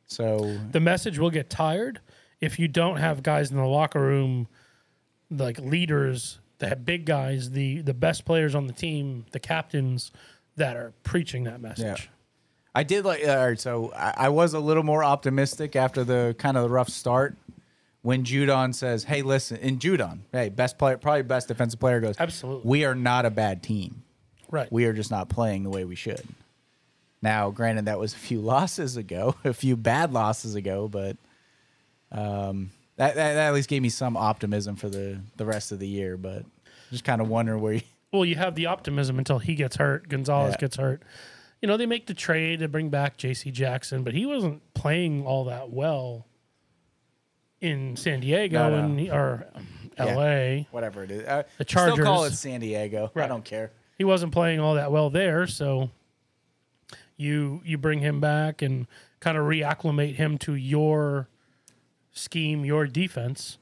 So 0.07 0.59
The 0.71 0.81
message 0.81 1.19
will 1.19 1.31
get 1.31 1.51
tired 1.51 2.01
if 2.41 2.59
you 2.59 2.69
don't 2.69 2.99
have 2.99 3.23
guys 3.23 3.51
in 3.51 3.57
the 3.57 3.65
locker 3.65 4.01
room, 4.01 4.47
like 5.31 5.59
leaders, 5.59 6.39
that 6.59 6.69
have 6.69 6.85
big 6.85 7.05
guys, 7.05 7.51
the 7.51 7.81
the 7.83 7.95
best 7.95 8.25
players 8.25 8.55
on 8.55 8.67
the 8.67 8.73
team, 8.73 9.27
the 9.33 9.41
captains 9.41 10.13
that 10.57 10.77
are 10.77 10.93
preaching 11.03 11.45
that 11.45 11.61
message. 11.61 12.09
I 12.75 12.83
did 12.83 13.05
like. 13.05 13.27
All 13.27 13.49
right, 13.49 13.61
so 13.61 13.93
I, 13.95 14.15
I 14.17 14.29
was 14.29 14.55
a 14.55 14.61
little 14.61 14.83
more 14.83 15.03
optimistic 15.03 15.77
after 15.77 16.05
the 16.05 16.37
kind 16.39 16.57
of 16.57 16.63
the 16.63 16.69
rough 16.71 16.89
start 16.89 17.37
when 18.07 18.23
Judon 18.23 18.73
says, 18.73 19.03
"Hey, 19.03 19.23
listen," 19.23 19.57
in 19.57 19.81
Judon, 19.81 20.21
hey, 20.31 20.49
best 20.49 20.79
player, 20.79 20.97
probably 20.97 21.23
best 21.23 21.49
defensive 21.49 21.81
player 21.81 21.99
goes, 22.01 22.15
Absolutely. 22.21 22.63
we 22.69 22.85
are 22.85 22.95
not 22.95 23.27
a 23.27 23.31
bad 23.31 23.65
team. 23.65 24.05
Right. 24.49 24.71
We 24.71 24.85
are 24.85 24.93
just 24.93 25.11
not 25.11 25.29
playing 25.29 25.65
the 25.65 25.71
way 25.71 25.85
we 25.85 25.97
should." 25.97 26.23
Now, 27.21 27.51
granted, 27.51 27.87
that 27.87 27.99
was 27.99 28.15
a 28.15 28.17
few 28.19 28.41
losses 28.55 28.97
ago, 28.97 29.35
a 29.45 29.53
few 29.53 29.77
bad 29.77 30.13
losses 30.13 30.55
ago, 30.55 30.87
but 30.87 31.17
um, 32.13 32.71
that, 32.97 33.17
that, 33.17 33.35
that 33.35 33.49
at 33.49 33.55
least 33.55 33.69
gave 33.69 33.83
me 33.83 33.89
some 33.89 34.17
optimism 34.17 34.77
for 34.77 34.89
the 34.89 35.19
the 35.37 35.45
rest 35.45 35.73
of 35.73 35.81
the 35.81 35.89
year. 35.89 36.17
But 36.17 36.45
just 36.93 37.03
kind 37.03 37.21
of 37.21 37.29
wonder 37.29 37.59
where. 37.59 37.73
You, 37.75 37.81
Well, 38.13 38.25
you 38.25 38.37
have 38.37 38.55
the 38.55 38.67
optimism 38.67 39.19
until 39.19 39.41
he 39.41 39.57
gets 39.57 39.77
hurt, 39.77 40.09
Gonzalez 40.09 40.53
Yeah. 40.55 40.61
gets 40.61 40.77
hurt. 40.77 41.03
You 41.61 41.67
know, 41.67 41.77
they 41.77 41.87
make 41.87 42.07
the 42.07 42.15
trade 42.15 42.61
to 42.61 42.69
bring 42.69 42.89
back 42.89 43.17
J.C. 43.17 43.51
Jackson, 43.51 44.05
but 44.05 44.15
he 44.15 44.25
wasn't 44.25 44.63
playing 44.75 45.27
all 45.27 45.45
that 45.47 45.71
well 45.71 46.25
in 47.61 47.97
San 47.97 48.21
Diego 48.21 48.69
No, 48.69 48.71
no. 48.71 48.85
and 48.85 49.01
he- 49.01 49.11
or. 49.11 49.47
L.A. 49.99 50.69
whatever 50.73 51.05
it 51.05 51.11
is, 51.11 51.27
uh, 51.27 51.45
The 51.57 51.65
Still 51.67 51.97
call 51.97 52.25
it 52.25 52.33
San 52.33 52.61
Diego. 52.61 53.11
I 53.17 53.19
Right. 53.21 53.29
don't 53.31 53.47
care. 53.47 53.73
He 53.97 54.05
wasn't 54.05 54.31
playing 54.31 54.61
all 54.61 54.75
that 54.75 54.93
well 54.93 55.09
there, 55.09 55.47
so 55.47 55.89
you 57.17 57.63
you 57.65 57.79
bring 57.79 58.01
him 58.01 58.21
back 58.21 58.61
and 58.61 58.87
kind 59.21 59.39
of 59.39 59.45
reacclimate 59.47 60.17
him 60.17 60.37
to 60.39 60.55
your 60.55 61.29
scheme, 62.13 62.63
your 62.65 62.87
defense. 62.87 63.57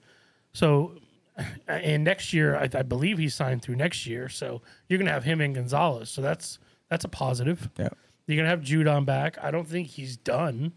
So, 0.52 0.96
and 1.68 2.02
next 2.02 2.32
year, 2.32 2.56
I, 2.56 2.68
I 2.74 2.82
believe 2.82 3.18
he 3.18 3.28
signed 3.28 3.62
through 3.62 3.76
next 3.76 4.04
year. 4.04 4.28
So 4.28 4.60
you're 4.88 4.98
gonna 4.98 5.12
have 5.12 5.22
him 5.24 5.40
and 5.40 5.54
Gonzalez. 5.54 6.10
So 6.10 6.20
that's 6.20 6.58
that's 6.88 7.04
a 7.04 7.08
positive. 7.08 7.70
Yeah. 7.78 7.90
You're 8.26 8.38
gonna 8.38 8.48
have 8.48 8.60
Judon 8.62 9.04
back. 9.06 9.38
I 9.40 9.52
don't 9.52 9.68
think 9.68 9.86
he's 9.86 10.16
done. 10.16 10.72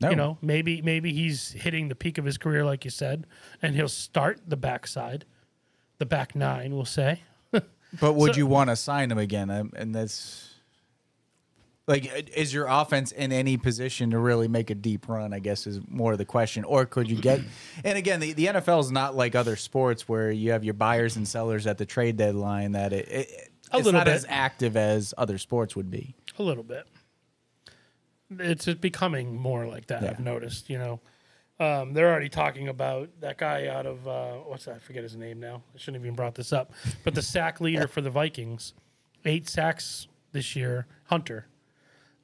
No. 0.00 0.10
You 0.10 0.16
know, 0.16 0.38
maybe 0.40 0.80
maybe 0.82 1.12
he's 1.12 1.52
hitting 1.52 1.88
the 1.88 1.94
peak 1.94 2.16
of 2.18 2.24
his 2.24 2.38
career, 2.38 2.64
like 2.64 2.84
you 2.84 2.90
said, 2.90 3.26
and 3.60 3.74
he'll 3.76 3.88
start 3.88 4.40
the 4.48 4.56
backside, 4.56 5.26
the 5.98 6.06
back 6.06 6.34
nine, 6.34 6.74
we'll 6.74 6.84
say. 6.84 7.22
But 8.00 8.12
would 8.14 8.34
So- 8.34 8.38
you 8.38 8.46
want 8.46 8.70
to 8.70 8.76
sign 8.76 9.10
him 9.10 9.18
again? 9.18 9.50
And 9.50 9.92
that's 9.94 10.54
like, 11.88 12.30
is 12.36 12.54
your 12.54 12.66
offense 12.68 13.10
in 13.10 13.32
any 13.32 13.56
position 13.56 14.10
to 14.12 14.18
really 14.18 14.46
make 14.46 14.70
a 14.70 14.76
deep 14.76 15.08
run? 15.08 15.32
I 15.32 15.40
guess 15.40 15.66
is 15.66 15.80
more 15.88 16.12
of 16.12 16.18
the 16.18 16.24
question. 16.24 16.62
Or 16.64 16.86
could 16.86 17.10
you 17.10 17.16
get? 17.16 17.40
And 17.84 17.98
again, 17.98 18.20
the, 18.20 18.32
the 18.32 18.46
NFL 18.46 18.80
is 18.80 18.92
not 18.92 19.16
like 19.16 19.34
other 19.34 19.56
sports 19.56 20.08
where 20.08 20.30
you 20.30 20.52
have 20.52 20.62
your 20.62 20.74
buyers 20.74 21.16
and 21.16 21.26
sellers 21.26 21.66
at 21.66 21.78
the 21.78 21.86
trade 21.86 22.16
deadline. 22.16 22.72
That 22.72 22.92
it, 22.92 23.08
it 23.10 23.50
A 23.72 23.76
it's 23.78 23.84
little 23.86 23.92
not 23.98 24.04
bit. 24.06 24.14
as 24.14 24.26
active 24.28 24.76
as 24.76 25.12
other 25.18 25.36
sports 25.38 25.74
would 25.74 25.90
be. 25.90 26.14
A 26.38 26.42
little 26.44 26.62
bit. 26.64 26.86
It's 28.38 28.66
becoming 28.74 29.36
more 29.36 29.66
like 29.66 29.86
that. 29.88 30.02
Yeah. 30.02 30.10
I've 30.10 30.20
noticed. 30.20 30.70
You 30.70 30.78
know, 30.78 31.00
um, 31.58 31.92
they're 31.92 32.10
already 32.10 32.28
talking 32.28 32.68
about 32.68 33.10
that 33.20 33.38
guy 33.38 33.66
out 33.66 33.86
of 33.86 34.06
uh, 34.06 34.32
what's 34.46 34.64
that? 34.66 34.76
I 34.76 34.78
forget 34.78 35.02
his 35.02 35.16
name 35.16 35.40
now. 35.40 35.62
I 35.74 35.78
shouldn't 35.78 35.96
have 35.96 36.04
even 36.06 36.16
brought 36.16 36.34
this 36.34 36.52
up. 36.52 36.72
But 37.04 37.14
the 37.14 37.22
sack 37.22 37.60
leader 37.60 37.88
for 37.88 38.00
the 38.00 38.10
Vikings, 38.10 38.72
eight 39.24 39.48
sacks 39.48 40.06
this 40.32 40.54
year. 40.56 40.86
Hunter. 41.04 41.46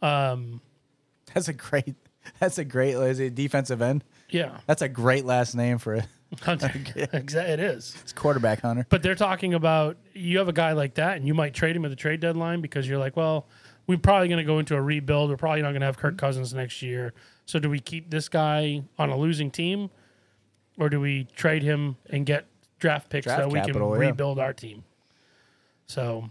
Um, 0.03 0.61
That's 1.35 1.49
a 1.49 1.53
great. 1.53 1.95
That's 2.41 2.59
a 2.59 2.65
great. 2.65 2.95
Is 2.95 3.21
it 3.21 3.35
defensive 3.35 3.81
end? 3.83 4.05
Yeah, 4.31 4.59
That's 4.67 4.83
a 4.83 4.89
great 4.89 5.25
last 5.25 5.55
name 5.55 5.79
for 5.79 5.95
it. 5.95 6.07
Hunter. 6.43 6.73
Exactly, 7.13 7.53
it 7.53 7.61
is. 7.61 7.97
It's 8.03 8.13
quarterback 8.13 8.61
hunter. 8.61 8.85
But 8.89 9.03
they're 9.05 9.15
talking 9.15 9.55
about 9.55 9.97
you 10.13 10.39
have 10.39 10.49
a 10.49 10.53
guy 10.53 10.73
like 10.73 10.95
that, 10.95 11.17
and 11.17 11.27
you 11.27 11.35
might 11.35 11.55
trade 11.55 11.77
him 11.77 11.85
at 11.85 11.89
the 11.89 11.97
trade 11.97 12.19
deadline 12.19 12.61
because 12.61 12.89
you're 12.89 12.99
like, 12.99 13.17
well, 13.17 13.47
we're 13.87 13.99
probably 13.99 14.28
going 14.28 14.39
to 14.39 14.45
go 14.45 14.59
into 14.59 14.74
a 14.74 14.82
rebuild. 14.82 15.30
We're 15.30 15.37
probably 15.37 15.62
not 15.62 15.70
going 15.70 15.80
to 15.80 15.87
have 15.87 15.97
Kirk 15.97 16.18
Cousins 16.18 16.53
next 16.53 16.82
year. 16.82 17.14
So 17.45 17.59
do 17.59 17.70
we 17.70 17.78
keep 17.78 18.11
this 18.11 18.28
guy 18.28 18.82
on 18.99 19.11
a 19.11 19.16
losing 19.16 19.51
team, 19.51 19.91
or 20.78 20.89
do 20.89 21.01
we 21.01 21.24
trade 21.37 21.62
him 21.62 21.97
and 22.11 22.26
get 22.26 22.47
draft 22.78 23.09
picks 23.09 23.26
Draft 23.26 23.43
so 23.43 23.49
we 23.49 23.61
capital, 23.61 23.93
can 23.93 24.01
yeah. 24.01 24.09
rebuild 24.09 24.39
our 24.39 24.53
team? 24.53 24.84
So 25.87 26.30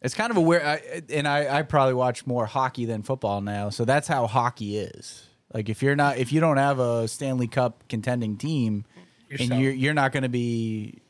It's 0.00 0.14
kind 0.14 0.30
of 0.30 0.36
a 0.36 0.40
weird, 0.40 0.62
I, 0.62 1.02
and 1.10 1.28
I, 1.28 1.58
I 1.58 1.62
probably 1.62 1.94
watch 1.94 2.26
more 2.26 2.46
hockey 2.46 2.84
than 2.84 3.02
football 3.02 3.40
now, 3.40 3.70
so 3.70 3.84
that's 3.84 4.08
how 4.08 4.26
hockey 4.26 4.78
is. 4.78 5.26
Like 5.52 5.68
if 5.68 5.82
you're 5.82 5.96
not, 5.96 6.18
if 6.18 6.32
you 6.32 6.40
don't 6.40 6.56
have 6.56 6.78
a 6.78 7.06
Stanley 7.08 7.46
Cup 7.46 7.84
contending 7.88 8.36
team, 8.36 8.84
and 9.30 9.60
you're 9.60 9.72
you're 9.72 9.94
not 9.94 10.12
going 10.12 10.22
to 10.22 10.28
be 10.28 11.01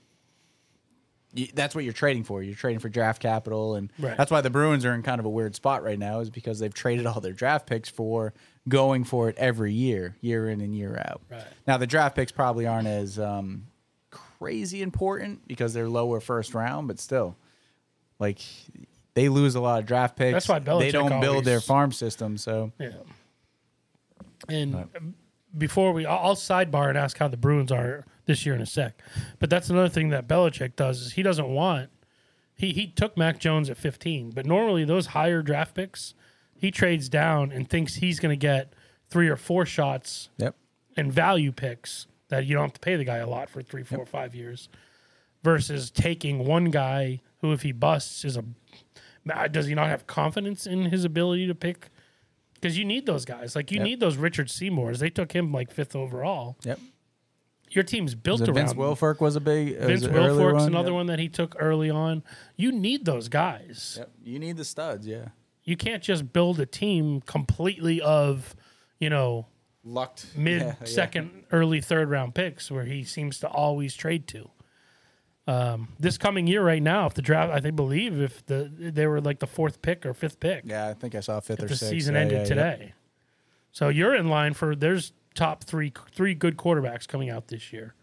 you, 1.35 1.49
that's 1.55 1.75
what 1.75 1.85
you're 1.85 1.93
trading 1.93 2.25
for. 2.25 2.43
You're 2.43 2.55
trading 2.55 2.79
for 2.81 2.89
draft 2.89 3.21
capital, 3.23 3.75
and 3.75 3.91
Right. 3.99 4.17
that's 4.17 4.31
why 4.31 4.41
the 4.41 4.51
Bruins 4.51 4.85
are 4.85 4.95
in 4.95 5.03
kind 5.03 5.19
of 5.19 5.25
a 5.25 5.31
weird 5.31 5.55
spot 5.55 5.83
right 5.83 5.99
now, 5.99 6.21
is 6.21 6.31
because 6.31 6.59
they've 6.59 6.75
traded 6.75 7.07
all 7.07 7.21
their 7.21 7.33
draft 7.33 7.67
picks 7.67 7.89
for 7.89 8.33
going 8.69 9.05
for 9.05 9.29
it 9.29 9.37
every 9.39 9.73
year, 9.73 10.17
year 10.21 10.49
in 10.49 10.61
and 10.61 10.75
year 10.77 10.97
out. 11.07 11.21
Right. 11.31 11.45
Now 11.67 11.79
the 11.79 11.87
draft 11.87 12.15
picks 12.17 12.31
probably 12.33 12.67
aren't 12.67 12.87
as 12.89 13.19
um, 13.19 13.67
crazy 14.11 14.83
important 14.83 15.47
because 15.49 15.73
they're 15.75 15.89
lower 15.89 16.21
first 16.21 16.55
round, 16.55 16.87
but 16.89 17.01
still, 17.01 17.37
like 18.19 18.39
they 19.15 19.29
lose 19.29 19.55
a 19.55 19.61
lot 19.61 19.81
of 19.81 19.87
draft 19.87 20.17
picks. 20.17 20.33
That's 20.33 20.49
why 20.49 20.59
they 20.79 20.91
don't 20.91 21.21
build 21.21 21.45
their 21.45 21.61
farm 21.61 21.93
system. 21.93 22.37
So 22.39 22.73
Yeah. 22.79 22.91
And 24.49 24.75
um, 24.75 25.15
before 25.57 25.93
we, 25.93 26.05
I'll 26.07 26.19
I'll 26.19 26.35
sidebar 26.37 26.89
and 26.89 26.99
ask 26.99 27.17
how 27.19 27.29
the 27.29 27.37
Bruins 27.37 27.71
are 27.71 28.05
this 28.33 28.47
year 28.47 28.55
in 28.55 28.63
a 28.63 28.67
sec. 28.67 28.99
But 29.39 29.51
that's 29.51 29.69
another 29.69 29.91
thing 29.91 30.09
that 30.09 30.27
Belichick 30.27 30.75
does 30.75 31.01
is 31.03 31.13
he 31.13 31.23
doesn't 31.23 31.49
want. 31.49 31.91
He 32.55 32.73
he 32.73 32.87
took 32.87 33.17
Mac 33.17 33.39
Jones 33.39 33.69
at 33.69 33.77
15, 33.77 34.31
but 34.31 34.47
normally 34.47 34.85
those 34.85 35.07
higher 35.09 35.43
draft 35.43 35.75
picks, 35.75 36.15
he 36.57 36.71
trades 36.71 37.09
down 37.09 37.53
and 37.53 37.69
thinks 37.69 37.97
he's 37.97 38.19
going 38.21 38.33
to 38.33 38.37
get 38.37 38.73
three 39.11 39.29
or 39.29 39.37
four 39.37 39.67
shots 39.67 40.31
yep, 40.39 40.55
and 40.97 41.13
value 41.13 41.53
picks 41.53 42.07
that 42.29 42.47
you 42.47 42.55
don't 42.55 42.65
have 42.65 42.73
to 42.73 42.81
pay 42.81 42.97
the 42.97 43.05
guy 43.05 43.19
a 43.19 43.29
lot 43.29 43.51
for 43.51 43.61
three, 43.63 43.83
four, 43.83 44.07
five 44.07 44.35
years, 44.35 44.71
versus 45.43 45.91
taking 45.91 46.47
one 46.47 46.67
guy 46.71 47.21
who, 47.43 47.53
if 47.53 47.63
he 47.63 47.73
busts, 47.73 48.25
is 48.25 48.37
a 48.39 48.45
does 49.51 49.67
he 49.67 49.75
not 49.75 49.89
have 49.89 50.07
confidence 50.07 50.67
in 50.67 50.87
his 50.87 51.05
ability 51.05 51.47
to 51.47 51.55
pick? 51.55 51.91
Because 52.55 52.79
you 52.79 52.85
need 52.85 53.07
those 53.07 53.25
guys, 53.25 53.55
like 53.57 53.71
you 53.71 53.79
Yep. 53.79 53.85
need 53.85 54.01
those 54.01 54.17
Richard 54.17 54.51
Seymours. 54.51 54.99
They 55.01 55.11
took 55.11 55.33
him 55.33 55.53
like 55.53 55.71
fifth 55.71 55.95
overall. 55.97 56.57
yep. 56.65 56.79
Your 57.75 57.85
team's 57.85 58.15
built 58.15 58.41
around 58.43 58.55
Vince 58.55 58.75
Wilfork 58.75 59.21
was 59.21 59.35
a 59.37 59.41
big 59.41 59.79
Vince 59.79 60.05
Wilfork's 60.07 60.65
another 60.65 60.89
Yep. 60.91 60.95
one 60.95 61.07
that 61.07 61.19
he 61.19 61.29
took 61.29 61.57
early 61.59 61.89
on. 61.91 62.23
You 62.57 62.71
need 62.73 63.05
those 63.05 63.29
guys. 63.29 63.97
Yep. 63.99 64.11
You 64.25 64.39
need 64.39 64.57
the 64.57 64.65
studs, 64.65 65.07
yeah. 65.07 65.29
You 65.65 65.77
can't 65.77 66.03
just 66.03 66.33
build 66.33 66.59
a 66.61 66.67
team 66.67 67.21
completely 67.23 68.01
of, 68.01 68.55
you 68.99 69.09
know, 69.11 69.47
Lucked 69.85 70.27
mid 70.37 70.61
Yeah, 70.63 70.75
yeah. 70.81 70.87
second, 70.87 71.45
early 71.51 71.81
third 71.81 72.09
round 72.11 72.35
picks 72.35 72.71
where 72.71 72.85
he 72.85 73.03
seems 73.05 73.39
to 73.41 73.49
always 73.49 73.95
trade 73.95 74.27
to. 74.29 74.51
Um, 75.49 75.89
this 75.99 76.19
coming 76.19 76.47
year, 76.47 76.63
right 76.63 76.83
now, 76.83 77.07
if 77.07 77.15
the 77.15 77.23
draft, 77.23 77.53
I 77.53 77.59
think, 77.61 77.75
believe 77.75 78.21
if 78.21 78.47
the 78.47 78.71
they 78.77 79.09
were 79.09 79.21
like 79.21 79.41
the 79.41 79.47
fourth 79.49 79.83
pick 79.83 80.07
or 80.07 80.15
fifth 80.15 80.39
pick, 80.39 80.63
Yeah, 80.65 80.89
I 80.89 80.95
think 80.95 81.17
I 81.17 81.21
saw 81.21 81.41
fifth 81.41 81.59
if 81.59 81.65
or 81.65 81.69
the 81.69 81.77
sixth. 81.77 81.91
season 81.91 82.15
Yeah, 82.15 82.21
ended 82.21 82.35
yeah, 82.35 82.43
yeah. 82.43 82.45
today. 82.49 82.95
So 83.73 83.89
you're 83.89 84.15
in 84.15 84.29
line 84.29 84.55
for 84.55 84.77
there's 84.77 85.13
top 85.35 85.65
three 85.65 85.93
three 86.13 86.35
good 86.35 86.57
quarterbacks 86.57 87.07
coming 87.07 87.31
out 87.31 87.49
this 87.49 87.73
year. 87.73 87.95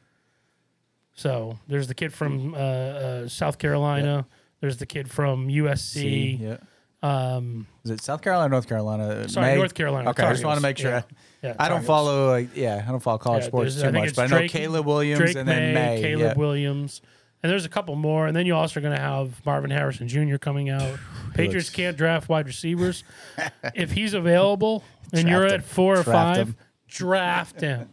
So 1.14 1.60
there's 1.68 1.88
the 1.88 1.96
kid 1.96 2.14
from 2.14 2.54
uh, 2.54 2.58
uh, 2.58 3.28
South 3.28 3.58
Carolina. 3.58 4.26
There's 4.62 4.78
the 4.78 4.86
kid 4.86 5.10
from 5.10 5.48
USC. 5.48 6.40
Yeah. 6.40 6.58
Um, 7.02 7.68
Is 7.86 7.92
it 7.92 8.02
South 8.02 8.22
Carolina 8.22 8.48
or 8.48 8.50
North 8.50 8.68
Carolina? 8.68 9.30
Sorry, 9.30 9.56
North 9.56 9.74
Carolina. 9.74 10.10
Okay, 10.10 10.24
I 10.24 10.32
just 10.32 10.44
want 10.44 10.58
to 10.58 10.62
make 10.62 10.78
sure. 10.78 10.92
Yeah. 10.92 11.02
yeah, 11.42 11.56
I 11.58 11.70
don't 11.70 11.84
follow 11.86 12.30
like 12.30 12.56
yeah, 12.56 12.84
I 12.86 12.92
don't 12.92 13.00
follow 13.00 13.18
college 13.18 13.44
Yeah, 13.44 13.48
sports 13.48 13.82
too 13.82 13.92
much, 13.92 14.16
but 14.16 14.32
I 14.32 14.40
know 14.42 14.48
Caleb 14.48 14.86
Williams 14.86 15.20
Drake 15.20 15.38
and 15.38 15.48
then 15.48 15.74
Maye, 15.74 15.96
Maye. 15.96 16.02
Caleb 16.02 16.20
yeah. 16.22 16.34
Williams, 16.36 17.02
and 17.42 17.50
there's 17.50 17.64
a 17.64 17.70
couple 17.70 17.96
more. 17.96 18.28
And 18.28 18.36
then 18.36 18.46
you 18.46 18.56
also 18.56 18.80
are 18.80 18.84
going 18.84 18.96
to 18.96 19.02
have 19.02 19.46
Marvin 19.46 19.72
Harrison 19.72 20.10
Jr. 20.10 20.36
coming 20.38 20.70
out. 20.70 21.00
Patriots 21.36 21.68
looks- 21.68 21.70
can't 21.70 21.98
draft 21.98 22.28
wide 22.28 22.48
receivers. 22.48 23.06
if 23.76 23.92
he's 23.92 24.14
available 24.14 24.84
and 25.14 25.28
you're 25.28 25.46
him. 25.46 25.54
at 25.54 25.64
four 25.64 25.98
or 25.98 26.04
five, 26.04 26.50
him. 26.50 26.58
Draft 26.90 27.62
him. 27.62 27.90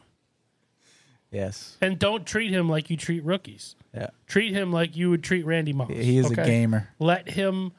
Yes. 1.30 1.76
And 1.80 1.98
don't 1.98 2.24
treat 2.26 2.50
him 2.50 2.68
like 2.68 2.88
you 2.88 2.96
treat 2.96 3.24
rookies. 3.24 3.74
Yeah. 3.94 4.08
Treat 4.26 4.52
him 4.52 4.72
like 4.72 4.96
you 4.96 5.10
would 5.10 5.22
treat 5.22 5.44
Randy 5.44 5.72
Moss. 5.72 5.90
He 5.90 6.18
is 6.18 6.30
a 6.30 6.34
gamer. 6.36 6.88
Let 6.98 7.28
him 7.28 7.72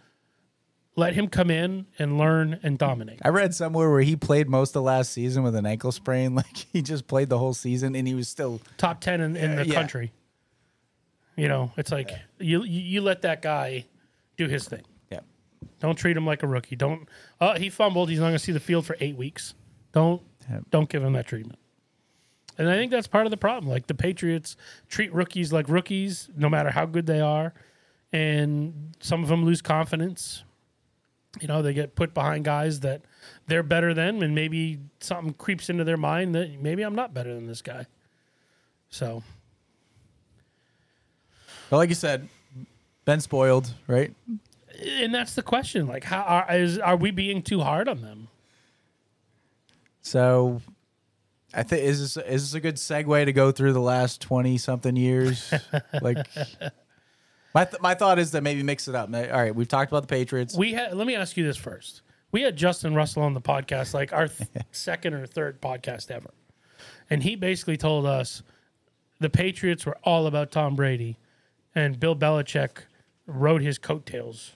let 0.95 1.13
him 1.13 1.27
come 1.27 1.51
in 1.51 1.85
and 1.99 2.17
learn 2.17 2.59
and 2.63 2.77
dominate. 2.77 3.19
I 3.23 3.29
read 3.29 3.53
somewhere 3.53 3.89
where 3.89 4.01
he 4.01 4.15
played 4.15 4.49
most 4.49 4.75
of 4.75 4.81
last 4.83 5.13
season 5.13 5.43
with 5.43 5.55
an 5.55 5.65
ankle 5.65 5.91
sprain. 5.91 6.35
Like 6.35 6.57
he 6.73 6.81
just 6.81 7.07
played 7.07 7.29
the 7.29 7.37
whole 7.37 7.53
season 7.53 7.95
and 7.95 8.07
he 8.07 8.13
was 8.15 8.27
still 8.27 8.59
Top 8.77 8.99
ten 8.99 9.21
in, 9.21 9.35
in 9.35 9.55
the 9.55 9.67
yeah. 9.67 9.73
country. 9.73 10.11
You 11.35 11.47
know, 11.47 11.71
it's 11.77 11.91
like 11.91 12.11
you, 12.39 12.63
you 12.63 12.81
you 12.81 13.01
let 13.01 13.21
that 13.21 13.41
guy 13.43 13.85
do 14.37 14.47
his 14.47 14.67
thing. 14.67 14.83
yeah. 15.11 15.19
Don't 15.79 15.95
treat 15.95 16.17
him 16.17 16.25
like 16.25 16.41
a 16.43 16.47
rookie. 16.47 16.75
Don't. 16.75 17.07
Uh, 17.39 17.57
he 17.57 17.69
fumbled. 17.69 18.09
He's 18.09 18.19
not 18.19 18.25
going 18.25 18.35
to 18.35 18.39
see 18.39 18.51
the 18.51 18.59
field 18.59 18.85
for 18.87 18.97
eight 18.99 19.15
weeks. 19.15 19.53
Don't. 19.93 20.21
Yep. 20.49 20.63
Don't 20.71 20.89
give 20.89 21.03
him 21.03 21.13
that 21.13 21.27
treatment. 21.27 21.59
And 22.57 22.69
I 22.69 22.75
think 22.75 22.91
that's 22.91 23.07
part 23.07 23.25
of 23.27 23.31
the 23.31 23.37
problem. 23.37 23.69
Like 23.69 23.87
the 23.87 23.93
Patriots 23.93 24.55
treat 24.89 25.13
rookies 25.13 25.53
like 25.53 25.69
rookies, 25.69 26.29
no 26.35 26.49
matter 26.49 26.71
how 26.71 26.85
good 26.85 27.05
they 27.05 27.19
are, 27.21 27.53
and 28.11 28.95
some 28.99 29.21
of 29.21 29.29
them 29.29 29.45
lose 29.45 29.61
confidence. 29.61 30.43
You 31.39 31.47
know, 31.47 31.61
they 31.61 31.73
get 31.73 31.95
put 31.95 32.15
behind 32.15 32.45
guys 32.45 32.79
that 32.79 33.01
they're 33.45 33.61
better 33.61 33.93
than, 33.93 34.23
and 34.23 34.33
maybe 34.33 34.79
something 34.99 35.33
creeps 35.33 35.69
into 35.69 35.83
their 35.83 35.97
mind 35.97 36.33
that 36.33 36.59
maybe 36.59 36.81
I'm 36.81 36.95
not 36.95 37.13
better 37.13 37.33
than 37.33 37.45
this 37.45 37.61
guy. 37.61 37.85
So 38.89 39.21
But 41.69 41.77
like 41.77 41.89
you 41.89 41.95
said, 41.95 42.27
been 43.05 43.19
spoiled, 43.19 43.73
right? 43.87 44.13
and 44.79 45.13
that's 45.13 45.33
the 45.35 45.41
question. 45.43 45.87
Like, 45.87 46.03
how 46.03 46.21
are, 46.21 46.55
is 46.55 46.79
are 46.79 46.95
we 46.95 47.11
being 47.11 47.41
too 47.41 47.61
hard 47.61 47.87
on 47.87 48.01
them? 48.01 48.26
So 50.07 50.61
I 51.53 51.63
think 51.63 51.83
is 51.83 51.99
this 51.99 52.25
is 52.25 52.51
this 52.51 52.53
a 52.53 52.61
good 52.61 52.75
segue 52.75 53.25
to 53.25 53.33
go 53.33 53.51
through 53.51 53.73
the 53.73 53.81
last 53.81 54.21
twenty 54.21 54.57
something 54.57 54.95
years? 54.95 55.53
like 56.01 56.25
my 57.53 57.65
th- 57.65 57.81
my 57.81 57.93
thought 57.93 58.17
is 58.17 58.31
to 58.31 58.39
maybe 58.39 58.63
mix 58.63 58.87
it 58.87 58.95
up. 58.95 59.13
All 59.13 59.21
right, 59.21 59.53
we've 59.53 59.67
talked 59.67 59.91
about 59.91 60.03
the 60.03 60.07
Patriots. 60.07 60.55
We 60.55 60.73
had. 60.73 60.93
Let 60.93 61.07
me 61.07 61.15
ask 61.15 61.35
you 61.35 61.43
this 61.43 61.57
first. 61.57 62.03
We 62.31 62.41
had 62.41 62.55
Justin 62.55 62.95
Russell 62.95 63.23
on 63.23 63.33
the 63.33 63.41
podcast, 63.41 63.93
like 63.93 64.13
our 64.13 64.29
th- 64.29 64.49
second 64.71 65.13
or 65.13 65.25
third 65.25 65.61
podcast 65.61 66.09
ever, 66.09 66.31
and 67.09 67.23
he 67.23 67.35
basically 67.35 67.77
told 67.77 68.05
us 68.05 68.43
the 69.19 69.29
Patriots 69.29 69.85
were 69.85 69.97
all 70.03 70.25
about 70.25 70.51
Tom 70.51 70.75
Brady, 70.75 71.17
and 71.75 71.99
Bill 71.99 72.15
Belichick 72.15 72.83
rode 73.25 73.61
his 73.61 73.77
coattails, 73.77 74.53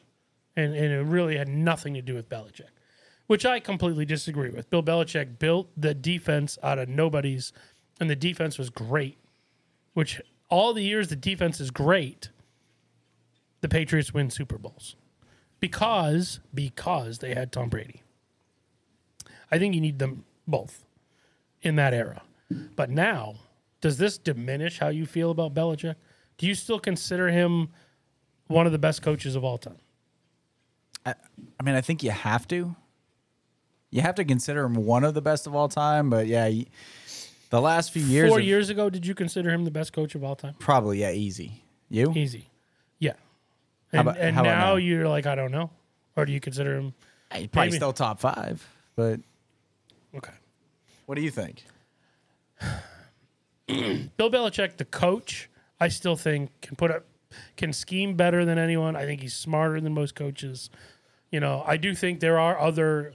and 0.56 0.74
and 0.74 0.94
it 0.94 1.04
really 1.04 1.36
had 1.38 1.50
nothing 1.50 1.94
to 1.96 2.02
do 2.02 2.16
with 2.16 2.30
Belichick, 2.30 2.72
which 3.32 3.46
I 3.46 3.62
completely 3.62 4.04
disagree 4.04 4.50
with. 4.50 4.70
Bill 4.70 4.84
Belichick 4.84 5.40
built 5.40 5.70
the 5.78 5.94
defense 5.94 6.60
out 6.62 6.78
of 6.78 6.90
nobody's, 6.90 7.54
and 7.98 8.10
the 8.10 8.16
defense 8.18 8.58
was 8.58 8.70
great. 8.70 9.20
Which 9.94 10.20
all 10.50 10.74
the 10.74 10.84
years 10.84 11.08
the 11.08 11.16
defense 11.16 11.62
is 11.62 11.72
great, 11.72 12.28
the 13.62 13.70
Patriots 13.70 14.14
win 14.14 14.32
Super 14.32 14.58
Bowls 14.58 14.98
because 15.62 16.42
because 16.54 17.20
they 17.20 17.34
had 17.34 17.54
Tom 17.54 17.70
Brady. 17.70 18.04
I 19.50 19.58
think 19.58 19.76
you 19.76 19.80
need 19.80 20.00
them 20.00 20.26
both 20.46 20.86
in 21.62 21.78
that 21.78 21.94
era. 21.94 22.24
But 22.76 22.90
now, 22.90 23.36
does 23.80 23.98
this 23.98 24.18
diminish 24.18 24.80
how 24.80 24.90
you 24.90 25.06
feel 25.06 25.32
about 25.32 25.54
Belichick? 25.54 25.96
Do 26.38 26.48
you 26.48 26.54
still 26.54 26.82
consider 26.82 27.30
him 27.30 27.70
one 28.48 28.66
of 28.66 28.74
the 28.74 28.78
best 28.78 29.02
coaches 29.02 29.38
of 29.38 29.46
all 29.46 29.58
time? 29.58 29.80
I, 31.06 31.16
I 31.58 31.64
mean, 31.64 31.76
I 31.76 31.82
think 31.82 32.04
you 32.04 32.12
have 32.12 32.46
to. 32.50 32.76
You 33.92 34.02
have 34.02 34.16
to 34.16 34.26
consider 34.26 34.64
him 34.64 34.74
one 34.76 35.04
of 35.04 35.14
the 35.14 35.22
best 35.22 35.46
of 35.48 35.54
all 35.56 35.68
time, 35.68 36.10
but 36.10 36.26
yeah, 36.28 36.50
the 37.50 37.62
last 37.62 37.92
few 37.92 38.02
years, 38.04 38.30
Four 38.30 38.40
have- 38.40 38.48
years 38.48 38.70
ago, 38.70 38.90
did 38.90 39.06
you 39.06 39.14
consider 39.14 39.50
him 39.52 39.66
the 39.66 39.72
best 39.72 39.92
coach 39.94 40.16
of 40.16 40.24
all 40.24 40.36
time? 40.36 40.56
probably 40.60 41.00
yeah, 41.02 41.12
easy. 41.12 41.62
You? 41.90 42.14
Easy, 42.16 42.50
yeah. 43.00 43.14
And, 43.92 44.02
about- 44.08 44.18
and 44.18 44.36
now, 44.38 44.44
now? 44.44 44.76
you're 44.78 45.08
like, 45.10 45.26
I 45.26 45.36
don't 45.36 45.52
know, 45.52 45.70
or 46.16 46.26
do 46.26 46.32
you 46.32 46.40
consider 46.40 46.76
him? 46.78 46.94
Uh, 47.30 47.36
he's 47.40 47.48
probably 47.48 47.68
Maybe. 47.68 47.78
still 47.78 47.94
top 47.94 48.20
five, 48.22 48.66
but 48.96 49.20
Okay. 50.16 50.34
what 51.06 51.16
do 51.16 51.22
you 51.22 51.32
think? 51.32 51.66
Bill 53.68 54.30
Belichick, 54.30 54.78
the 54.78 54.86
coach, 54.86 55.50
I 55.80 55.88
still 55.88 56.16
think 56.16 56.52
can 56.62 56.76
put 56.76 56.92
up, 56.92 57.06
can 57.58 57.72
scheme 57.74 58.16
better 58.16 58.44
than 58.46 58.58
anyone. 58.58 58.96
I 58.96 59.06
think 59.06 59.22
he's 59.22 59.34
smarter 59.34 59.80
than 59.80 59.94
most 59.94 60.16
coaches. 60.16 60.70
You 61.32 61.40
know, 61.40 61.64
I 61.66 61.78
do 61.78 61.96
think 61.96 62.20
there 62.20 62.38
are 62.40 62.60
other 62.60 63.14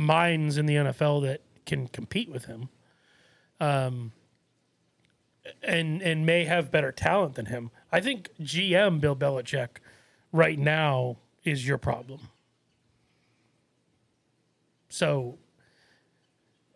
minds 0.00 0.56
in 0.56 0.66
the 0.66 0.74
NFL 0.76 1.22
that 1.22 1.42
can 1.66 1.86
compete 1.88 2.30
with 2.30 2.46
him, 2.46 2.68
um, 3.60 4.12
and 5.62 6.02
and 6.02 6.24
may 6.24 6.44
have 6.44 6.70
better 6.70 6.90
talent 6.90 7.34
than 7.34 7.46
him. 7.46 7.70
I 7.92 8.00
think 8.00 8.30
GM 8.40 9.00
Bill 9.00 9.14
Belichick 9.14 9.78
right 10.32 10.58
now 10.58 11.16
is 11.44 11.66
your 11.66 11.78
problem. 11.78 12.28
So 14.88 15.38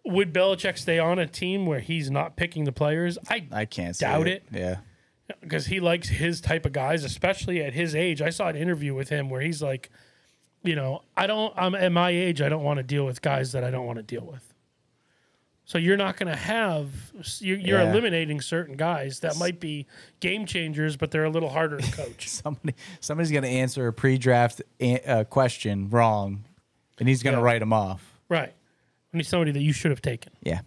would 0.04 0.32
Belichick 0.32 0.78
stay 0.78 0.98
on 0.98 1.18
a 1.18 1.26
team 1.26 1.66
where 1.66 1.80
he's 1.80 2.10
not 2.10 2.36
picking 2.36 2.64
the 2.64 2.72
players? 2.72 3.18
I 3.28 3.46
I 3.50 3.64
can't 3.64 3.96
see 3.96 4.04
Doubt 4.04 4.28
it. 4.28 4.44
Yeah. 4.52 4.76
because 5.40 5.66
he 5.66 5.80
likes 5.80 6.08
his 6.08 6.40
type 6.40 6.66
of 6.66 6.72
guys, 6.72 7.04
especially 7.04 7.62
at 7.62 7.72
his 7.72 7.94
age. 7.94 8.20
I 8.20 8.30
saw 8.30 8.48
an 8.48 8.56
interview 8.56 8.94
with 8.94 9.08
him 9.08 9.30
where 9.30 9.40
he's 9.40 9.62
like, 9.62 9.90
you 10.64 10.74
know, 10.74 11.02
I 11.16 11.26
don't. 11.28 11.52
I'm 11.56 11.74
at 11.76 11.92
my 11.92 12.10
age. 12.10 12.42
I 12.42 12.48
don't 12.48 12.64
want 12.64 12.78
to 12.78 12.82
deal 12.82 13.04
with 13.06 13.22
guys 13.22 13.52
that 13.52 13.62
I 13.62 13.70
don't 13.70 13.86
want 13.86 13.98
to 13.98 14.02
deal 14.02 14.24
with. 14.24 14.50
So 15.66 15.78
you're 15.78 15.96
not 15.96 16.18
going 16.18 16.30
to 16.30 16.36
have 16.36 16.90
you're, 17.40 17.56
you're 17.56 17.80
Yeah. 17.80 17.90
eliminating 17.90 18.40
certain 18.42 18.76
guys 18.76 19.20
that 19.20 19.38
might 19.38 19.60
be 19.60 19.86
game 20.20 20.44
changers, 20.44 20.96
but 20.98 21.10
they're 21.10 21.24
a 21.24 21.30
little 21.30 21.48
harder 21.48 21.78
to 21.78 21.92
coach. 21.92 22.28
Somebody 22.28 22.74
somebody's 23.00 23.30
going 23.30 23.44
to 23.44 23.48
answer 23.48 23.86
a 23.86 23.92
pre-draft 23.92 24.60
a- 24.80 25.00
uh, 25.00 25.24
question 25.24 25.88
wrong, 25.88 26.44
and 26.98 27.08
he's 27.08 27.22
going 27.22 27.34
to 27.34 27.40
Yeah. 27.40 27.44
write 27.44 27.62
him 27.62 27.72
off. 27.72 28.18
right. 28.28 28.52
I 29.12 29.16
need 29.16 29.26
somebody 29.26 29.52
that 29.52 29.62
you 29.62 29.72
should 29.72 29.92
have 29.92 30.02
taken. 30.02 30.32
Yeah. 30.42 30.62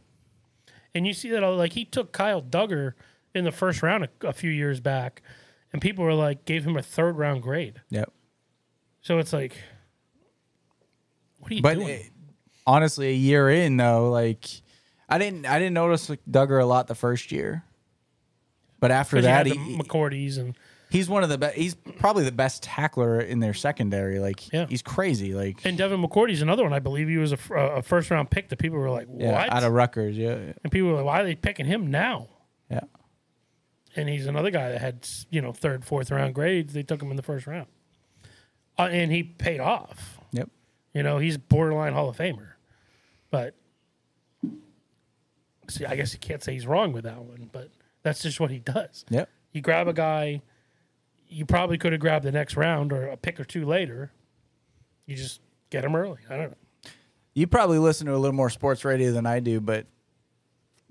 And 0.96 1.06
you 1.06 1.14
see 1.14 1.30
that 1.32 1.42
like 1.42 1.74
he 1.74 1.84
took 1.84 2.12
Kyle 2.14 2.42
Dugger 2.42 2.94
in 3.36 3.44
the 3.44 3.52
first 3.52 3.84
round 3.84 4.06
a, 4.06 4.28
a 4.28 4.32
few 4.34 4.50
years 4.50 4.80
back, 4.80 5.22
and 5.74 5.82
people 5.82 6.06
were 6.06 6.14
like 6.14 6.46
gave 6.46 6.66
him 6.66 6.78
a 6.78 6.82
third 6.82 7.18
round 7.18 7.44
grade. 7.44 7.82
Yep. 7.90 8.12
So 9.02 9.20
it's 9.20 9.32
like, 9.34 9.58
what 11.48 11.52
are 11.52 11.56
you 11.56 11.62
But 11.62 11.74
doing? 11.76 11.88
it- 11.90 12.12
honestly, 12.66 13.08
a 13.10 13.14
year 13.14 13.50
in 13.50 13.78
though, 13.78 14.10
like 14.12 14.46
I 15.10 15.18
didn't 15.18 15.46
I 15.46 15.58
didn't 15.60 15.74
notice 15.74 16.10
like, 16.10 16.20
Dugger 16.30 16.62
a 16.62 16.66
lot 16.66 16.88
the 16.88 16.96
first 16.96 17.32
year, 17.32 17.64
but 18.80 18.92
after 18.92 19.22
that, 19.22 19.46
he, 19.48 19.54
McCourties 19.78 20.38
and 20.38 20.56
he's 20.90 21.10
one 21.10 21.24
of 21.24 21.30
the 21.30 21.38
best. 21.38 21.56
He's 21.56 21.76
probably 21.76 22.24
the 22.26 22.32
best 22.32 22.64
tackler 22.64 23.20
in 23.20 23.40
their 23.40 23.54
secondary. 23.54 24.20
Like 24.20 24.52
Yeah. 24.52 24.66
he's 24.68 24.82
crazy. 24.82 25.34
Like 25.34 25.66
and 25.66 25.78
Devin 25.78 26.02
McCourty's 26.02 26.42
another 26.42 26.64
one. 26.64 26.74
I 26.74 26.80
believe 26.80 27.08
he 27.08 27.18
was 27.18 27.32
a, 27.32 27.40
a 27.54 27.82
first 27.82 28.12
round 28.12 28.30
pick 28.30 28.50
that 28.50 28.60
people 28.60 28.78
were 28.80 28.90
like, 28.90 29.08
what? 29.08 29.22
yeah, 29.24 29.48
out 29.50 29.64
of 29.64 29.72
Rutgers. 29.72 30.18
Yeah, 30.18 30.36
and 30.64 30.72
people 30.72 30.90
were 30.90 30.96
like, 30.96 31.06
why 31.06 31.22
are 31.22 31.24
they 31.24 31.36
picking 31.36 31.66
him 31.66 31.90
now? 31.90 32.28
yeah. 32.70 32.82
And 33.96 34.08
he's 34.08 34.28
another 34.28 34.52
guy 34.52 34.70
that 34.72 34.82
had 34.82 35.08
you 35.32 35.42
know 35.42 35.52
third, 35.54 35.84
fourth 35.84 36.12
round 36.12 36.36
grades. 36.36 36.74
They 36.74 36.84
took 36.84 37.02
him 37.02 37.10
in 37.10 37.16
the 37.16 37.24
first 37.24 37.48
round, 37.48 37.66
uh, 38.78 38.84
and 38.92 39.12
he 39.12 39.24
paid 39.24 39.60
off. 39.60 40.17
You 40.94 41.04
know, 41.04 41.18
he's 41.18 41.38
borderline 41.38 41.94
Hall 41.94 42.10
of 42.10 42.18
Famer. 42.18 42.50
But 43.30 43.56
see, 45.70 45.86
I 45.86 45.96
guess 45.96 46.14
you 46.14 46.20
can't 46.20 46.44
say 46.44 46.54
he's 46.54 46.68
wrong 46.68 46.94
with 46.94 47.04
that 47.04 47.20
one, 47.20 47.50
but 47.52 47.70
that's 48.04 48.22
just 48.22 48.40
what 48.40 48.52
he 48.52 48.60
does. 48.60 49.06
Yep. 49.10 49.30
You 49.52 49.62
grab 49.62 49.88
a 49.88 49.94
guy, 49.94 50.42
you 51.28 51.46
probably 51.46 51.78
could 51.78 51.92
have 51.92 52.02
grabbed 52.02 52.26
the 52.26 52.32
next 52.32 52.56
round 52.56 52.94
or 52.94 53.08
a 53.08 53.18
pick 53.18 53.40
or 53.40 53.44
two 53.44 53.66
later. 53.66 54.12
You 55.06 55.16
just 55.16 55.42
get 55.70 55.84
him 55.84 55.96
early. 55.96 56.20
I 56.30 56.38
don't 56.38 56.52
know. 56.52 56.92
You 57.34 57.48
probably 57.48 57.80
listen 57.80 58.08
to 58.08 58.16
a 58.16 58.18
little 58.18 58.36
more 58.36 58.50
sports 58.50 58.84
radio 58.84 59.12
than 59.12 59.26
I 59.26 59.40
do, 59.40 59.60
but 59.62 59.86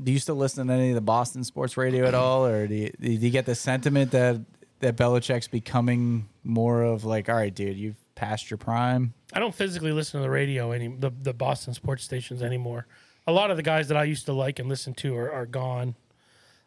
do 0.02 0.12
you 0.12 0.18
still 0.18 0.36
listen 0.36 0.66
to 0.66 0.72
any 0.72 0.90
of 0.90 0.94
the 0.94 1.00
Boston 1.00 1.42
sports 1.42 1.76
radio 1.76 2.06
at 2.06 2.14
all, 2.14 2.46
or 2.46 2.66
do 2.66 2.74
you, 2.74 2.92
do 3.00 3.10
you 3.10 3.30
get 3.30 3.46
the 3.46 3.54
sentiment 3.54 4.12
that 4.12 4.40
that 4.80 4.96
Belichick's 4.96 5.48
becoming 5.48 6.28
more 6.44 6.82
of 6.82 7.04
like, 7.04 7.28
all 7.28 7.34
right, 7.34 7.54
dude, 7.54 7.76
you've 7.76 7.96
passed 8.16 8.50
your 8.50 8.58
prime? 8.58 9.14
I 9.32 9.38
don't 9.38 9.54
physically 9.54 9.92
listen 9.92 10.18
to 10.18 10.22
the 10.22 10.30
radio 10.30 10.72
any 10.72 10.88
the, 10.88 11.12
the 11.22 11.32
Boston 11.32 11.72
sports 11.74 12.02
stations 12.02 12.42
anymore. 12.42 12.86
A 13.28 13.32
lot 13.32 13.52
of 13.52 13.56
the 13.56 13.62
guys 13.62 13.86
that 13.88 13.96
I 13.96 14.04
used 14.04 14.26
to 14.26 14.32
like 14.32 14.58
and 14.58 14.68
listen 14.68 14.94
to 14.94 15.16
are, 15.16 15.30
are 15.32 15.46
gone. 15.46 15.94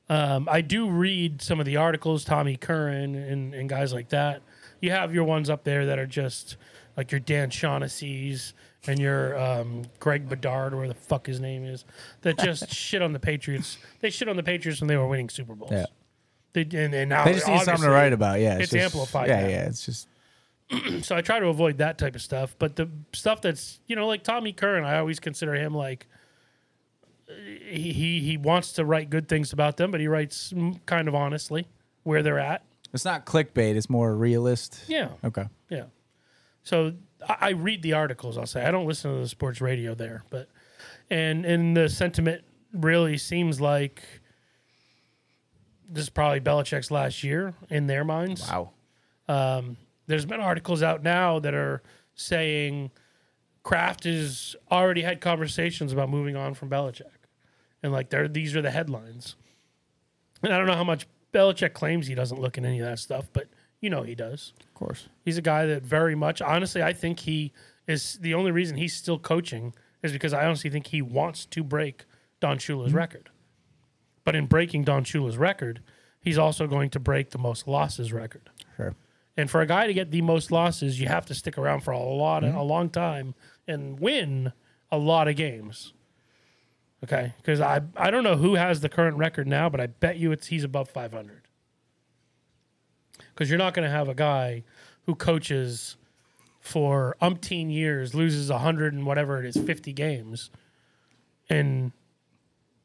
Um, 0.09 0.47
I 0.49 0.61
do 0.61 0.89
read 0.89 1.41
some 1.41 1.59
of 1.59 1.65
the 1.65 1.75
articles, 1.77 2.23
Tommy 2.23 2.55
Curran 2.55 3.15
and, 3.15 3.53
and 3.53 3.69
guys 3.69 3.93
like 3.93 4.09
that. 4.09 4.41
You 4.81 4.91
have 4.91 5.13
your 5.13 5.23
ones 5.25 5.49
up 5.49 5.63
there 5.63 5.85
that 5.85 5.99
are 5.99 6.07
just 6.07 6.57
like 6.97 7.11
your 7.11 7.19
Dan 7.19 7.49
Shaughnessy's 7.49 8.53
and 8.87 8.99
your 8.99 9.37
um, 9.39 9.83
Greg 9.99 10.27
Bedard, 10.27 10.73
where 10.73 10.87
the 10.87 10.93
fuck 10.95 11.27
his 11.27 11.39
name 11.39 11.63
is, 11.63 11.85
that 12.21 12.39
just 12.39 12.69
shit 12.73 13.01
on 13.01 13.13
the 13.13 13.19
Patriots. 13.19 13.77
They 13.99 14.09
shit 14.09 14.27
on 14.27 14.35
the 14.35 14.43
Patriots 14.43 14.81
when 14.81 14.87
they 14.87 14.97
were 14.97 15.07
winning 15.07 15.29
Super 15.29 15.53
Bowls. 15.53 15.71
Yeah. 15.71 15.85
They, 16.53 16.61
and, 16.61 16.93
and 16.93 17.09
now 17.09 17.25
They 17.25 17.33
just 17.33 17.47
need 17.47 17.61
something 17.61 17.83
to 17.85 17.91
write 17.91 18.11
about. 18.13 18.39
Yeah, 18.39 18.57
it's 18.57 18.71
just- 18.71 18.83
amplified 18.95 19.27
Yeah, 19.29 19.41
now. 19.41 19.47
yeah. 19.47 19.67
It's 19.67 19.85
just 19.85 20.07
so 21.01 21.15
I 21.15 21.21
try 21.21 21.39
to 21.39 21.47
avoid 21.47 21.77
that 21.79 21.97
type 21.97 22.15
of 22.15 22.21
stuff. 22.21 22.55
But 22.59 22.75
the 22.75 22.89
stuff 23.13 23.41
that's 23.41 23.79
you 23.87 23.95
know 23.95 24.07
like 24.07 24.23
Tommy 24.23 24.53
Curran, 24.53 24.83
I 24.83 24.97
always 24.99 25.19
consider 25.19 25.53
him 25.55 25.73
like 25.73 26.07
he 27.27 27.91
he, 27.93 28.19
he 28.21 28.37
wants 28.37 28.73
to 28.73 28.85
write 28.85 29.09
good 29.09 29.27
things 29.27 29.53
about 29.53 29.77
them, 29.77 29.91
but 29.91 29.99
he 29.99 30.07
writes 30.07 30.53
kind 30.85 31.07
of 31.07 31.15
honestly 31.15 31.67
where 32.03 32.23
they're 32.23 32.39
at. 32.39 32.63
it's 32.93 33.05
not 33.05 33.25
clickbait. 33.25 33.75
It's 33.75 33.89
more 33.89 34.15
realist. 34.15 34.83
Yeah, 34.87 35.09
Okay. 35.23 35.45
yeah. 35.69 35.85
So 36.63 36.93
I, 37.27 37.35
I 37.41 37.49
read 37.51 37.81
the 37.83 37.93
articles. 37.93 38.37
I'll 38.37 38.45
say 38.47 38.63
I 38.65 38.71
don't 38.71 38.87
listen 38.87 39.13
to 39.13 39.19
the 39.21 39.27
sports 39.27 39.61
radio 39.61 39.93
there, 39.95 40.23
but 40.29 40.49
and 41.09 41.45
and 41.45 41.75
the 41.77 41.89
sentiment 41.89 42.43
really 42.73 43.17
seems 43.17 43.59
like 43.59 44.03
this 45.91 46.03
is 46.03 46.09
probably 46.09 46.39
Belichick's 46.39 46.91
last 46.91 47.23
year 47.23 47.53
in 47.69 47.87
their 47.87 48.03
minds. 48.03 48.47
Wow. 48.47 48.71
Um, 49.27 49.77
there's 50.09 50.25
been 50.25 50.41
articles 50.41 50.81
out 50.81 51.03
now 51.03 51.39
that 51.39 51.53
are 51.53 51.81
saying 52.15 52.89
Kraft 53.63 54.03
has 54.05 54.55
already 54.71 55.03
had 55.03 55.21
conversations 55.21 55.93
about 55.93 56.09
moving 56.09 56.35
on 56.35 56.55
from 56.55 56.69
Belichick, 56.69 57.03
and 57.83 57.93
like 57.93 58.09
they're 58.09 58.27
these 58.27 58.55
are 58.55 58.61
the 58.61 58.71
headlines. 58.71 59.35
And 60.41 60.51
I 60.51 60.57
don't 60.57 60.67
know 60.67 60.75
how 60.75 60.83
much 60.83 61.07
Belichick 61.31 61.73
claims 61.73 62.07
he 62.07 62.15
doesn't 62.15 62.41
look 62.41 62.57
at 62.57 62.65
any 62.65 62.79
of 62.79 62.87
that 62.87 62.97
stuff, 62.97 63.29
but 63.31 63.47
you 63.81 63.89
know 63.89 64.01
he 64.01 64.15
does. 64.15 64.53
Of 64.59 64.73
course. 64.73 65.07
He's 65.23 65.37
a 65.37 65.43
guy 65.43 65.67
that 65.67 65.83
very 65.83 66.15
much, 66.15 66.41
honestly, 66.41 66.81
I 66.81 66.91
think 66.91 67.19
he 67.19 67.53
is 67.87 68.17
the 68.19 68.33
only 68.33 68.51
reason 68.51 68.77
he's 68.77 68.95
still 68.95 69.19
coaching 69.19 69.73
is 70.01 70.11
because 70.11 70.33
I 70.33 70.45
honestly 70.45 70.71
think 70.71 70.87
he 70.87 71.03
wants 71.03 71.45
to 71.45 71.63
break 71.63 72.05
Don 72.39 72.57
Shula's 72.57 72.89
mm-hmm. 72.89 72.97
record. 72.97 73.29
But 74.23 74.35
in 74.35 74.47
breaking 74.47 74.85
Don 74.85 75.03
Shula's 75.03 75.37
record, 75.37 75.81
he's 76.19 76.37
also 76.37 76.65
going 76.65 76.89
to 76.91 76.99
break 76.99 77.29
the 77.29 77.37
most 77.37 77.67
losses 77.67 78.11
record. 78.11 78.49
And 79.37 79.49
for 79.49 79.61
a 79.61 79.65
guy 79.65 79.87
to 79.87 79.93
get 79.93 80.11
the 80.11 80.21
most 80.21 80.51
losses, 80.51 80.99
you 80.99 81.07
have 81.07 81.25
to 81.27 81.33
stick 81.33 81.57
around 81.57 81.81
for 81.81 81.91
a 81.91 81.99
lot, 81.99 82.43
mm-hmm. 82.43 82.57
a 82.57 82.63
long 82.63 82.89
time, 82.89 83.35
and 83.67 83.99
win 83.99 84.51
a 84.91 84.97
lot 84.97 85.27
of 85.27 85.35
games. 85.35 85.93
Okay, 87.03 87.33
because 87.37 87.61
I 87.61 87.81
I 87.95 88.11
don't 88.11 88.23
know 88.23 88.35
who 88.35 88.55
has 88.55 88.81
the 88.81 88.89
current 88.89 89.17
record 89.17 89.47
now, 89.47 89.69
but 89.69 89.79
I 89.79 89.87
bet 89.87 90.17
you 90.17 90.31
it's 90.31 90.47
he's 90.47 90.65
above 90.65 90.89
five 90.89 91.13
hundred. 91.13 91.43
Because 93.33 93.49
you're 93.49 93.59
not 93.59 93.73
going 93.73 93.85
to 93.85 93.91
have 93.91 94.09
a 94.09 94.13
guy 94.13 94.63
who 95.05 95.15
coaches 95.15 95.95
for 96.59 97.15
umpteen 97.21 97.71
years, 97.71 98.13
loses 98.13 98.49
hundred 98.49 98.93
and 98.93 99.05
whatever 99.05 99.39
it 99.39 99.45
is, 99.45 99.55
fifty 99.55 99.93
games, 99.93 100.49
and 101.49 101.93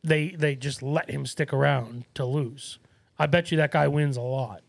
they 0.04 0.28
they 0.28 0.54
just 0.54 0.80
let 0.80 1.10
him 1.10 1.26
stick 1.26 1.52
around 1.52 2.04
to 2.14 2.24
lose. 2.24 2.78
I 3.18 3.26
bet 3.26 3.50
you 3.50 3.56
that 3.56 3.72
guy 3.72 3.88
wins 3.88 4.16
a 4.16 4.22
lot. 4.22 4.62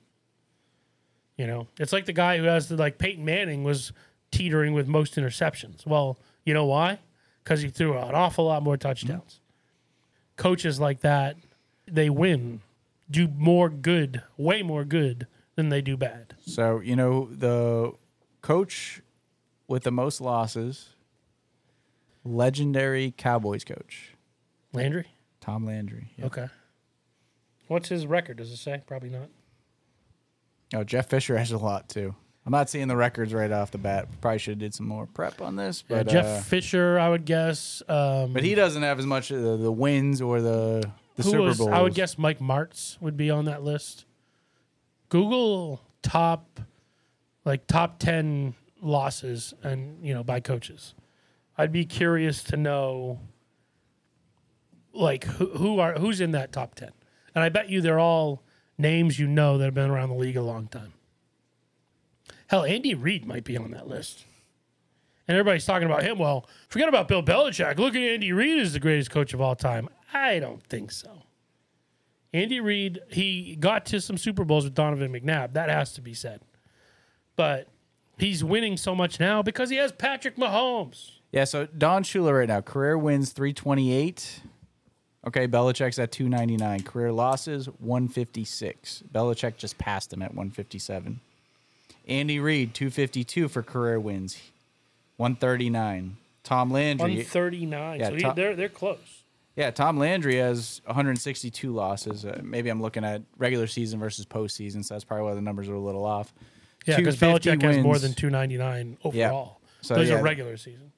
You 1.38 1.47
know, 1.47 1.67
it's 1.79 1.91
like 1.91 2.05
the 2.05 2.13
guy 2.13 2.38
who 2.38 2.45
has 2.45 2.69
the 2.69 2.77
like 2.77 2.97
Peyton 2.97 3.25
Manning 3.25 3.63
was 3.63 3.91
teetering 4.31 4.73
with 4.73 4.88
most 4.88 5.15
interceptions. 5.15 5.86
Well, 5.86 6.17
you 6.45 6.53
know 6.53 6.65
why? 6.65 6.99
Because 7.43 7.61
he 7.61 7.69
threw 7.69 7.97
an 7.97 8.15
awful 8.15 8.45
lot 8.45 8.63
more 8.63 8.77
touchdowns. 8.77 9.39
Coaches 10.38 10.79
like 10.79 11.01
that, 11.01 11.38
they 11.88 12.09
win, 12.09 12.61
do 13.09 13.27
more 13.27 13.69
good, 13.69 14.23
way 14.38 14.61
more 14.61 14.83
good 14.83 15.27
than 15.55 15.69
they 15.69 15.81
do 15.81 15.97
bad. 15.97 16.36
So 16.45 16.79
you 16.79 16.95
know 16.95 17.29
the 17.31 17.93
coach 18.41 19.01
with 19.67 19.83
the 19.83 19.91
most 19.91 20.21
losses, 20.21 20.89
legendary 22.23 23.13
Cowboys 23.17 23.63
coach 23.63 24.13
Landry, 24.73 25.07
Tom 25.41 25.65
Landry. 25.65 26.11
Yep. 26.17 26.27
okay. 26.27 26.47
What's 27.67 27.89
his 27.89 28.05
record? 28.05 28.38
Does 28.38 28.51
it 28.51 28.57
say? 28.57 28.83
Probably 28.86 29.09
not. 29.09 29.29
Oh, 30.76 30.84
Jeff 30.84 31.09
Fisher 31.09 31.38
has 31.38 31.51
a 31.51 31.57
lot 31.57 31.89
too. 31.89 32.13
I'm 32.45 32.51
not 32.51 32.69
seeing 32.69 32.88
the 32.88 32.95
records 32.95 33.34
right 33.34 33.51
off 33.51 33.71
the 33.71 33.80
bat. 33.80 34.07
Probably 34.21 34.38
should 34.38 34.51
have 34.51 34.59
did 34.59 34.73
some 34.76 34.88
more 34.88 35.07
prep 35.07 35.41
on 35.41 35.55
this, 35.55 35.84
Yeah, 35.88 36.03
but 36.03 36.11
Jeff 36.11 36.26
uh, 36.26 36.41
Fisher, 36.41 36.99
I 36.99 37.09
would 37.09 37.26
guess. 37.26 37.82
Um, 37.88 38.34
but 38.34 38.43
he 38.43 38.53
doesn't 38.53 38.84
have 38.84 38.99
as 38.99 39.05
much 39.07 39.32
of 39.32 39.41
the, 39.41 39.57
the 39.57 39.71
wins 39.71 40.21
or 40.21 40.41
the 40.41 40.91
the 41.15 41.23
Super 41.23 41.41
was, 41.41 41.57
Bowls. 41.57 41.71
I 41.71 41.82
would 41.82 41.95
guess 41.95 42.17
Mike 42.17 42.39
Martz 42.39 43.01
would 43.01 43.17
be 43.17 43.32
on 43.32 43.45
that 43.45 43.63
list. 43.63 44.05
Google 45.09 45.82
top, 46.03 46.59
like 47.45 47.65
top 47.65 47.97
ten 47.97 48.53
losses, 48.82 49.53
and 49.63 50.05
you 50.05 50.13
know 50.13 50.23
by 50.23 50.39
coaches. 50.39 50.93
I'd 51.57 51.71
be 51.71 51.86
curious 51.86 52.43
to 52.43 52.57
know, 52.57 53.21
like 54.93 55.23
who, 55.23 55.47
who 55.47 55.80
are 55.80 55.93
who's 55.93 56.21
in 56.21 56.32
that 56.34 56.51
top 56.51 56.76
ten, 56.76 56.91
and 57.34 57.43
I 57.43 57.49
bet 57.49 57.69
you 57.69 57.82
they're 57.82 57.99
all 57.99 58.43
names 58.78 59.19
you 59.19 59.28
know 59.28 59.57
that 59.57 59.65
have 59.65 59.73
been 59.73 59.89
around 59.89 60.09
the 60.09 60.15
league 60.15 60.38
a 60.38 60.41
long 60.41 60.67
time. 60.67 60.93
Hell, 62.47 62.63
Andy 62.63 62.93
Reid 62.93 63.26
might 63.26 63.43
be 63.43 63.57
on 63.57 63.71
that 63.71 63.88
list. 63.88 64.26
And 65.28 65.36
everybody's 65.36 65.65
talking 65.65 65.88
about 65.88 66.03
him. 66.03 66.19
Well, 66.19 66.47
forget 66.69 66.88
about 66.88 67.07
Bill 67.07 67.23
Belichick. 67.23 67.78
Look 67.78 67.95
at 67.95 68.01
Andy 68.01 68.32
Reid 68.32 68.59
as 68.59 68.73
the 68.73 68.80
greatest 68.80 69.09
coach 69.09 69.34
of 69.34 69.41
all 69.41 69.55
time. 69.55 69.89
I 70.13 70.39
don't 70.39 70.63
think 70.63 70.91
so. 70.91 71.23
Andy 72.32 72.59
Reid, 72.59 72.99
he 73.09 73.55
got 73.55 73.86
to 73.88 74.01
some 74.01 74.17
Super 74.17 74.43
Bowls 74.43 74.65
with 74.65 74.76
Donovan 74.76 75.11
McNabb. 75.11 75.53
That 75.53 75.69
has 75.69 75.93
to 75.93 76.01
be 76.01 76.13
said. 76.13 76.41
But 77.36 77.69
he's 78.17 78.43
winning 78.43 78.78
so 78.78 78.93
much 78.93 79.19
now 79.19 79.41
because 79.41 79.69
he 79.69 79.78
has 79.78 79.91
Patrick 79.91 80.36
Mahomes. 80.36 81.11
Yeah, 81.32 81.45
so 81.45 81.65
Don 81.65 82.03
Shula 82.03 82.38
right 82.38 82.47
now, 82.47 82.61
career 82.61 82.97
wins 82.97 83.32
328. 83.32 84.41
Okay, 85.28 85.47
Belichick's 85.47 85.97
at 85.97 86.11
299. 86.11 86.84
Career 86.84 87.11
losses 87.11 87.67
156. 87.80 89.03
Belichick 89.11 89.57
just 89.57 89.78
passed 89.78 90.13
him 90.13 90.21
at 90.21 90.32
157. 90.32 91.19
Andy 92.07 92.39
Reid 92.39 92.73
252 92.76 93.47
for 93.47 93.63
career 93.63 93.99
wins. 93.99 94.38
139. 95.17 96.17
Tom 96.43 96.69
Landry 96.69 97.03
139. 97.03 97.99
Yeah, 97.99 98.09
so 98.09 98.17
top- 98.17 98.36
they're, 98.36 98.55
they're 98.55 98.69
close. 98.69 99.23
Yeah, 99.55 99.71
Tom 99.71 99.97
Landry 99.97 100.36
has 100.36 100.82
162 100.86 101.71
losses. 101.73 102.26
Uh, 102.26 102.41
maybe 102.43 102.69
I'm 102.69 102.82
looking 102.82 103.05
at 103.05 103.21
regular 103.38 103.67
season 103.67 103.99
versus 103.99 104.26
postseason, 104.26 104.84
so 104.84 104.93
that's 104.93 105.05
probably 105.05 105.26
why 105.26 105.34
the 105.34 105.41
numbers 105.41 105.69
are 105.69 105.76
a 105.76 105.80
little 105.80 106.05
off. 106.05 106.34
Yeah, 106.86 106.97
because 106.97 107.17
250 107.17 107.49
Belichick 107.49 107.76
has 107.76 107.84
more 107.84 107.97
than 107.97 108.13
299 108.13 108.97
overall. 109.03 109.59
So, 109.82 109.95
Those 109.95 110.09
yeah. 110.09 110.15
are 110.15 110.21
regular 110.21 110.57
season. 110.57 110.91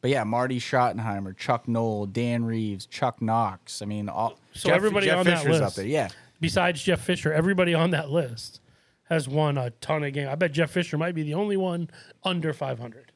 But 0.00 0.10
yeah, 0.10 0.24
Marty 0.24 0.60
Schottenheimer, 0.60 1.36
Chuck 1.36 1.66
Noll, 1.68 2.06
Dan 2.06 2.44
Reeves, 2.44 2.86
Chuck 2.86 3.20
Knox. 3.22 3.82
I 3.82 3.86
mean, 3.86 4.08
all 4.08 4.38
So 4.54 4.70
everybody 4.72 5.06
Jeff 5.06 5.18
on 5.18 5.24
that 5.26 5.38
Fisher's 5.42 5.56
up 5.56 5.62
list. 5.64 5.76
there. 5.76 5.86
Yeah, 5.86 6.08
Besides 6.40 6.82
Jeff 6.82 7.00
Fisher, 7.00 7.32
everybody 7.32 7.72
on 7.74 7.90
that 7.92 8.10
list 8.10 8.60
has 9.04 9.28
won 9.28 9.56
a 9.56 9.70
ton 9.70 10.04
of 10.04 10.12
games. 10.12 10.28
I 10.28 10.34
bet 10.34 10.52
Jeff 10.52 10.70
Fisher 10.70 10.98
might 10.98 11.14
be 11.14 11.22
the 11.22 11.34
only 11.34 11.56
one 11.56 11.88
under 12.24 12.52
500. 12.52 13.12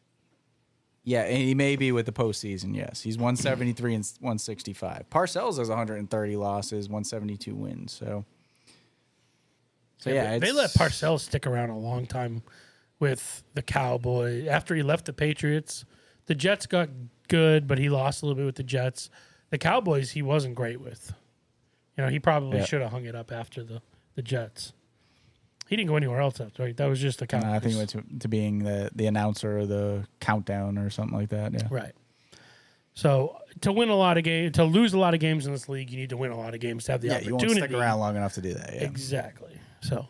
yeah, 1.04 1.22
and 1.22 1.36
he 1.36 1.54
may 1.54 1.76
be 1.76 1.92
with 1.92 2.06
the 2.06 2.12
postseason. 2.12 2.74
Yes, 2.74 3.02
he's 3.02 3.16
173 3.18 3.94
and 3.94 4.04
165. 4.20 5.10
Parcells 5.10 5.58
has 5.58 5.68
130 5.68 6.36
losses, 6.36 6.88
172 6.88 7.54
wins. 7.54 7.92
So, 7.92 8.24
so 9.98 10.10
yeah, 10.10 10.38
they 10.38 10.48
it's- 10.48 10.54
let 10.54 10.70
Parcells 10.70 11.20
stick 11.20 11.46
around 11.46 11.70
a 11.70 11.78
long 11.78 12.06
time 12.06 12.42
with 12.98 13.42
the 13.54 13.62
Cowboy. 13.62 14.46
After 14.46 14.74
he 14.74 14.82
left 14.82 15.04
the 15.06 15.12
Patriots, 15.12 15.84
the 16.30 16.36
Jets 16.36 16.64
got 16.66 16.88
good, 17.26 17.66
but 17.66 17.76
he 17.78 17.88
lost 17.88 18.22
a 18.22 18.24
little 18.26 18.36
bit 18.36 18.46
with 18.46 18.54
the 18.54 18.62
Jets. 18.62 19.10
The 19.50 19.58
Cowboys, 19.58 20.12
he 20.12 20.22
wasn't 20.22 20.54
great 20.54 20.80
with. 20.80 21.12
You 21.98 22.04
know, 22.04 22.08
he 22.08 22.20
probably 22.20 22.58
Yeah. 22.58 22.64
should 22.66 22.82
have 22.82 22.92
hung 22.92 23.04
it 23.04 23.16
up 23.16 23.32
after 23.32 23.64
the, 23.64 23.82
the 24.14 24.22
Jets. 24.22 24.72
He 25.68 25.74
didn't 25.74 25.88
go 25.88 25.96
anywhere 25.96 26.20
else 26.20 26.40
after, 26.40 26.62
right? 26.62 26.76
That 26.76 26.86
was 26.86 27.00
just 27.00 27.18
the 27.18 27.26
Cowboys. 27.26 27.48
Uh, 27.50 27.52
I 27.56 27.58
think 27.58 27.74
it 27.74 27.78
went 27.78 27.90
to, 27.90 28.04
to 28.20 28.28
being 28.28 28.60
the 28.60 28.90
the 28.94 29.06
announcer 29.08 29.58
of 29.58 29.68
the 29.68 30.06
countdown 30.20 30.78
or 30.78 30.88
something 30.88 31.18
like 31.18 31.30
that. 31.30 31.52
Yeah. 31.52 31.66
Right. 31.68 31.92
So 32.94 33.36
to 33.62 33.72
win 33.72 33.88
a 33.88 33.96
lot 33.96 34.16
of 34.16 34.22
games, 34.22 34.52
to 34.52 34.62
lose 34.64 34.92
a 34.94 34.98
lot 35.00 35.14
of 35.14 35.18
games 35.20 35.46
in 35.46 35.52
this 35.52 35.68
league, 35.68 35.90
you 35.90 35.96
need 35.98 36.10
to 36.10 36.16
win 36.16 36.30
a 36.30 36.36
lot 36.38 36.54
of 36.54 36.60
games 36.60 36.84
to 36.84 36.92
have 36.92 37.00
the 37.00 37.08
Yeah, 37.08 37.14
you 37.20 37.34
opportunity. 37.34 37.60
won't 37.60 37.70
stick 37.70 37.80
around 37.80 37.98
long 37.98 38.14
enough 38.16 38.34
to 38.34 38.40
do 38.40 38.54
that. 38.54 38.72
Yeah. 38.74 38.84
Exactly. 38.84 39.58
So 39.80 40.06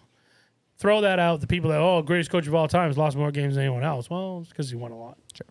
throw 0.76 1.00
that 1.00 1.18
out. 1.18 1.40
The 1.40 1.46
people 1.46 1.70
that 1.70 1.80
oh 1.80 2.02
greatest 2.02 2.30
coach 2.30 2.46
of 2.46 2.54
all 2.54 2.68
time 2.68 2.88
has 2.90 2.98
lost 2.98 3.16
more 3.16 3.30
games 3.30 3.54
than 3.54 3.64
anyone 3.64 3.84
else. 3.84 4.10
Well, 4.10 4.40
it's 4.42 4.50
because 4.50 4.68
he 4.70 4.76
won 4.76 4.92
a 4.92 4.98
lot. 4.98 5.16
Sure. 5.34 5.46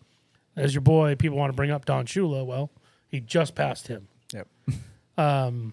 As 0.56 0.74
your 0.74 0.80
boy, 0.82 1.14
people 1.14 1.38
want 1.38 1.52
to 1.52 1.56
bring 1.56 1.70
up 1.70 1.84
Don 1.84 2.06
Shula. 2.06 2.44
Well, 2.44 2.70
he 3.08 3.20
just 3.20 3.54
passed 3.54 3.88
him. 3.88 4.08
Yep. 4.32 4.48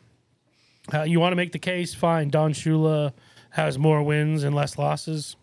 Uh, 0.94 1.04
you 1.04 1.20
want 1.20 1.34
to 1.34 1.36
make 1.36 1.52
the 1.52 1.60
case? 1.60 1.94
Fine. 1.94 2.30
Don 2.30 2.54
Shula 2.54 3.12
has 3.52 3.78
more 3.78 4.02
wins 4.04 4.44
and 4.44 4.56
less 4.56 4.78
losses. 4.78 5.36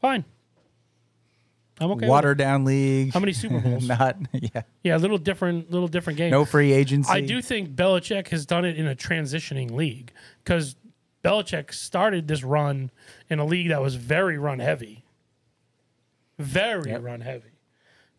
Fine. 0.00 0.24
I'm 1.80 1.90
okay. 1.92 2.06
Watered 2.08 2.38
down 2.38 2.64
league. 2.64 3.12
How 3.12 3.20
many 3.20 3.32
Super 3.32 3.60
Bowls? 3.64 3.88
Not 3.88 4.16
yeah. 4.32 4.62
yeah, 4.82 4.96
a 4.96 4.98
little 4.98 5.18
different, 5.18 5.70
little 5.70 5.88
different 5.88 6.16
game. 6.16 6.30
No 6.30 6.44
free 6.44 6.72
agency. 6.72 7.10
I 7.10 7.20
do 7.20 7.40
think 7.42 7.74
Belichick 7.74 8.28
has 8.28 8.46
done 8.46 8.64
it 8.64 8.76
in 8.76 8.86
a 8.86 8.94
transitioning 8.94 9.72
league 9.72 10.12
because 10.44 10.76
Belichick 11.24 11.72
started 11.72 12.28
this 12.28 12.42
run 12.44 12.90
in 13.28 13.38
a 13.38 13.44
league 13.44 13.68
that 13.68 13.80
was 13.82 13.96
very 13.96 14.38
run 14.38 14.58
heavy, 14.60 15.04
very 16.38 16.90
Yep. 16.90 17.02
run 17.02 17.20
heavy, 17.20 17.50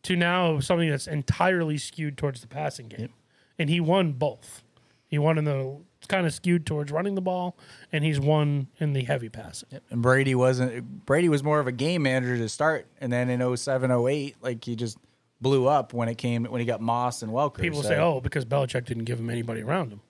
to 0.03 0.15
now 0.15 0.59
something 0.59 0.89
that's 0.89 1.07
entirely 1.07 1.77
skewed 1.77 2.17
towards 2.17 2.41
the 2.41 2.47
passing 2.47 2.87
game, 2.87 3.13
and 3.57 3.69
he 3.69 3.79
won 3.79 4.13
both. 4.13 4.63
He 5.07 5.17
won 5.17 5.37
in 5.37 5.45
the 5.45 5.77
kind 6.07 6.25
of 6.25 6.33
skewed 6.33 6.65
towards 6.65 6.91
running 6.91 7.15
the 7.15 7.21
ball, 7.21 7.57
and 7.91 8.03
he's 8.03 8.19
won 8.19 8.67
in 8.79 8.93
the 8.93 9.03
heavy 9.03 9.29
passing. 9.29 9.69
And 9.89 10.01
Brady 10.01 10.35
wasn't. 10.35 11.05
Brady 11.05 11.29
was 11.29 11.43
more 11.43 11.59
of 11.59 11.67
a 11.67 11.71
game 11.71 12.03
manager 12.03 12.37
to 12.37 12.49
start, 12.49 12.87
and 12.99 13.11
then 13.11 13.29
in 13.29 13.57
07, 13.57 13.91
08, 13.91 14.35
like 14.41 14.63
he 14.63 14.75
just 14.75 14.97
blew 15.41 15.67
up 15.67 15.93
when 15.93 16.09
it 16.09 16.17
came 16.17 16.43
when 16.45 16.59
he 16.59 16.65
got 16.65 16.81
Moss 16.81 17.21
and 17.21 17.31
Welker. 17.31 17.61
People 17.61 17.81
so- 17.81 17.89
say, 17.89 17.97
"Oh, 17.97 18.19
because 18.19 18.45
Belichick 18.45 18.85
didn't 18.85 19.05
give 19.05 19.19
him 19.19 19.29
anybody 19.29 19.61
around 19.61 19.91
him." 19.91 20.01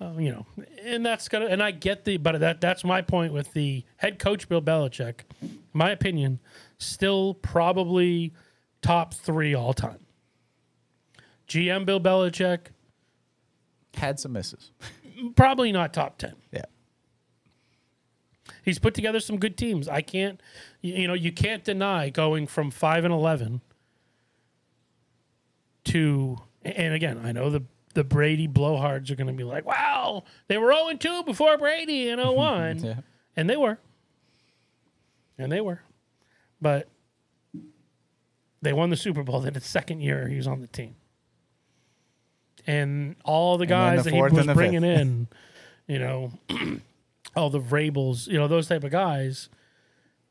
Uh, 0.00 0.12
you 0.18 0.30
know, 0.30 0.46
and 0.84 1.04
that's 1.04 1.28
gonna, 1.28 1.46
and 1.46 1.62
I 1.62 1.70
get 1.70 2.04
the, 2.04 2.18
but 2.18 2.38
that 2.40 2.60
that's 2.60 2.84
my 2.84 3.00
point 3.00 3.32
with 3.32 3.52
the 3.54 3.84
head 3.96 4.18
coach 4.18 4.48
Bill 4.48 4.60
Belichick. 4.60 5.20
My 5.72 5.90
opinion, 5.90 6.40
still 6.78 7.34
probably 7.34 8.32
top 8.82 9.14
three 9.14 9.54
all 9.54 9.72
time. 9.72 10.00
GM 11.48 11.84
Bill 11.86 12.00
Belichick, 12.00 12.66
had 13.94 14.18
some 14.20 14.32
misses. 14.32 14.70
probably 15.36 15.72
not 15.72 15.92
top 15.94 16.18
ten. 16.18 16.34
Yeah. 16.52 16.64
He's 18.64 18.78
put 18.78 18.94
together 18.94 19.20
some 19.20 19.38
good 19.38 19.56
teams. 19.56 19.88
I 19.88 20.02
can't, 20.02 20.40
you 20.80 21.06
know, 21.06 21.14
you 21.14 21.32
can't 21.32 21.64
deny 21.64 22.10
going 22.10 22.46
from 22.46 22.70
five 22.70 23.04
and 23.04 23.12
eleven 23.12 23.60
to, 25.84 26.38
and 26.62 26.94
again, 26.94 27.20
I 27.22 27.32
know 27.32 27.50
the 27.50 27.62
the 27.94 28.04
Brady 28.04 28.48
blowhards 28.48 29.10
are 29.10 29.16
going 29.16 29.26
to 29.26 29.32
be 29.34 29.44
like, 29.44 29.66
"Wow, 29.66 30.24
they 30.48 30.56
were 30.56 30.72
zero 30.72 30.88
and 30.88 30.98
two 31.00 31.22
before 31.24 31.58
Brady 31.58 32.08
in 32.08 32.18
01. 32.18 32.78
Yeah. 32.84 32.94
and 33.36 33.50
they 33.50 33.56
were, 33.56 33.78
and 35.36 35.52
they 35.52 35.60
were, 35.60 35.82
but 36.60 36.88
they 38.62 38.72
won 38.72 38.90
the 38.90 38.96
Super 38.96 39.22
Bowl. 39.22 39.40
Then 39.40 39.52
the 39.52 39.60
second 39.60 40.00
year 40.00 40.26
he 40.28 40.36
was 40.36 40.46
on 40.46 40.60
the 40.60 40.66
team, 40.68 40.94
and 42.66 43.16
all 43.24 43.58
the 43.58 43.66
guys 43.66 44.04
the 44.04 44.10
that 44.10 44.16
he 44.16 44.22
was 44.22 44.46
bringing 44.54 44.82
fifth. 44.82 45.00
in, 45.00 45.28
you 45.86 45.98
know, 45.98 46.32
all 47.36 47.50
the 47.50 47.60
Vrabels, 47.60 48.26
you 48.28 48.38
know, 48.38 48.48
those 48.48 48.68
type 48.68 48.84
of 48.84 48.90
guys, 48.90 49.48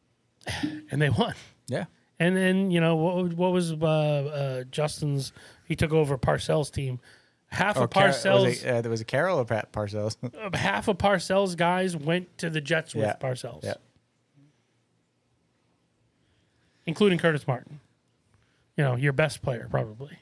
and 0.91 1.01
they 1.01 1.09
won. 1.09 1.35
Yeah. 1.67 1.85
And 2.19 2.37
then 2.37 2.69
you 2.71 2.79
know 2.79 2.95
what, 2.95 3.33
what 3.33 3.51
was 3.51 3.71
uh, 3.73 3.75
uh, 3.85 4.63
Justin's? 4.71 5.33
He 5.65 5.75
took 5.75 5.91
over 5.93 6.17
Parcells' 6.17 6.71
team. 6.71 6.99
Half 7.47 7.75
Or 7.77 7.83
of 7.83 7.89
Car- 7.89 8.09
Parcells, 8.09 8.45
was 8.45 8.63
it, 8.63 8.69
uh, 8.69 8.81
there 8.81 8.89
was 8.91 9.01
a 9.01 9.05
Carroll 9.05 9.37
or 9.39 9.43
Pat 9.43 9.73
Parcells. 9.73 10.15
uh, 10.23 10.55
half 10.57 10.87
of 10.87 10.97
Parcells' 10.97 11.57
guys 11.57 11.97
went 11.97 12.37
to 12.37 12.49
the 12.49 12.61
Jets 12.61 12.95
with 12.95 13.03
Yeah. 13.03 13.15
Parcells, 13.19 13.63
yeah. 13.65 13.73
including 16.85 17.19
Curtis 17.19 17.45
Martin. 17.47 17.79
You 18.77 18.83
know, 18.85 18.95
your 18.95 19.13
best 19.13 19.41
player 19.41 19.67
probably. 19.69 20.17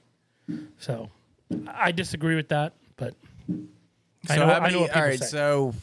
So, 0.79 1.09
I 1.67 1.91
disagree 1.91 2.35
with 2.35 2.49
that, 2.49 2.73
but 2.97 3.13
I 4.29 4.35
So 4.35 4.45
know, 4.47 4.53
I 4.53 4.55
know 4.55 4.61
many- 4.61 4.75
what 4.77 4.87
people 4.87 5.01
all 5.01 5.07
right, 5.07 5.19
say. 5.19 5.25
so 5.25 5.73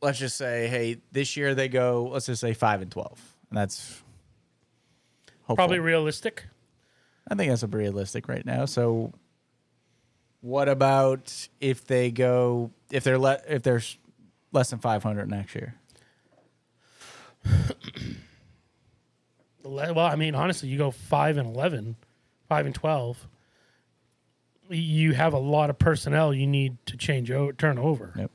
let's 0.00 0.18
just 0.18 0.36
say, 0.36 0.66
hey, 0.68 0.96
this 1.12 1.36
year 1.36 1.54
they 1.54 1.68
go. 1.68 2.08
Let's 2.12 2.26
just 2.26 2.40
say 2.40 2.54
five 2.54 2.80
and 2.82 2.90
twelve, 2.90 3.20
and 3.50 3.58
that's 3.58 4.02
hopeful. 5.42 5.56
probably 5.56 5.78
realistic. 5.78 6.44
I 7.28 7.34
think 7.34 7.50
that's 7.50 7.62
a 7.62 7.66
realistic 7.68 8.28
right 8.28 8.44
now. 8.44 8.64
So, 8.64 9.12
what 10.40 10.68
about 10.68 11.48
if 11.60 11.86
they 11.86 12.10
go 12.10 12.70
if 12.90 13.04
they're 13.04 13.18
le- 13.18 13.40
if 13.48 13.62
there's 13.62 13.96
less 14.52 14.70
than 14.70 14.78
five 14.80 15.02
hundred 15.02 15.28
next 15.30 15.54
year? 15.54 15.74
Well, 19.64 19.98
I 20.00 20.16
mean, 20.16 20.34
honestly, 20.34 20.68
you 20.68 20.78
go 20.78 20.90
five 20.90 21.36
and 21.36 21.54
11, 21.54 21.96
5 22.48 22.66
and 22.66 22.74
twelve. 22.74 23.28
You 24.68 25.12
have 25.12 25.32
a 25.34 25.38
lot 25.38 25.70
of 25.70 25.78
personnel 25.78 26.32
you 26.32 26.46
need 26.46 26.78
to 26.86 26.96
change 26.96 27.30
o- 27.30 27.52
turn 27.52 27.78
over. 27.78 28.12
Yep. 28.16 28.30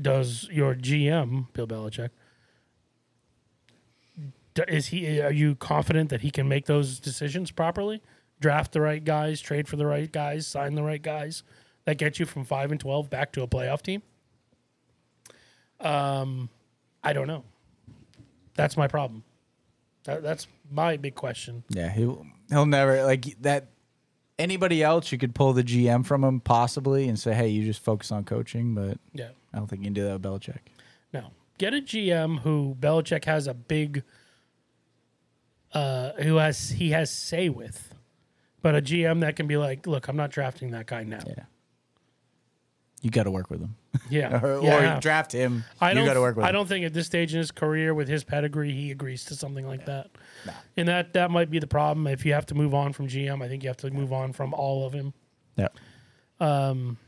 Does 0.00 0.48
your 0.50 0.74
GM 0.74 1.52
Bill 1.52 1.66
Belichick? 1.66 2.10
Is 4.68 4.88
he? 4.88 5.20
Are 5.20 5.32
you 5.32 5.54
confident 5.56 6.10
that 6.10 6.20
he 6.20 6.30
can 6.30 6.48
make 6.48 6.66
those 6.66 6.98
decisions 7.00 7.50
properly? 7.50 8.02
Draft 8.40 8.72
the 8.72 8.80
right 8.80 9.02
guys, 9.02 9.40
trade 9.40 9.68
for 9.68 9.76
the 9.76 9.86
right 9.86 10.10
guys, 10.10 10.46
sign 10.46 10.74
the 10.74 10.82
right 10.82 11.02
guys 11.02 11.42
that 11.84 11.98
get 11.98 12.18
you 12.18 12.26
from 12.26 12.44
five 12.44 12.70
and 12.70 12.80
twelve 12.80 13.10
back 13.10 13.32
to 13.32 13.42
a 13.42 13.46
playoff 13.48 13.82
team. 13.82 14.02
Um, 15.80 16.48
I 17.02 17.12
don't 17.12 17.26
know. 17.26 17.44
That's 18.54 18.76
my 18.76 18.86
problem. 18.86 19.24
That, 20.04 20.22
that's 20.22 20.46
my 20.70 20.96
big 20.96 21.14
question. 21.14 21.64
Yeah, 21.68 21.90
he'll 21.90 22.26
he'll 22.48 22.66
never 22.66 23.04
like 23.04 23.26
that. 23.42 23.68
Anybody 24.38 24.82
else, 24.82 25.12
you 25.12 25.18
could 25.18 25.34
pull 25.34 25.52
the 25.52 25.62
GM 25.62 26.06
from 26.06 26.24
him 26.24 26.40
possibly 26.40 27.08
and 27.08 27.18
say, 27.18 27.34
"Hey, 27.34 27.48
you 27.48 27.64
just 27.64 27.82
focus 27.82 28.10
on 28.10 28.24
coaching." 28.24 28.74
But 28.74 28.98
Yeah. 29.12 29.28
I 29.52 29.58
don't 29.58 29.66
think 29.68 29.80
you 29.82 29.86
can 29.86 29.92
do 29.94 30.04
that 30.04 30.14
with 30.14 30.22
Belichick. 30.22 30.60
No. 31.12 31.32
Get 31.58 31.74
a 31.74 31.80
GM 31.82 32.38
who 32.40 32.74
Belichick 32.80 33.26
has 33.26 33.46
a 33.46 33.52
big 33.54 34.02
uh 35.72 36.12
who 36.22 36.36
has 36.36 36.70
he 36.70 36.90
has 36.90 37.10
say 37.10 37.48
with. 37.50 37.94
But 38.62 38.74
a 38.74 38.82
GM 38.82 39.20
that 39.20 39.36
can 39.36 39.46
be 39.46 39.56
like, 39.56 39.86
look, 39.86 40.08
I'm 40.08 40.16
not 40.16 40.30
drafting 40.30 40.70
that 40.72 40.86
guy 40.86 41.02
now. 41.04 41.20
Yeah, 41.26 41.44
you 43.02 43.10
got 43.10 43.22
to 43.24 43.30
work 43.30 43.50
with 43.50 43.60
him, 43.60 43.76
Yeah. 44.08 44.40
or, 44.44 44.62
yeah. 44.62 44.96
or 44.96 45.00
draft 45.00 45.32
him. 45.32 45.64
I 45.80 45.90
you 45.90 45.96
don't 45.96 46.06
got 46.06 46.14
to 46.14 46.20
work 46.20 46.36
with 46.36 46.44
I 46.44 46.48
him. 46.50 46.54
don't 46.54 46.68
think 46.68 46.84
at 46.84 46.92
this 46.92 47.06
stage 47.06 47.32
in 47.32 47.38
his 47.38 47.50
career 47.50 47.92
with 47.94 48.08
his 48.08 48.24
pedigree 48.24 48.72
he 48.72 48.90
agrees 48.90 49.24
to 49.26 49.34
something 49.34 49.66
like 49.66 49.86
that. 49.86 50.10
Nah. 50.46 50.52
And 50.76 50.88
that 50.88 51.12
that 51.14 51.30
might 51.30 51.50
be 51.50 51.58
the 51.58 51.66
problem. 51.66 52.06
If 52.06 52.24
you 52.24 52.32
have 52.34 52.46
to 52.46 52.54
move 52.54 52.74
on 52.74 52.92
from 52.92 53.08
GM, 53.08 53.42
I 53.42 53.48
think 53.48 53.62
you 53.62 53.68
have 53.68 53.76
to 53.78 53.90
move 53.90 54.12
on 54.12 54.32
from 54.32 54.54
all 54.54 54.86
of 54.86 54.92
him. 54.92 55.12
Yeah, 55.56 55.68
Um, 56.38 56.98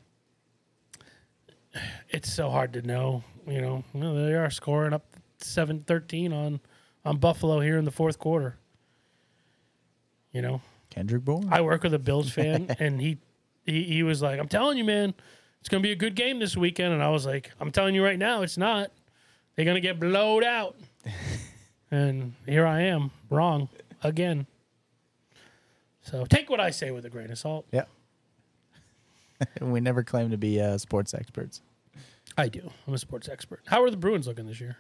It's 2.11 2.31
so 2.33 2.51
hard 2.51 2.73
to 2.75 2.83
know, 2.83 3.25
you 3.47 3.61
know. 3.61 3.85
They 3.95 4.35
are 4.35 4.51
scoring 4.51 4.93
up 4.93 5.07
7-13 5.41 6.33
on 6.33 6.61
on 7.05 7.17
Buffalo 7.17 7.61
here 7.61 7.79
in 7.79 7.85
the 7.85 7.91
fourth 7.91 8.19
quarter. 8.19 8.57
You 10.33 10.43
know, 10.43 10.61
Kendrick 10.91 11.25
Bourne. 11.25 11.49
I 11.51 11.61
work 11.63 11.83
with 11.83 11.95
a 11.95 11.99
Bills 11.99 12.31
fan, 12.31 12.75
and 12.79 13.01
he 13.01 13.19
he, 13.65 13.85
he 13.85 14.03
was 14.03 14.21
like, 14.23 14.39
I'm 14.41 14.49
telling 14.49 14.77
you, 14.79 14.85
man, 14.85 15.15
it's 15.63 15.69
going 15.69 15.81
to 15.81 15.87
be 15.87 15.93
a 15.93 15.97
good 15.97 16.17
game 16.17 16.41
this 16.41 16.57
weekend. 16.57 16.93
And 16.93 17.01
I 17.01 17.11
was 17.11 17.25
like, 17.25 17.53
I'm 17.61 17.71
telling 17.71 17.95
you 17.95 18.03
right 18.03 18.19
now, 18.19 18.43
it's 18.43 18.59
not. 18.59 18.91
They're 19.55 19.65
going 19.65 19.77
to 19.77 19.81
get 19.81 20.01
blowed 20.01 20.43
out. 20.43 20.75
and 21.93 22.35
here 22.47 22.67
I 22.67 22.81
am, 22.81 23.13
wrong 23.31 23.69
again. 24.03 24.49
So 26.01 26.25
take 26.25 26.51
what 26.51 26.59
I 26.59 26.71
say 26.71 26.91
with 26.91 27.05
a 27.05 27.11
grain 27.11 27.31
of 27.31 27.39
salt. 27.39 27.65
Yeah. 27.71 27.85
we 29.61 29.79
never 29.79 30.03
claim 30.03 30.33
to 30.33 30.37
be 30.37 30.61
uh, 30.61 30.79
sports 30.79 31.15
experts. 31.15 31.63
I 32.37 32.49
do. 32.49 32.69
I'm 32.89 32.95
a 32.95 32.99
sports 32.99 33.29
expert. 33.29 33.61
How 33.67 33.85
are 33.85 33.91
the 33.91 33.97
Bruins 33.97 34.27
looking 34.27 34.49
this 34.49 34.61
year? 34.61 34.79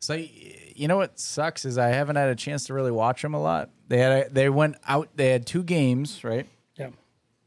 So 0.00 0.14
you 0.14 0.88
know 0.88 0.96
what 0.96 1.20
sucks 1.20 1.64
is 1.64 1.78
I 1.78 1.90
haven't 1.90 2.16
had 2.16 2.28
a 2.28 2.34
chance 2.34 2.64
to 2.66 2.74
really 2.74 2.90
watch 2.90 3.22
them 3.22 3.34
a 3.34 3.40
lot. 3.40 3.70
They 3.86 3.98
had 3.98 4.26
a, 4.26 4.30
they 4.30 4.48
went 4.48 4.78
out. 4.88 5.10
They 5.14 5.28
had 5.28 5.46
two 5.46 5.62
games, 5.62 6.24
right? 6.24 6.48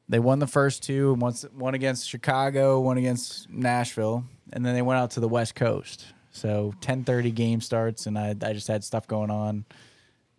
They 0.10 0.20
won 0.20 0.40
the 0.40 0.48
first 0.48 0.84
two, 0.84 1.14
and 1.14 1.22
once 1.22 1.44
one 1.54 1.74
against 1.76 2.10
Chicago, 2.10 2.80
one 2.82 2.98
against 2.98 3.50
Nashville, 3.50 4.26
and 4.52 4.66
then 4.66 4.76
they 4.76 4.82
went 4.82 5.00
out 5.00 5.12
to 5.12 5.20
the 5.20 5.30
West 5.30 5.56
Coast. 5.56 6.06
So 6.32 6.74
10:30 6.82 7.34
game 7.34 7.62
starts, 7.62 8.06
and 8.06 8.18
I 8.18 8.36
I 8.42 8.54
just 8.54 8.68
had 8.68 8.84
stuff 8.84 9.08
going 9.08 9.32
on. 9.32 9.66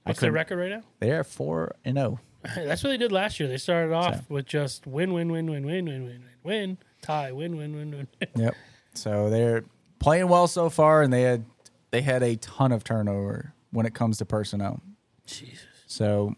What's 0.05 0.21
their 0.21 0.33
record 0.33 0.59
right 0.59 0.71
now? 0.71 0.83
They 1.01 1.13
are 1.13 1.25
four 1.25 1.77
and 1.85 1.99
oh. 1.99 2.19
zero. 2.47 2.67
That's 2.67 2.85
what 2.85 2.91
they 2.91 2.99
did 2.99 3.11
last 3.11 3.41
year. 3.41 3.49
They 3.49 3.57
started 3.57 3.95
off 3.95 4.17
So. 4.17 4.23
with 4.29 4.47
just 4.47 4.87
win, 4.87 5.15
win, 5.15 5.33
win, 5.33 5.51
win, 5.51 5.65
win, 5.65 5.87
win, 5.87 6.05
win, 6.05 6.05
win, 6.05 6.23
win, 6.43 6.79
tie, 7.01 7.33
win, 7.33 7.57
win, 7.57 7.75
win, 7.75 7.91
win. 7.91 8.09
Yep. 8.37 8.55
So 8.93 9.31
they're 9.31 9.65
playing 9.99 10.29
well 10.29 10.47
so 10.47 10.69
far, 10.69 11.03
and 11.03 11.13
they 11.13 11.23
had 11.23 11.45
they 11.91 12.03
had 12.03 12.23
a 12.23 12.37
ton 12.37 12.71
of 12.71 12.85
turnover 12.85 13.55
when 13.71 13.87
it 13.87 13.95
comes 13.95 14.19
to 14.19 14.27
personnel. 14.27 14.81
Jesus. 15.27 15.61
So 15.87 16.35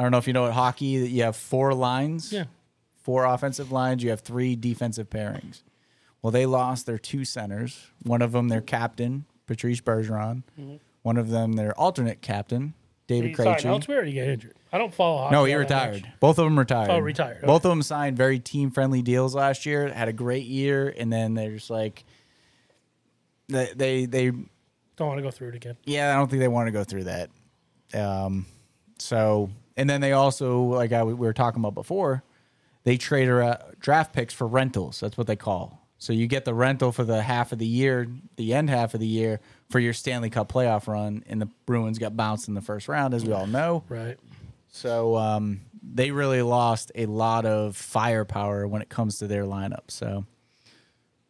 I 0.00 0.02
don't 0.02 0.12
know 0.12 0.16
if 0.16 0.26
you 0.26 0.32
know 0.32 0.44
what 0.44 0.52
hockey. 0.52 0.98
That 0.98 1.10
you 1.10 1.24
have 1.24 1.36
four 1.36 1.74
lines. 1.74 2.32
Yeah. 2.32 2.44
Four 3.02 3.26
offensive 3.26 3.70
lines. 3.70 4.02
You 4.02 4.08
have 4.08 4.20
three 4.20 4.56
defensive 4.56 5.10
pairings. 5.10 5.62
Well, 6.22 6.30
they 6.30 6.46
lost 6.46 6.86
their 6.86 6.96
two 6.96 7.26
centers. 7.26 7.86
One 8.04 8.22
of 8.22 8.32
them, 8.32 8.48
their 8.48 8.62
captain, 8.62 9.26
Patrice 9.46 9.82
Bergeron. 9.82 10.42
One 11.02 11.18
of 11.18 11.28
them, 11.28 11.52
their 11.52 11.78
alternate 11.78 12.22
captain, 12.22 12.72
David 13.08 13.36
Krejci. 13.36 13.66
elsewhere 13.66 14.02
he 14.06 14.12
get 14.14 14.28
injured? 14.28 14.54
I 14.72 14.78
don't 14.78 14.94
follow 14.94 15.18
hockey. 15.18 15.34
No, 15.34 15.44
he 15.44 15.54
retired. 15.54 16.10
Both 16.18 16.38
of 16.38 16.46
them 16.46 16.58
retired. 16.58 16.88
Oh, 16.90 16.98
retired. 16.98 17.42
Both 17.42 17.66
of 17.66 17.68
them 17.68 17.82
signed 17.82 18.16
very 18.16 18.38
team 18.38 18.70
friendly 18.70 19.02
deals 19.02 19.34
last 19.34 19.66
year. 19.66 19.86
Had 19.92 20.08
a 20.08 20.14
great 20.14 20.46
year, 20.46 20.94
and 20.96 21.12
then 21.12 21.34
they're 21.34 21.52
just 21.56 21.68
like 21.68 22.04
they 23.48 23.70
they, 23.76 24.06
they 24.06 24.30
Don't 24.96 25.08
want 25.08 25.18
to 25.18 25.22
go 25.22 25.30
through 25.30 25.48
it 25.48 25.56
again. 25.56 25.76
yeah, 25.84 26.14
I 26.14 26.16
don't 26.16 26.30
think 26.30 26.40
they 26.40 26.48
want 26.48 26.68
to 26.68 26.72
go 26.72 26.84
through 26.84 27.04
that. 27.04 27.28
Um, 27.92 28.46
so 28.98 29.50
and 29.80 29.88
then 29.88 30.02
they 30.02 30.12
also 30.12 30.60
like 30.60 30.92
I, 30.92 31.02
we 31.02 31.14
were 31.14 31.32
talking 31.32 31.60
about 31.60 31.74
before, 31.74 32.22
they 32.84 32.98
trade 32.98 33.30
uh, 33.30 33.56
draft 33.78 34.12
picks 34.12 34.34
for 34.34 34.46
rentals. 34.46 35.00
That's 35.00 35.16
what 35.16 35.26
they 35.26 35.36
call. 35.36 35.86
So 35.96 36.12
you 36.12 36.26
get 36.26 36.44
the 36.44 36.54
rental 36.54 36.92
for 36.92 37.02
the 37.02 37.22
half 37.22 37.52
of 37.52 37.58
the 37.58 37.66
year, 37.66 38.06
the 38.36 38.52
end 38.52 38.68
half 38.68 38.92
of 38.92 39.00
the 39.00 39.06
year 39.06 39.40
for 39.70 39.78
your 39.78 39.92
Stanley 39.94 40.28
Cup 40.28 40.52
playoff 40.52 40.86
run, 40.86 41.24
and 41.26 41.40
the 41.40 41.48
Bruins 41.66 41.98
got 41.98 42.16
bounced 42.16 42.48
in 42.48 42.54
the 42.54 42.60
first 42.60 42.88
round, 42.88 43.14
as 43.14 43.24
we 43.24 43.32
all 43.32 43.46
know. 43.46 43.84
Right. 43.88 44.18
So 44.68 45.16
um, 45.16 45.62
they 45.82 46.10
really 46.10 46.42
lost 46.42 46.92
a 46.94 47.06
lot 47.06 47.46
of 47.46 47.76
firepower 47.76 48.66
when 48.66 48.82
it 48.82 48.90
comes 48.90 49.18
to 49.18 49.26
their 49.26 49.44
lineup. 49.44 49.90
So, 49.90 50.26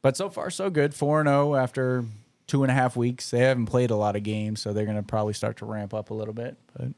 but 0.02 0.16
so 0.16 0.28
far 0.28 0.50
so 0.50 0.70
good. 0.70 0.92
Four 0.92 1.20
and 1.20 1.28
zero 1.28 1.54
after 1.54 2.04
two 2.48 2.64
and 2.64 2.70
a 2.70 2.74
half 2.74 2.96
weeks. 2.96 3.30
They 3.30 3.38
haven't 3.40 3.66
played 3.66 3.90
a 3.90 3.96
lot 3.96 4.16
of 4.16 4.24
games, 4.24 4.60
so 4.60 4.72
they're 4.72 4.86
going 4.86 4.96
to 4.96 5.04
probably 5.04 5.34
start 5.34 5.58
to 5.58 5.66
ramp 5.66 5.94
up 5.94 6.10
a 6.10 6.14
little 6.14 6.34
bit. 6.34 6.56
But 6.76 6.88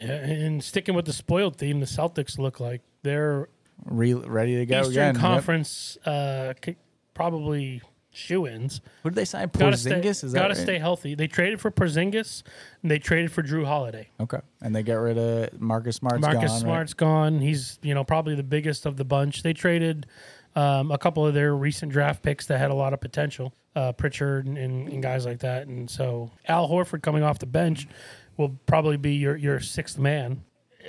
and 0.00 0.62
sticking 0.62 0.94
with 0.94 1.04
the 1.04 1.12
spoiled 1.12 1.56
theme, 1.56 1.80
the 1.80 1.86
Celtics 1.86 2.38
look 2.38 2.60
like 2.60 2.82
they're 3.02 3.48
re- 3.84 4.14
ready 4.14 4.56
to 4.56 4.66
go 4.66 4.80
Eastern 4.80 4.92
again. 4.92 5.14
Yep. 5.14 5.20
Conference 5.20 5.98
uh, 6.04 6.54
probably 7.14 7.82
shoe-ins. 8.12 8.80
Who 9.02 9.10
did 9.10 9.16
they 9.16 9.24
sign? 9.24 9.50
Gotta 9.56 9.76
stay, 9.76 9.90
Porzingis? 9.90 10.24
Is 10.24 10.32
that 10.32 10.40
gotta 10.40 10.54
right? 10.54 10.62
stay 10.62 10.78
healthy. 10.78 11.14
They 11.14 11.26
traded 11.26 11.60
for 11.60 11.70
Porzingis, 11.70 12.42
and 12.82 12.90
they 12.90 12.98
traded 12.98 13.32
for 13.32 13.42
Jrue 13.42 13.64
Holiday. 13.64 14.08
Okay, 14.18 14.40
and 14.60 14.74
they 14.74 14.82
get 14.82 14.94
rid 14.94 15.18
of 15.18 15.60
Marcus 15.60 15.96
Smart's 15.96 16.20
Marcus 16.20 16.40
gone, 16.40 16.50
right? 16.50 16.60
Smart's 16.60 16.94
gone. 16.94 17.38
He's 17.40 17.78
you 17.82 17.94
know 17.94 18.04
probably 18.04 18.34
the 18.34 18.42
biggest 18.42 18.86
of 18.86 18.96
the 18.96 19.04
bunch. 19.04 19.42
They 19.42 19.52
traded 19.52 20.06
um, 20.56 20.90
a 20.90 20.98
couple 20.98 21.26
of 21.26 21.34
their 21.34 21.54
recent 21.54 21.92
draft 21.92 22.22
picks 22.22 22.46
that 22.46 22.58
had 22.58 22.70
a 22.70 22.74
lot 22.74 22.92
of 22.92 23.00
potential, 23.00 23.52
uh, 23.76 23.92
Pritchard 23.92 24.46
and, 24.46 24.58
and 24.88 25.02
guys 25.02 25.24
like 25.24 25.40
that. 25.40 25.66
And 25.66 25.88
so 25.88 26.30
Al 26.48 26.68
Horford 26.68 27.02
coming 27.02 27.22
off 27.22 27.38
the 27.38 27.46
bench 27.46 27.86
will 28.40 28.56
probably 28.66 28.96
be 28.96 29.14
your 29.14 29.36
your 29.36 29.60
sixth 29.60 29.98
man. 29.98 30.42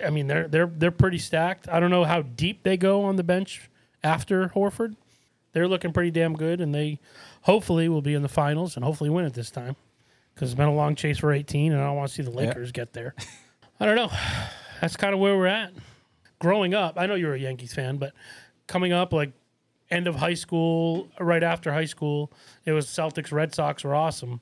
I 0.03 0.09
mean 0.09 0.27
they're 0.27 0.47
they're 0.47 0.65
they're 0.65 0.91
pretty 0.91 1.19
stacked. 1.19 1.67
I 1.69 1.79
don't 1.79 1.91
know 1.91 2.05
how 2.05 2.21
deep 2.21 2.63
they 2.63 2.77
go 2.77 3.03
on 3.03 3.17
the 3.17 3.23
bench 3.23 3.69
after 4.03 4.49
Horford. 4.49 4.95
They're 5.53 5.67
looking 5.67 5.91
pretty 5.91 6.11
damn 6.11 6.33
good, 6.33 6.61
and 6.61 6.73
they 6.73 6.99
hopefully 7.41 7.89
will 7.89 8.01
be 8.01 8.13
in 8.13 8.21
the 8.21 8.29
finals 8.29 8.75
and 8.75 8.85
hopefully 8.85 9.09
win 9.09 9.25
it 9.25 9.33
this 9.33 9.51
time 9.51 9.75
because 10.33 10.49
it's 10.49 10.57
been 10.57 10.69
a 10.69 10.73
long 10.73 10.95
chase 10.95 11.17
for 11.17 11.33
18, 11.33 11.73
and 11.73 11.81
I 11.81 11.87
don't 11.87 11.97
want 11.97 12.07
to 12.09 12.15
see 12.15 12.23
the 12.23 12.31
Lakers 12.31 12.71
get 12.71 12.93
there. 12.93 13.13
I 13.79 13.85
don't 13.85 13.95
know. 13.95 14.09
That's 14.79 14.95
kind 14.95 15.13
of 15.13 15.19
where 15.19 15.37
we're 15.37 15.47
at. 15.47 15.73
Growing 16.39 16.73
up, 16.73 16.95
I 16.97 17.05
know 17.05 17.15
you're 17.15 17.35
a 17.35 17.39
Yankees 17.39 17.73
fan, 17.73 17.97
but 17.97 18.13
coming 18.65 18.93
up, 18.93 19.11
like 19.11 19.33
end 19.91 20.07
of 20.07 20.15
high 20.15 20.33
school, 20.33 21.09
right 21.19 21.43
after 21.43 21.73
high 21.73 21.85
school, 21.85 22.31
it 22.65 22.71
was 22.71 22.87
Celtics, 22.87 23.31
Red 23.31 23.53
Sox 23.53 23.83
were 23.83 23.93
awesome, 23.93 24.39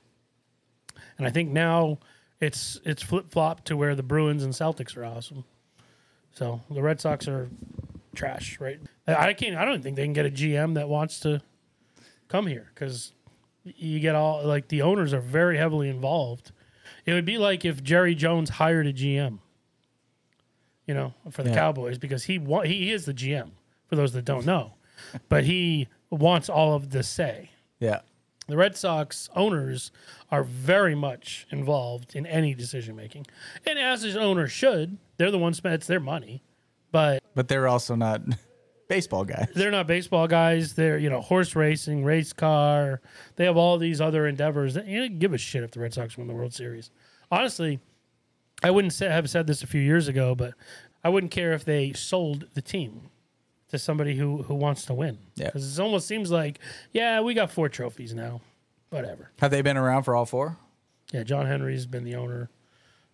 and 1.18 1.26
I 1.26 1.30
think 1.30 1.50
now 1.50 1.98
it's 2.40 2.80
it's 2.84 3.02
flip 3.02 3.30
flop 3.30 3.64
to 3.66 3.76
where 3.76 3.94
the 3.94 4.02
Bruins 4.02 4.42
and 4.44 4.52
Celtics 4.52 4.96
are 4.96 5.04
awesome. 5.04 5.44
So 6.32 6.60
the 6.70 6.82
Red 6.82 7.00
Sox 7.00 7.26
are 7.28 7.48
trash, 8.14 8.58
right? 8.60 8.80
I 9.06 9.32
can't. 9.34 9.56
I 9.56 9.64
don't 9.64 9.82
think 9.82 9.96
they 9.96 10.04
can 10.04 10.12
get 10.12 10.26
a 10.26 10.30
GM 10.30 10.74
that 10.74 10.88
wants 10.88 11.20
to 11.20 11.42
come 12.28 12.46
here 12.46 12.70
because 12.74 13.12
you 13.64 14.00
get 14.00 14.14
all 14.14 14.44
like 14.46 14.68
the 14.68 14.82
owners 14.82 15.12
are 15.12 15.20
very 15.20 15.56
heavily 15.58 15.88
involved. 15.88 16.52
It 17.06 17.12
would 17.14 17.24
be 17.24 17.38
like 17.38 17.64
if 17.64 17.82
Jerry 17.82 18.14
Jones 18.14 18.50
hired 18.50 18.86
a 18.86 18.92
GM, 18.92 19.38
you 20.86 20.94
know, 20.94 21.14
for 21.30 21.42
the 21.42 21.50
Yeah. 21.50 21.56
Cowboys 21.56 21.98
because 21.98 22.24
he 22.24 22.38
wa- 22.38 22.62
he 22.62 22.90
is 22.92 23.04
the 23.04 23.14
GM. 23.14 23.50
For 23.88 23.96
those 23.96 24.12
that 24.12 24.24
don't 24.24 24.46
know, 24.46 24.74
but 25.28 25.42
he 25.44 25.88
wants 26.10 26.48
all 26.48 26.74
of 26.74 26.90
the 26.90 27.02
say. 27.02 27.50
Yeah, 27.80 28.00
The 28.50 28.56
Red 28.56 28.76
Sox 28.76 29.28
owners 29.34 29.90
are 30.30 30.44
very 30.44 30.94
much 30.94 31.46
involved 31.50 32.14
in 32.14 32.26
any 32.26 32.54
decision 32.54 32.96
making, 32.96 33.26
and 33.66 33.78
as 33.78 34.02
his 34.02 34.16
owners 34.16 34.52
should. 34.52 34.98
They're 35.16 35.30
the 35.30 35.38
ones. 35.38 35.60
It's 35.64 35.86
their 35.86 36.00
money, 36.00 36.42
but 36.92 37.22
but 37.34 37.48
they're 37.48 37.68
also 37.68 37.94
not 37.94 38.22
baseball 38.88 39.24
guys. 39.24 39.48
they're 39.54 39.70
not 39.70 39.86
baseball 39.86 40.26
guys. 40.26 40.74
They're 40.74 40.98
you 40.98 41.10
know 41.10 41.20
horse 41.20 41.54
racing, 41.54 42.04
race 42.04 42.32
car. 42.32 43.00
They 43.36 43.44
have 43.44 43.56
all 43.56 43.76
these 43.78 44.00
other 44.00 44.26
endeavors. 44.26 44.74
That, 44.74 44.86
you 44.86 45.00
don't 45.00 45.18
give 45.18 45.34
a 45.34 45.38
shit 45.38 45.62
if 45.62 45.72
the 45.72 45.80
Red 45.80 45.92
Sox 45.92 46.16
win 46.16 46.26
the 46.26 46.34
World 46.34 46.54
Series. 46.54 46.90
Honestly, 47.30 47.80
I 48.62 48.70
wouldn't 48.70 48.92
say, 48.92 49.08
have 49.08 49.28
said 49.28 49.46
this 49.46 49.62
a 49.62 49.66
few 49.66 49.80
years 49.80 50.08
ago, 50.08 50.34
but 50.34 50.54
I 51.04 51.08
wouldn't 51.10 51.32
care 51.32 51.52
if 51.52 51.64
they 51.64 51.92
sold 51.92 52.46
the 52.54 52.62
team 52.62 53.09
to 53.70 53.78
somebody 53.78 54.16
who 54.16 54.42
who 54.42 54.54
wants 54.54 54.84
to 54.86 54.94
win. 54.94 55.18
Yeah. 55.34 55.46
because 55.46 55.78
it 55.78 55.82
almost 55.82 56.06
seems 56.06 56.30
like 56.30 56.58
yeah, 56.92 57.20
we 57.20 57.34
got 57.34 57.50
four 57.50 57.68
trophies 57.68 58.14
now, 58.14 58.40
whatever. 58.90 59.30
Have 59.40 59.50
they 59.50 59.62
been 59.62 59.76
around 59.76 60.04
for 60.04 60.14
all 60.14 60.26
four? 60.26 60.56
Yeah, 61.12 61.22
John 61.24 61.46
Henry's 61.46 61.86
been 61.86 62.04
the 62.04 62.14
owner 62.14 62.50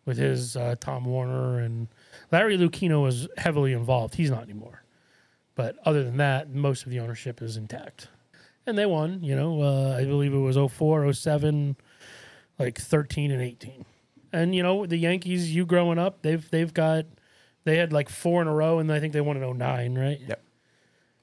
with 0.04 0.18
his 0.18 0.56
uh, 0.56 0.76
Tom 0.78 1.04
Werner 1.04 1.60
and 1.60 1.88
Larry 2.30 2.56
Lucchino 2.58 3.02
was 3.02 3.28
heavily 3.36 3.72
involved. 3.72 4.14
He's 4.14 4.30
not 4.30 4.42
anymore. 4.42 4.82
But 5.54 5.76
other 5.84 6.04
than 6.04 6.18
that, 6.18 6.50
most 6.50 6.84
of 6.84 6.90
the 6.90 7.00
ownership 7.00 7.40
is 7.40 7.56
intact. 7.56 8.08
And 8.66 8.76
they 8.76 8.84
won, 8.84 9.22
you 9.22 9.34
know, 9.34 9.62
uh, 9.62 9.96
I 9.98 10.04
believe 10.04 10.34
it 10.34 10.38
was 10.38 10.56
04, 10.56 11.12
07, 11.12 11.76
like 12.58 12.78
13 12.78 13.30
and 13.30 13.40
18. 13.40 13.84
And 14.32 14.54
you 14.54 14.62
know, 14.62 14.86
the 14.86 14.96
Yankees, 14.96 15.54
you 15.54 15.64
growing 15.64 15.98
up, 15.98 16.22
they've 16.22 16.48
they've 16.50 16.72
got 16.72 17.06
they 17.66 17.76
had 17.76 17.92
like 17.92 18.08
four 18.08 18.40
in 18.40 18.48
a 18.48 18.54
row 18.54 18.78
and 18.78 18.90
I 18.90 19.00
think 19.00 19.12
they 19.12 19.20
won 19.20 19.36
in 19.36 19.58
09, 19.58 19.98
right? 19.98 20.20
Yep. 20.26 20.42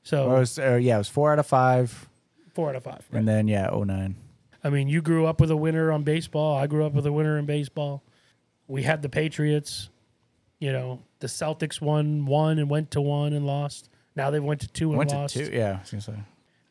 So 0.03 0.27
Or 0.29 0.35
it 0.35 0.39
was, 0.41 0.59
uh, 0.59 0.75
yeah, 0.75 0.95
it 0.95 0.97
was 0.99 1.07
four 1.09 1.31
out 1.31 1.39
of 1.39 1.47
five, 1.47 2.07
four 2.53 2.69
out 2.69 2.75
of 2.75 2.83
five. 2.83 3.01
Right? 3.09 3.19
and 3.19 3.27
then 3.27 3.47
yeah, 3.47 3.69
oh 3.71 3.83
nine. 3.83 4.15
I 4.63 4.69
mean, 4.69 4.87
you 4.89 5.01
grew 5.01 5.25
up 5.25 5.41
with 5.41 5.49
a 5.51 5.57
winner 5.57 5.91
on 5.91 6.03
baseball. 6.03 6.55
I 6.55 6.67
grew 6.67 6.85
up 6.85 6.93
with 6.93 7.05
a 7.05 7.11
winner 7.11 7.37
in 7.37 7.45
baseball. 7.45 8.03
We 8.67 8.83
had 8.83 9.01
the 9.01 9.09
Patriots. 9.09 9.89
You 10.59 10.71
know, 10.71 10.99
the 11.19 11.27
Celtics 11.27 11.81
won 11.81 12.25
one 12.25 12.59
and 12.59 12.69
went 12.69 12.91
to 12.91 13.01
one 13.01 13.33
and 13.33 13.45
lost. 13.45 13.89
Now 14.15 14.29
they 14.29 14.39
went 14.39 14.61
to 14.61 14.67
two 14.67 14.89
and 14.89 14.97
Went 14.97 15.11
lost. 15.11 15.33
to 15.35 15.49
two. 15.49 15.55
Yeah, 15.55 15.77
I 15.77 15.79
was 15.81 15.91
gonna 15.91 16.01
say. 16.01 16.13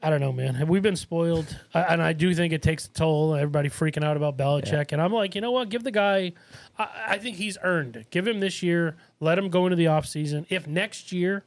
I 0.05 0.11
don't 0.11 0.21
know, 0.21 0.33
man. 0.33 0.55
Have 0.57 0.69
we 0.69 0.81
been 0.81 0.97
spoiled? 0.97 1.57
I, 1.73 1.83
and 1.83 2.03
I 2.03 2.13
do 2.13 2.35
think 2.35 2.53
it 2.53 2.61
takes 2.61 2.87
a 2.87 2.91
toll. 2.91 3.35
Everybody 3.37 3.69
freaking 3.69 4.03
out 4.03 4.17
about 4.17 4.37
Belichick, 4.37 4.91
and 4.93 5.01
I'm 5.01 5.13
like, 5.13 5.35
you 5.37 5.41
know 5.41 5.53
what? 5.53 5.69
Give 5.69 5.85
the 5.85 5.93
guy. 5.93 6.33
I, 6.77 6.89
I 7.11 7.19
think 7.19 7.37
he's 7.37 7.57
earned. 7.63 7.95
it. 7.97 8.11
Give 8.11 8.27
him 8.27 8.41
this 8.41 8.63
year. 8.65 8.97
Let 9.21 9.39
him 9.39 9.49
go 9.49 9.65
into 9.67 9.77
the 9.77 9.85
offseason. 9.85 10.47
If 10.49 10.67
next 10.67 11.13
year 11.13 11.45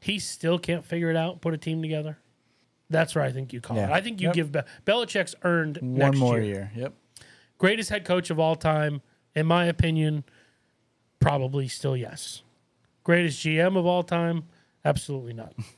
he 0.00 0.18
still 0.18 0.58
can't 0.58 0.84
figure 0.84 1.10
it 1.10 1.16
out, 1.16 1.40
put 1.42 1.52
a 1.52 1.58
team 1.58 1.82
together. 1.82 2.18
That's 2.88 3.14
where 3.14 3.22
I 3.22 3.30
think 3.32 3.52
you 3.52 3.60
call 3.60 3.76
it. 3.76 3.90
I 3.90 4.00
think 4.00 4.20
you 4.22 4.28
Yep. 4.28 4.34
give 4.34 4.52
Be- 4.52 4.60
Belichick's 4.86 5.34
earned 5.42 5.76
One 5.82 5.94
next 5.94 6.16
more 6.18 6.36
year. 6.40 6.44
year. 6.44 6.72
Yep. 6.74 6.94
Greatest 7.58 7.90
head 7.90 8.06
coach 8.06 8.30
of 8.30 8.38
all 8.40 8.56
time, 8.56 9.02
in 9.34 9.44
my 9.44 9.66
opinion, 9.66 10.24
probably 11.20 11.68
still 11.68 11.96
yes. 11.96 12.42
Greatest 13.04 13.44
GM 13.44 13.76
of 13.76 13.84
all 13.84 14.02
time, 14.02 14.44
Absolutely 14.84 15.34
not. 15.34 15.52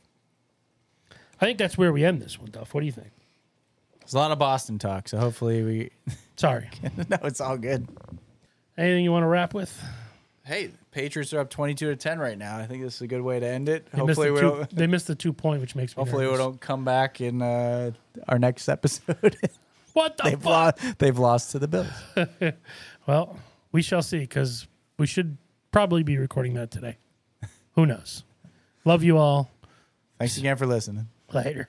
I 1.40 1.46
think 1.46 1.58
that's 1.58 1.78
where 1.78 1.92
we 1.92 2.04
end 2.04 2.20
this 2.20 2.38
one, 2.38 2.50
Duff. 2.50 2.74
What 2.74 2.80
do 2.80 2.86
you 2.86 2.92
think? 2.92 3.10
There's 4.00 4.14
a 4.14 4.18
lot 4.18 4.30
of 4.32 4.38
Boston 4.38 4.78
talk, 4.78 5.08
so 5.08 5.18
hopefully 5.18 5.62
we. 5.62 5.90
Sorry. 6.36 6.68
no, 7.08 7.18
it's 7.24 7.40
all 7.40 7.56
good. 7.56 7.86
Anything 8.76 9.04
you 9.04 9.12
want 9.12 9.22
to 9.24 9.28
wrap 9.28 9.54
with? 9.54 9.76
Hey, 10.44 10.70
Patriots 10.90 11.32
are 11.34 11.40
up 11.40 11.50
22 11.50 11.86
to 11.90 11.96
10 11.96 12.18
right 12.18 12.36
now. 12.36 12.58
I 12.58 12.66
think 12.66 12.82
this 12.82 12.96
is 12.96 13.02
a 13.02 13.06
good 13.06 13.20
way 13.20 13.38
to 13.38 13.46
end 13.46 13.68
it. 13.68 13.86
They 13.92 13.98
missed, 14.02 14.18
hopefully 14.18 14.26
the 14.28 14.32
we 14.32 14.40
two, 14.40 14.46
don't. 14.56 14.74
they 14.76 14.86
missed 14.86 15.06
the 15.06 15.14
two 15.14 15.32
point, 15.32 15.60
which 15.60 15.76
makes 15.76 15.96
me 15.96 16.00
Hopefully 16.00 16.24
we 16.24 16.32
nervous. 16.32 16.44
don't 16.46 16.60
come 16.60 16.84
back 16.84 17.20
in 17.20 17.40
uh, 17.42 17.92
our 18.28 18.38
next 18.38 18.68
episode. 18.68 19.36
What 19.92 20.16
the 20.18 20.22
they've 20.22 20.40
fuck? 20.40 20.80
lost. 20.80 20.98
They've 20.98 21.18
lost 21.18 21.50
to 21.50 21.58
the 21.58 21.66
Bills. 21.68 21.88
Well, 23.08 23.36
we 23.72 23.82
shall 23.82 24.02
see 24.02 24.20
because 24.20 24.68
we 24.98 25.06
should 25.08 25.36
probably 25.72 26.04
be 26.04 26.16
recording 26.16 26.54
that 26.54 26.70
today. 26.70 26.96
Who 27.74 27.86
knows? 27.86 28.22
Love 28.84 29.02
you 29.02 29.18
all. 29.18 29.50
Thanks 30.18 30.36
again 30.36 30.56
for 30.56 30.64
listening. 30.66 31.08
Later. 31.32 31.68